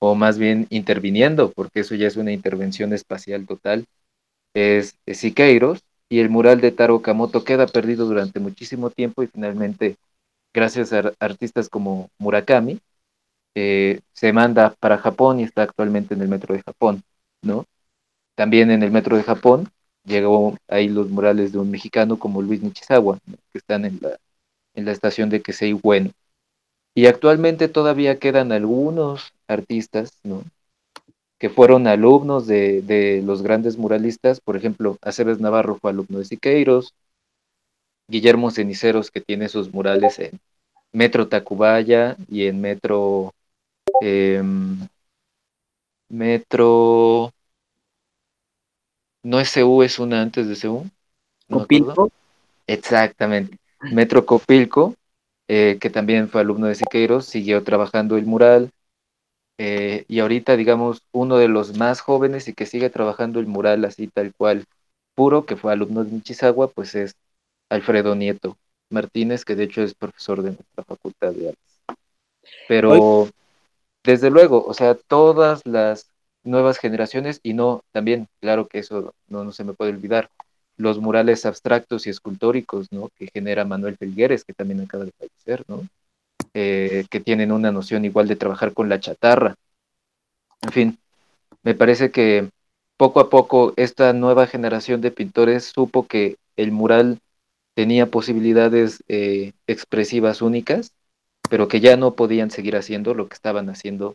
[0.01, 3.85] o más bien interviniendo, porque eso ya es una intervención espacial total,
[4.55, 9.97] es, Siqueiros, y el mural de Taro Okamoto queda perdido durante muchísimo tiempo y finalmente,
[10.55, 12.81] gracias a artistas como Murakami,
[13.55, 17.03] eh, se manda para Japón y está actualmente en el metro de Japón,
[17.43, 17.67] ¿no?
[18.37, 19.69] También en el metro de Japón
[20.05, 23.19] llegó ahí los murales de un mexicano como Luis Nichizawa,
[23.53, 24.19] que están en la,
[24.75, 26.11] en la estación de Kesei Bueno.
[26.95, 30.45] Y actualmente todavía quedan algunos artistas, ¿no?
[31.39, 36.25] que fueron alumnos de, de, los grandes muralistas, por ejemplo, Aceves Navarro fue alumno de
[36.25, 36.95] Siqueiros,
[38.09, 40.39] Guillermo Ceniceros, que tiene sus murales en
[40.93, 43.33] Metro Tacubaya y en Metro
[44.01, 44.79] em,
[46.09, 47.33] Metro
[49.25, 50.87] no es CU, es una antes de CU.
[51.51, 52.11] Copilco.
[52.67, 53.57] Exactamente.
[53.81, 54.95] Metro Copilco,
[55.49, 58.71] eh, que también fue alumno de Siqueiros, siguió trabajando el mural.
[59.59, 63.85] Eh, y ahorita, digamos, uno de los más jóvenes y que sigue trabajando el mural
[63.85, 64.65] así tal cual
[65.15, 67.15] puro, que fue alumno de Michizagua, pues es
[67.69, 68.57] Alfredo Nieto
[68.91, 71.83] Martínez, que de hecho es profesor de nuestra Facultad de Artes.
[72.69, 73.29] Pero,
[74.03, 76.11] desde luego, o sea, todas las
[76.43, 80.31] nuevas generaciones y no, también, claro que eso no, no se me puede olvidar,
[80.77, 83.09] los murales abstractos y escultóricos, ¿no?
[83.17, 85.87] Que genera Manuel Felgueres, que también acaba de fallecer, ¿no?
[86.53, 89.55] Eh, que tienen una noción igual de trabajar con la chatarra.
[90.63, 90.99] En fin,
[91.63, 92.49] me parece que
[92.97, 97.19] poco a poco esta nueva generación de pintores supo que el mural
[97.75, 100.93] tenía posibilidades eh, expresivas únicas,
[101.51, 104.15] pero que ya no podían seguir haciendo lo que estaban haciendo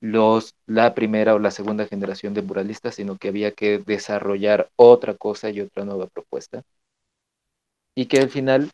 [0.00, 5.14] los, la primera o la segunda generación de muralistas, sino que había que desarrollar otra
[5.14, 6.62] cosa y otra nueva propuesta.
[7.94, 8.70] Y que al final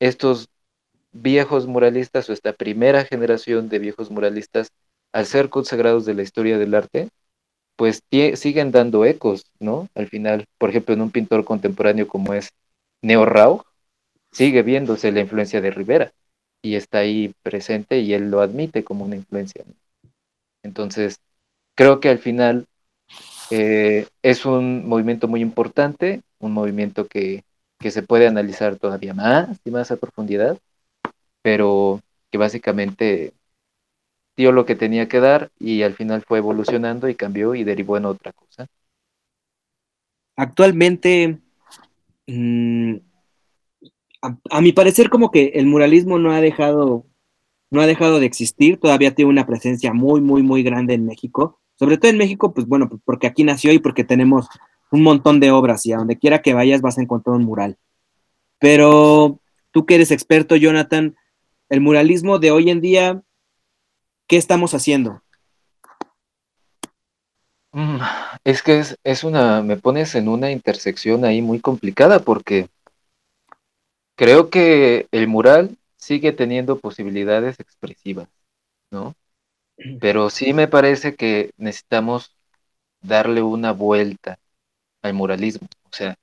[0.00, 0.48] estos
[1.12, 4.70] viejos muralistas o esta primera generación de viejos muralistas,
[5.12, 7.08] al ser consagrados de la historia del arte,
[7.76, 8.02] pues
[8.34, 9.88] siguen dando ecos, ¿no?
[9.94, 12.50] Al final, por ejemplo, en un pintor contemporáneo como es
[13.04, 13.66] Neo Rauch,
[14.32, 16.12] sigue viéndose la influencia de Rivera
[16.62, 19.62] y está ahí presente y él lo admite como una influencia.
[20.62, 21.20] Entonces,
[21.74, 22.66] creo que al final
[23.50, 27.44] eh, es un movimiento muy importante, un movimiento que,
[27.78, 30.58] que se puede analizar todavía más y más a profundidad,
[31.42, 32.00] pero
[32.30, 33.34] que básicamente
[34.34, 37.98] dio lo que tenía que dar y al final fue evolucionando y cambió y derivó
[37.98, 38.66] en otra cosa.
[40.36, 41.38] Actualmente,
[42.26, 42.96] mm,
[44.50, 47.06] a, mi parecer como que el muralismo no ha dejado
[47.70, 51.60] no ha dejado de existir, todavía tiene una presencia muy, muy, muy grande en México,
[51.76, 54.48] sobre todo en México, pues bueno, porque aquí nació y porque tenemos
[54.92, 57.78] un montón de obras y a donde quiera que vayas vas a encontrar un mural.
[58.60, 59.40] Pero
[59.72, 61.16] tú que eres experto, Jonathan,
[61.68, 63.22] el muralismo de hoy en día,
[64.28, 65.22] ¿qué estamos haciendo?
[67.74, 67.98] Mm,
[68.44, 72.68] es que es, es, una, me pones en una intersección ahí muy complicada porque
[74.16, 78.28] creo que el mural sigue teniendo posibilidades expresivas,
[78.90, 79.14] ¿no?
[80.00, 82.36] Pero sí me parece que necesitamos
[83.02, 84.38] darle una vuelta
[85.02, 85.68] al muralismo.
[85.84, 86.16] O sea,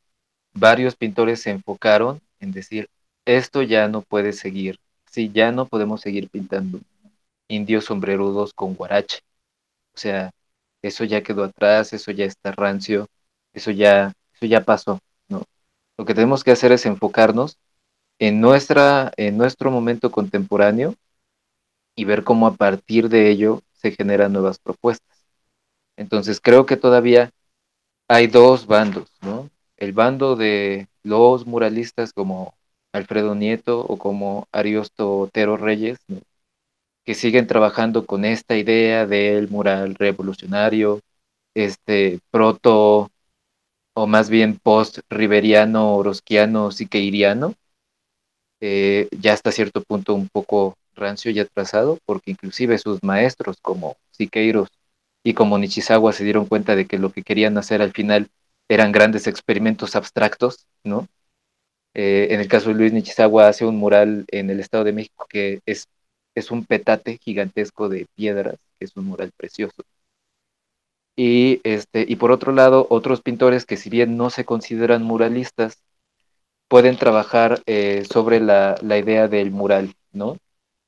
[0.53, 2.89] varios pintores se enfocaron en decir,
[3.25, 4.79] esto ya no puede seguir,
[5.11, 6.79] sí, ya no podemos seguir pintando
[7.49, 9.19] indios sombrerudos con guarache.
[9.95, 10.31] O sea,
[10.81, 13.07] eso ya quedó atrás, eso ya está rancio,
[13.53, 15.43] eso ya, eso ya pasó, ¿no?
[15.97, 17.57] Lo que tenemos que hacer es enfocarnos
[18.19, 20.95] en, nuestra, en nuestro momento contemporáneo
[21.95, 25.25] y ver cómo a partir de ello se generan nuevas propuestas.
[25.97, 27.31] Entonces creo que todavía
[28.07, 29.49] hay dos bandos, ¿no?
[29.77, 32.53] El bando de los muralistas como
[32.93, 35.99] Alfredo Nieto o como Ariosto Otero Reyes,
[37.05, 40.99] que siguen trabajando con esta idea del mural revolucionario,
[41.55, 43.09] este proto
[43.93, 47.55] o más bien post-riveriano, orosquiano, siqueiriano,
[48.61, 53.95] eh, ya hasta cierto punto un poco rancio y atrasado, porque inclusive sus maestros como
[54.11, 54.69] Siqueiros
[55.23, 58.29] y como Nishizawa se dieron cuenta de que lo que querían hacer al final
[58.69, 61.07] eran grandes experimentos abstractos, ¿no?
[61.93, 65.25] Eh, en el caso de Luis Nishizawa hace un mural en el Estado de México
[65.29, 65.87] que es,
[66.35, 69.83] es un petate gigantesco de piedras, que es un mural precioso.
[71.15, 75.81] Y, este, y por otro lado, otros pintores que si bien no se consideran muralistas,
[76.71, 80.37] pueden trabajar eh, sobre la, idea del mural, ¿no?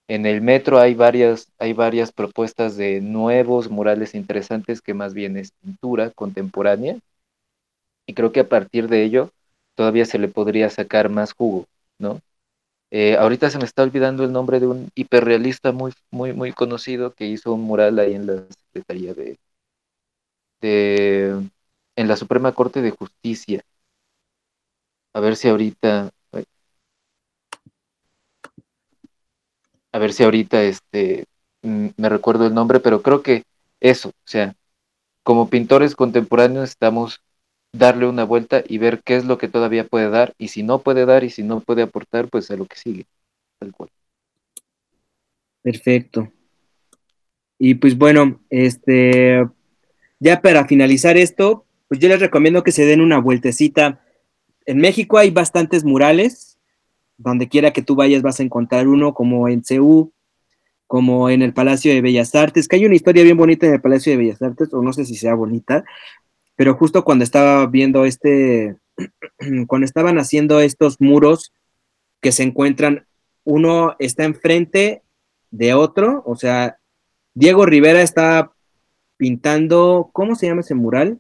[0.07, 5.37] En el metro hay varias, hay varias propuestas de nuevos murales interesantes que más bien
[5.37, 6.97] es pintura contemporánea
[8.05, 9.31] y creo que a partir de ello
[9.75, 11.65] todavía se le podría sacar más jugo,
[11.99, 12.21] ¿no?
[12.95, 17.11] Eh, ahorita se me está olvidando el nombre de un hiperrealista muy, muy, muy conocido
[17.13, 19.39] que hizo un mural ahí en la Secretaría de,
[20.61, 21.49] de
[21.95, 23.63] en la Suprema Corte de Justicia.
[25.13, 26.11] A ver si ahorita.
[29.91, 31.25] A ver si ahorita este
[31.61, 33.43] mm, me recuerdo el nombre, pero creo que
[33.79, 34.55] eso, o sea,
[35.23, 37.21] como pintores contemporáneos estamos
[37.73, 40.79] darle una vuelta y ver qué es lo que todavía puede dar y si no
[40.79, 43.05] puede dar y si no puede aportar, pues a lo que sigue,
[43.59, 43.89] tal cual.
[45.61, 46.31] Perfecto.
[47.57, 49.45] Y pues bueno, este
[50.19, 54.03] ya para finalizar esto, pues yo les recomiendo que se den una vueltecita
[54.65, 56.57] en México hay bastantes murales,
[57.17, 60.11] donde quiera que tú vayas vas a encontrar uno, como en CEU,
[60.87, 63.81] como en el Palacio de Bellas Artes, que hay una historia bien bonita en el
[63.81, 65.83] Palacio de Bellas Artes, o no sé si sea bonita,
[66.55, 68.77] pero justo cuando estaba viendo este,
[69.67, 71.53] cuando estaban haciendo estos muros
[72.21, 73.05] que se encuentran,
[73.43, 75.01] uno está enfrente
[75.51, 76.77] de otro, o sea,
[77.33, 78.51] Diego Rivera está
[79.17, 81.19] pintando, ¿cómo se llama ese mural?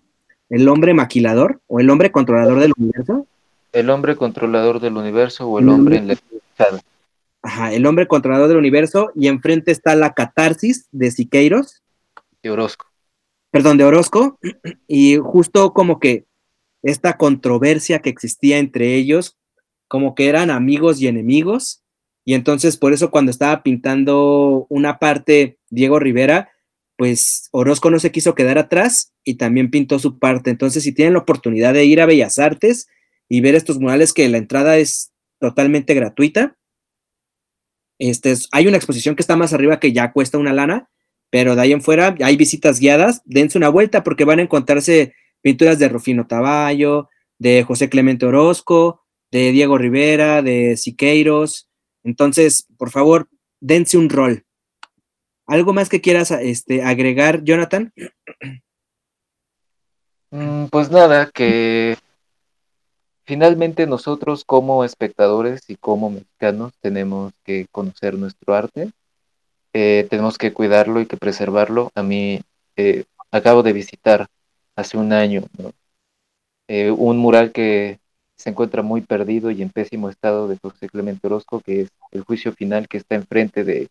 [0.49, 3.27] ¿El hombre maquilador o el hombre controlador del universo?
[3.71, 6.17] El hombre controlador del universo o el hombre en la
[7.41, 11.81] Ajá, el hombre controlador del universo y enfrente está la catarsis de Siqueiros.
[12.41, 12.85] De Orozco.
[13.53, 14.39] Perdón, de Orozco.
[14.87, 16.25] Y justo como que
[16.81, 19.37] esta controversia que existía entre ellos,
[19.87, 21.83] como que eran amigos y enemigos.
[22.25, 26.49] Y entonces por eso cuando estaba pintando una parte Diego Rivera,
[26.97, 30.49] pues Orozco no se quiso quedar atrás y también pintó su parte.
[30.49, 32.87] Entonces, si tienen la oportunidad de ir a Bellas Artes
[33.29, 36.57] y ver estos murales que la entrada es totalmente gratuita,
[37.99, 40.89] este hay una exposición que está más arriba que ya cuesta una lana,
[41.33, 45.15] pero de ahí en fuera hay visitas guiadas, dense una vuelta porque van a encontrarse
[45.41, 51.67] pinturas de Rufino Taballo, de José Clemente Orozco, de Diego Rivera, de Siqueiros.
[52.03, 53.29] Entonces, por favor,
[53.59, 54.45] dense un rol.
[55.47, 57.91] ¿Algo más que quieras este, agregar, Jonathan?
[60.29, 61.97] Mm, pues nada, que
[63.25, 68.91] finalmente nosotros como espectadores y como mexicanos tenemos que conocer nuestro arte,
[69.73, 71.91] eh, tenemos que cuidarlo y que preservarlo.
[71.95, 72.41] A mí
[72.77, 74.27] eh, acabo de visitar
[74.75, 75.43] hace un año
[76.67, 77.99] eh, un mural que
[78.35, 82.23] se encuentra muy perdido y en pésimo estado de José Clemente Orozco, que es el
[82.23, 83.89] juicio final que está enfrente de,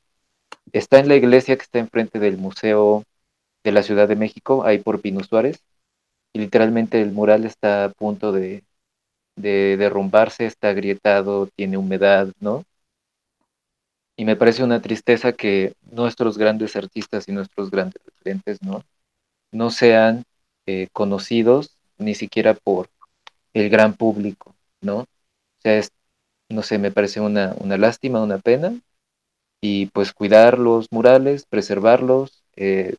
[0.72, 3.04] está en la iglesia que está enfrente del Museo
[3.64, 5.60] de la Ciudad de México, ahí por Pino Suárez,
[6.32, 8.64] y literalmente el mural está a punto de,
[9.36, 12.64] de derrumbarse, está agrietado, tiene humedad, ¿no?
[14.16, 18.84] Y me parece una tristeza que nuestros grandes artistas y nuestros grandes referentes, ¿no?
[19.50, 20.24] No sean
[20.66, 22.88] eh, conocidos ni siquiera por
[23.54, 24.98] el gran público, ¿no?
[24.98, 25.06] O
[25.62, 25.90] sea, es,
[26.48, 28.74] no sé, me parece una, una lástima, una pena,
[29.60, 32.96] y pues cuidar los murales, preservarlos, eh,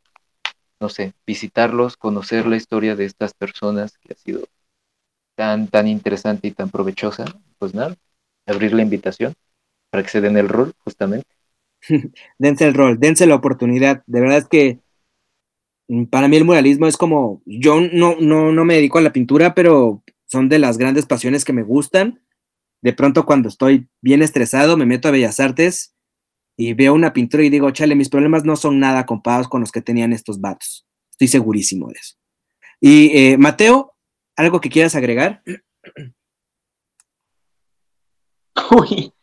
[0.80, 4.44] no sé, visitarlos, conocer la historia de estas personas que ha sido
[5.36, 7.26] tan, tan interesante y tan provechosa,
[7.60, 7.96] pues nada,
[8.46, 9.36] abrir la invitación
[9.94, 11.28] para que se den el rol, justamente.
[12.40, 14.02] dense el rol, dense la oportunidad.
[14.08, 14.80] De verdad es que
[15.88, 19.14] mm, para mí el muralismo es como, yo no, no, no me dedico a la
[19.14, 22.26] pintura, pero son de las grandes pasiones que me gustan.
[22.82, 25.96] De pronto cuando estoy bien estresado me meto a Bellas Artes
[26.58, 29.72] y veo una pintura y digo, chale, mis problemas no son nada comparados con los
[29.72, 30.88] que tenían estos vatos.
[31.12, 32.16] Estoy segurísimo de eso.
[32.82, 33.94] Y eh, Mateo,
[34.36, 35.44] ¿algo que quieras agregar?
[38.72, 39.14] Uy,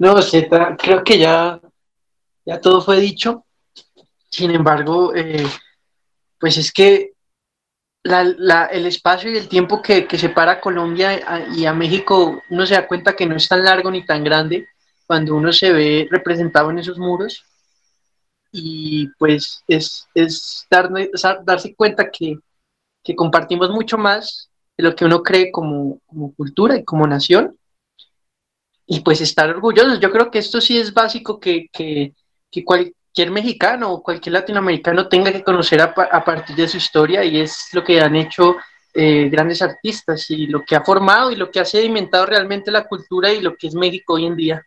[0.00, 1.60] no, Z, creo que ya,
[2.46, 3.44] ya todo fue dicho.
[4.30, 5.46] Sin embargo, eh,
[6.38, 7.12] pues es que
[8.02, 12.76] el espacio y el tiempo que, que separa a Colombia y a México, uno se
[12.76, 14.68] da cuenta que no es tan largo ni tan grande
[15.06, 17.44] cuando uno se ve representado en esos muros.
[18.52, 22.38] Y pues es, es darse cuenta que,
[23.04, 24.48] que, compartimos mucho más
[24.78, 27.59] de lo que uno cree como, como cultura y como nación.
[28.92, 30.00] Y pues estar orgullosos.
[30.00, 32.12] Yo creo que esto sí es básico que, que,
[32.50, 37.24] que cualquier mexicano o cualquier latinoamericano tenga que conocer a, a, partir de su historia
[37.24, 38.56] y es lo que han hecho
[38.92, 42.88] eh, grandes artistas y lo que ha formado y lo que ha sedimentado realmente la
[42.88, 44.66] cultura y lo que es México hoy en día.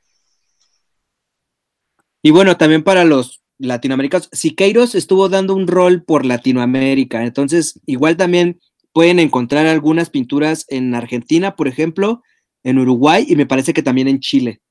[2.21, 8.15] Y bueno, también para los latinoamericanos, Siqueiros estuvo dando un rol por Latinoamérica, entonces igual
[8.15, 8.61] también
[8.93, 12.23] pueden encontrar algunas pinturas en Argentina, por ejemplo,
[12.63, 14.61] en Uruguay y me parece que también en Chile.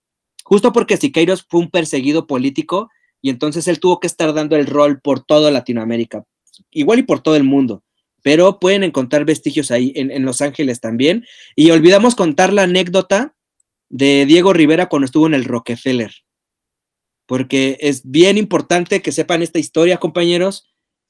[0.44, 2.90] Justo porque Siqueiros fue un perseguido político
[3.20, 6.24] y entonces él tuvo que estar dando el rol por toda Latinoamérica,
[6.70, 7.85] igual y por todo el mundo,
[8.23, 11.24] pero pueden encontrar vestigios ahí en, Los Ángeles también.
[11.55, 13.35] Y olvidamos contar la anécdota
[13.89, 16.12] de Diego Rivera cuando estuvo en el Rockefeller,
[17.27, 20.69] porque es bien importante que sepan esta historia, compañeros.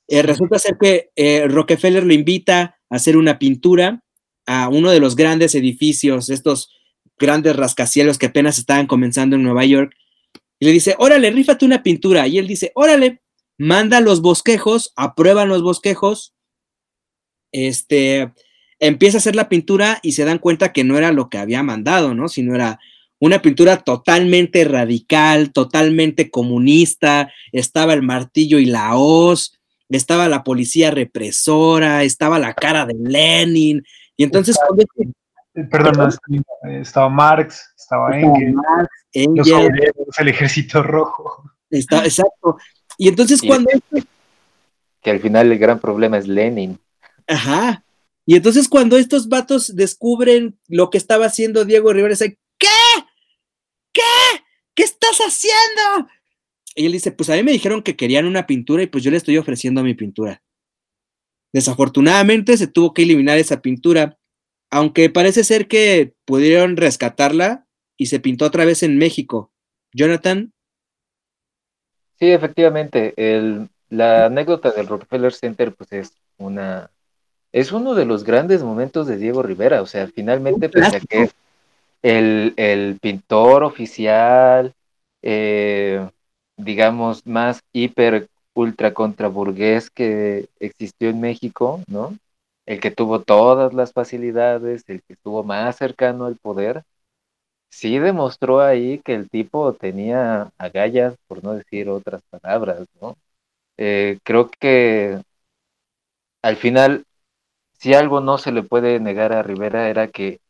[0.09, 4.02] Eh, resulta ser que eh, Rockefeller lo invita a hacer una pintura
[4.47, 6.70] a uno de los grandes edificios, estos
[7.19, 9.94] grandes rascacielos que apenas estaban comenzando en Nueva York,
[10.59, 12.28] y le dice, órale, rífate una pintura.
[12.28, 13.20] Y él dice, órale,
[13.59, 16.35] manda los bosquejos, aprueban los bosquejos,
[17.51, 18.32] este,
[18.78, 21.62] empieza a hacer la pintura y se dan cuenta que no era lo que había
[21.62, 22.28] mandado, ¿no?
[22.28, 22.78] Sino era
[23.19, 29.59] una pintura totalmente radical, totalmente comunista, estaba el martillo y la hoz,
[29.89, 33.85] estaba la policía represora, estaba la cara de Lenin,
[34.23, 34.57] y entonces...
[35.69, 36.11] Perdón,
[36.81, 41.51] estaba Marx, estaba Engels, los obreros, el ejército rojo.
[41.69, 42.57] Está, exacto.
[42.97, 43.69] Y entonces cuando...
[45.01, 46.78] Que al final el gran problema es Lenin.
[47.27, 47.85] Ajá.
[48.24, 52.69] Y entonces cuando estos vatos descubren lo que estaba haciendo Diego Rivera, dice, ¿qué?
[53.93, 54.03] ¿Qué?
[54.77, 56.09] ¿Qué estás haciendo?
[56.77, 59.11] Y él dice, pues a mí me dijeron que querían una pintura y pues yo
[59.11, 60.40] le estoy ofreciendo mi pintura.
[61.52, 64.18] Desafortunadamente se tuvo que eliminar esa pintura,
[64.70, 67.66] aunque parece ser que pudieron rescatarla
[67.96, 69.52] y se pintó otra vez en México.
[69.92, 70.52] Jonathan.
[72.18, 73.14] Sí, efectivamente,
[73.90, 76.90] la anécdota del Rockefeller Center pues es una
[77.52, 81.28] es uno de los grandes momentos de Diego Rivera, o sea, finalmente pese a que
[82.00, 84.72] el, el pintor oficial,
[85.20, 86.08] eh,
[86.56, 92.16] digamos, más hiper ultra contraburgués que existió en México, ¿no?
[92.66, 96.84] El que tuvo todas las facilidades, el que estuvo más cercano al poder,
[97.70, 103.16] sí demostró ahí que el tipo tenía agallas, por no decir otras palabras, ¿no?
[103.78, 105.20] Eh, creo que
[106.42, 107.04] al final,
[107.74, 110.40] si algo no se le puede negar a Rivera era que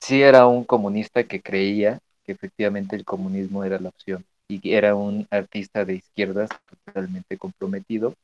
[0.00, 4.94] sí era un comunista que creía que efectivamente el comunismo era la opción y era
[4.94, 6.50] un artista de izquierdas
[6.84, 8.14] totalmente comprometido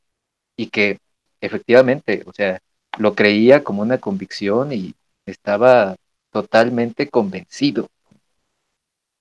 [0.57, 0.99] y que
[1.41, 2.59] efectivamente, o sea,
[2.97, 4.93] lo creía como una convicción y
[5.25, 5.95] estaba
[6.31, 7.87] totalmente convencido.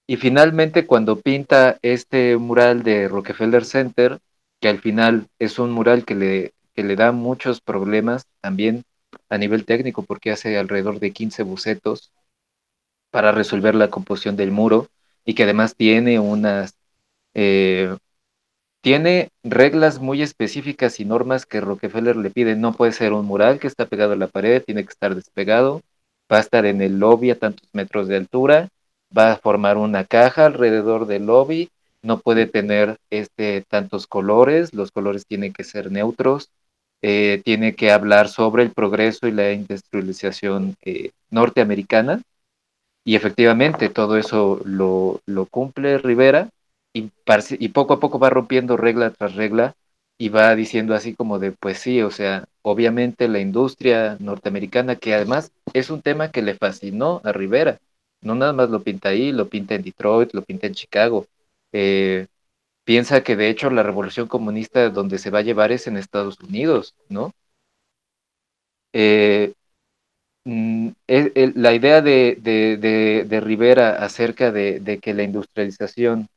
[0.07, 4.19] Y finalmente cuando pinta este mural de Rockefeller Center,
[4.61, 8.85] que al final es un mural que le, que le da muchos problemas también
[9.29, 12.11] a nivel técnico, porque hace alrededor de 15 bocetos
[13.11, 14.89] para resolver la composición del muro
[15.25, 16.78] y que además tiene unas
[17.41, 17.97] eh,
[18.81, 22.57] tiene reglas muy específicas y normas que Rockefeller le pide.
[22.57, 25.83] No puede ser un mural que está pegado a la pared, tiene que estar despegado,
[26.33, 28.71] va a estar en el lobby a tantos metros de altura,
[29.17, 31.71] va a formar una caja alrededor del lobby,
[32.03, 36.51] no puede tener este, tantos colores, los colores tienen que ser neutros,
[37.03, 42.21] eh, tiene que hablar sobre el progreso y la industrialización eh, norteamericana.
[43.05, 46.51] Y efectivamente todo eso lo, lo cumple Rivera
[46.93, 49.77] y, poco a poco va rompiendo regla tras regla
[50.19, 55.15] y va diciendo así como de, pues sí, o sea, obviamente la industria norteamericana, que
[55.15, 57.81] además es un tema que le fascinó a Rivera,
[58.21, 61.27] no nada más lo pinta ahí, lo pinta en Detroit, lo pinta en Chicago.
[61.73, 62.27] Eh,
[62.85, 66.41] piensa que de hecho la revolución comunista donde se va a llevar es en Estados
[66.41, 67.33] Unidos, ¿no?
[68.93, 69.55] Eh,
[70.45, 70.89] mm,
[71.55, 76.29] la idea de, Rivera acerca de, que la industrialización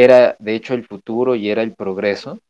[0.00, 2.40] era de hecho el futuro y era el progreso,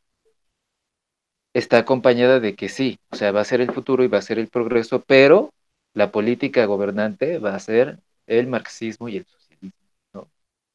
[1.53, 4.21] está acompañada de que sí, o sea, va a ser el futuro y va a
[4.21, 5.51] ser el progreso, pero
[5.93, 9.77] la política gobernante va a ser el marxismo y el socialismo,
[10.13, 10.29] ¿no?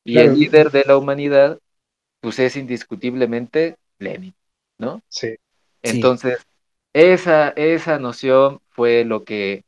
[0.05, 1.59] Y el líder de la humanidad,
[2.20, 4.35] pues es indiscutiblemente Lenin,
[4.78, 5.03] ¿no?
[5.09, 5.36] Sí.
[5.82, 6.39] Entonces,
[6.95, 9.65] Esa, esa noción fue lo que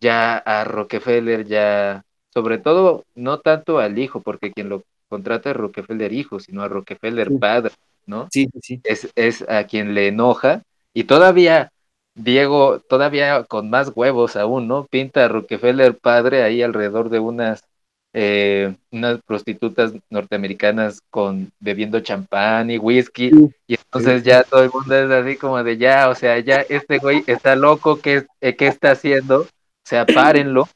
[0.00, 2.04] ya a Rockefeller, ya,
[2.34, 6.68] sobre todo, no tanto al hijo, porque quien lo contrata a Rockefeller hijo, sino a
[6.68, 7.72] Rockefeller padre,
[8.06, 8.28] ¿no?
[8.32, 8.80] Sí, sí.
[8.84, 10.62] Es, es a quien le enoja
[10.92, 11.70] y todavía
[12.14, 14.86] Diego, todavía con más huevos aún, ¿no?
[14.86, 17.64] Pinta a Rockefeller padre ahí alrededor de unas,
[18.12, 23.32] eh, unas prostitutas norteamericanas con bebiendo champán y whisky,
[23.66, 26.98] y entonces ya todo el mundo es así como de ya, o sea, ya este
[26.98, 29.40] güey está loco, ¿qué, eh, qué está haciendo?
[29.40, 30.68] O sea, párenlo.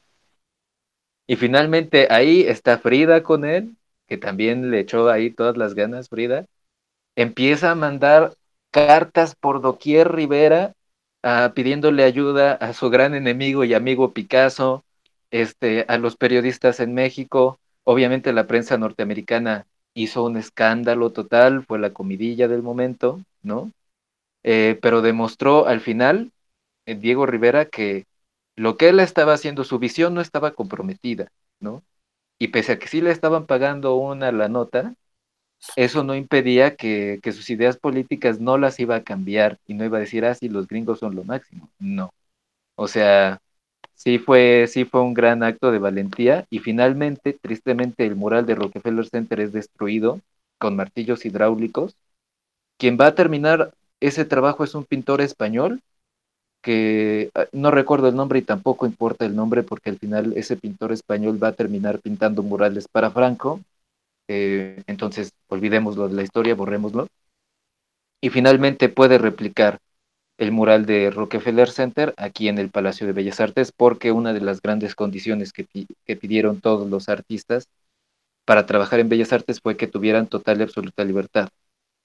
[1.25, 3.75] Y finalmente ahí está Frida con él,
[4.09, 6.47] que también le echó ahí todas las ganas, Frida,
[7.15, 8.35] empieza a mandar
[8.71, 10.73] cartas por doquier Rivera
[11.23, 14.83] ah, pidiéndole ayuda a su gran enemigo y amigo Picasso,
[15.31, 17.59] este, a los periodistas en México.
[17.83, 23.71] Obviamente la prensa norteamericana hizo un escándalo total, fue la comidilla del momento, ¿no?
[24.43, 26.31] Eh, pero demostró al final,
[26.85, 28.05] eh, Diego Rivera, que
[28.55, 31.83] lo que él estaba haciendo, su visión no estaba comprometida, ¿no?
[32.39, 34.95] Y pese a que sí le estaban pagando una la nota,
[35.75, 39.97] eso no impedía que, sus ideas políticas no las iba a cambiar y no iba
[39.97, 41.69] a decir, ah, sí, los gringos son lo máximo.
[41.79, 42.13] No.
[42.75, 43.41] O sea,
[43.95, 48.55] sí fue, sí fue un gran acto de valentía y finalmente, tristemente, el mural de
[48.55, 50.21] Rockefeller Center es destruido
[50.57, 51.97] con martillos hidráulicos.
[52.77, 55.81] Quien va a terminar ese trabajo es un pintor español
[56.61, 60.57] que ah, no recuerdo el nombre y tampoco importa el nombre porque al final ese
[60.57, 63.61] pintor español va a terminar pintando murales para Franco.
[64.27, 67.07] Eh, entonces, olvidémoslo de la historia, borrémoslo.
[68.21, 69.79] Y finalmente puede replicar
[70.37, 74.41] el mural de Rockefeller Center aquí en el Palacio de Bellas Artes porque una de
[74.41, 75.67] las grandes condiciones que,
[76.05, 77.67] que pidieron todos los artistas
[78.45, 81.49] para trabajar en Bellas Artes fue que tuvieran total y absoluta libertad.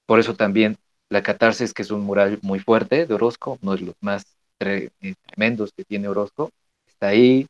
[0.06, 0.76] Por eso también
[1.08, 4.90] la Catarsis, que es un mural muy fuerte de Orozco, no es lo más eh,
[5.26, 6.50] tremendos que tiene Orozco,
[6.86, 7.46] está ahí,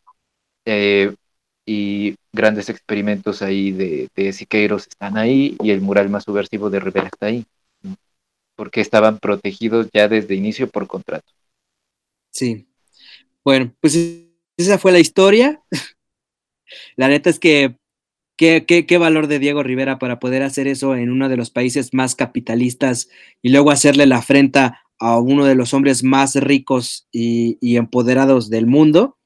[0.65, 1.15] eh,
[1.67, 6.81] y grandes experimentos ahí de, de, Siqueiros están ahí, y el mural más subversivo de
[6.81, 7.45] Rivera está ahí,
[8.57, 11.31] porque estaban protegidos ya desde inicio por contrato.
[12.31, 12.67] Sí.
[13.45, 13.99] Bueno, pues
[14.57, 15.63] esa fue la historia.
[16.97, 17.77] la neta es que
[18.37, 21.51] Qué, qué, qué, valor de Diego Rivera para poder hacer eso en uno de los
[21.51, 23.09] países más capitalistas
[23.43, 28.67] y luego hacerle la afrenta a uno de los hombres más ricos y, empoderados del
[28.67, 29.19] mundo.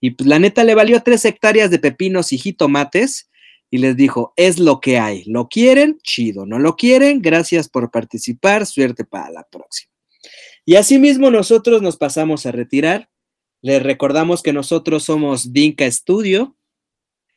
[0.00, 3.30] Y pues la neta le valió tres hectáreas de pepinos y jitomates
[3.70, 7.90] y les dijo, es lo que hay, lo quieren, chido, no lo quieren, gracias por
[7.90, 9.90] participar, suerte para la próxima.
[10.66, 13.08] Y asimismo nosotros nos pasamos a retirar,
[13.62, 16.56] les recordamos que nosotros somos Dinka Studio,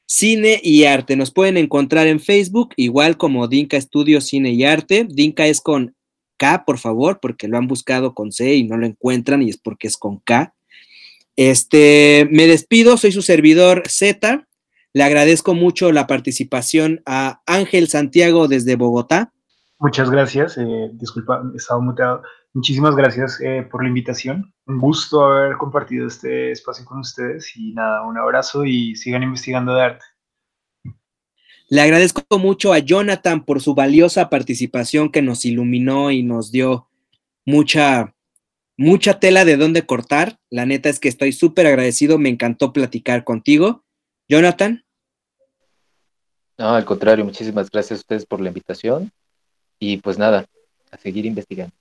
[0.07, 1.15] Cine y Arte.
[1.15, 5.07] Nos pueden encontrar en Facebook, igual como Dinka Studio Cine y Arte.
[5.10, 5.95] Dinka es con
[6.38, 9.57] K, por favor, porque lo han buscado con C y no lo encuentran y es
[9.57, 10.53] porque es con K.
[11.36, 14.48] Este, me despido, soy su servidor Z.
[14.94, 19.34] Le agradezco mucho la participación a Ángel Santiago desde Bogotá.
[19.80, 20.57] Muchas gracias.
[20.57, 22.22] Eh, disculpa, estaba mutado.
[22.53, 24.53] Muchísimas gracias eh, por la invitación.
[24.66, 29.76] Un gusto haber compartido este espacio con ustedes y nada, un abrazo y sigan investigando
[29.76, 30.06] de arte.
[31.68, 36.88] Le agradezco mucho a Jonathan por su valiosa participación que nos iluminó y nos dio
[37.44, 38.14] mucha,
[38.78, 40.40] mucha tela de dónde cortar.
[40.52, 43.84] La neta es que estoy súper agradecido, me encantó platicar contigo.
[44.30, 44.86] Jonathan.
[46.58, 49.12] No, al contrario, muchísimas gracias a ustedes por la invitación
[49.80, 50.46] y pues nada,
[50.92, 51.74] a seguir investigando.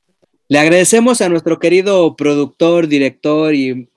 [0.48, 3.90] Le agradecemos a nuestro querido productor, director y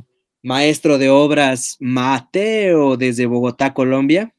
[0.44, 4.34] maestro de obras Mateo desde Bogotá, Colombia.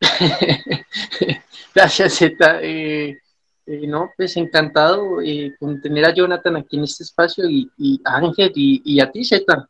[1.74, 2.60] Gracias, Zeta.
[2.62, 3.18] Eh,
[3.66, 8.16] eh, no, pues encantado eh, con tener a Jonathan aquí en este espacio y, a
[8.16, 9.68] Ángel y, a ti, Zeta.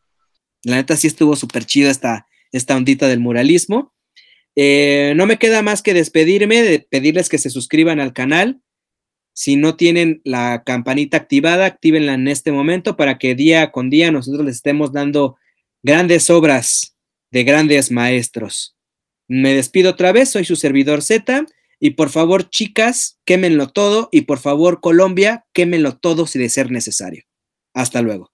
[0.63, 3.93] La neta sí estuvo súper chido esta, esta ondita del muralismo.
[4.55, 8.61] no me queda más que despedirme, de pedirles que se suscriban al canal,
[9.33, 14.11] si no tienen la campanita activada, actívenla en este momento para que día con día
[14.11, 15.37] nosotros les estemos dando
[15.83, 16.95] grandes obras
[17.31, 18.75] de grandes maestros.
[19.33, 21.45] Me despido otra vez, soy su servidor Z
[21.79, 26.69] y por favor, chicas, quémenlo todo y por favor, Colombia, quémenlo todo si de ser
[26.69, 27.23] necesario.
[27.73, 28.33] Hasta luego.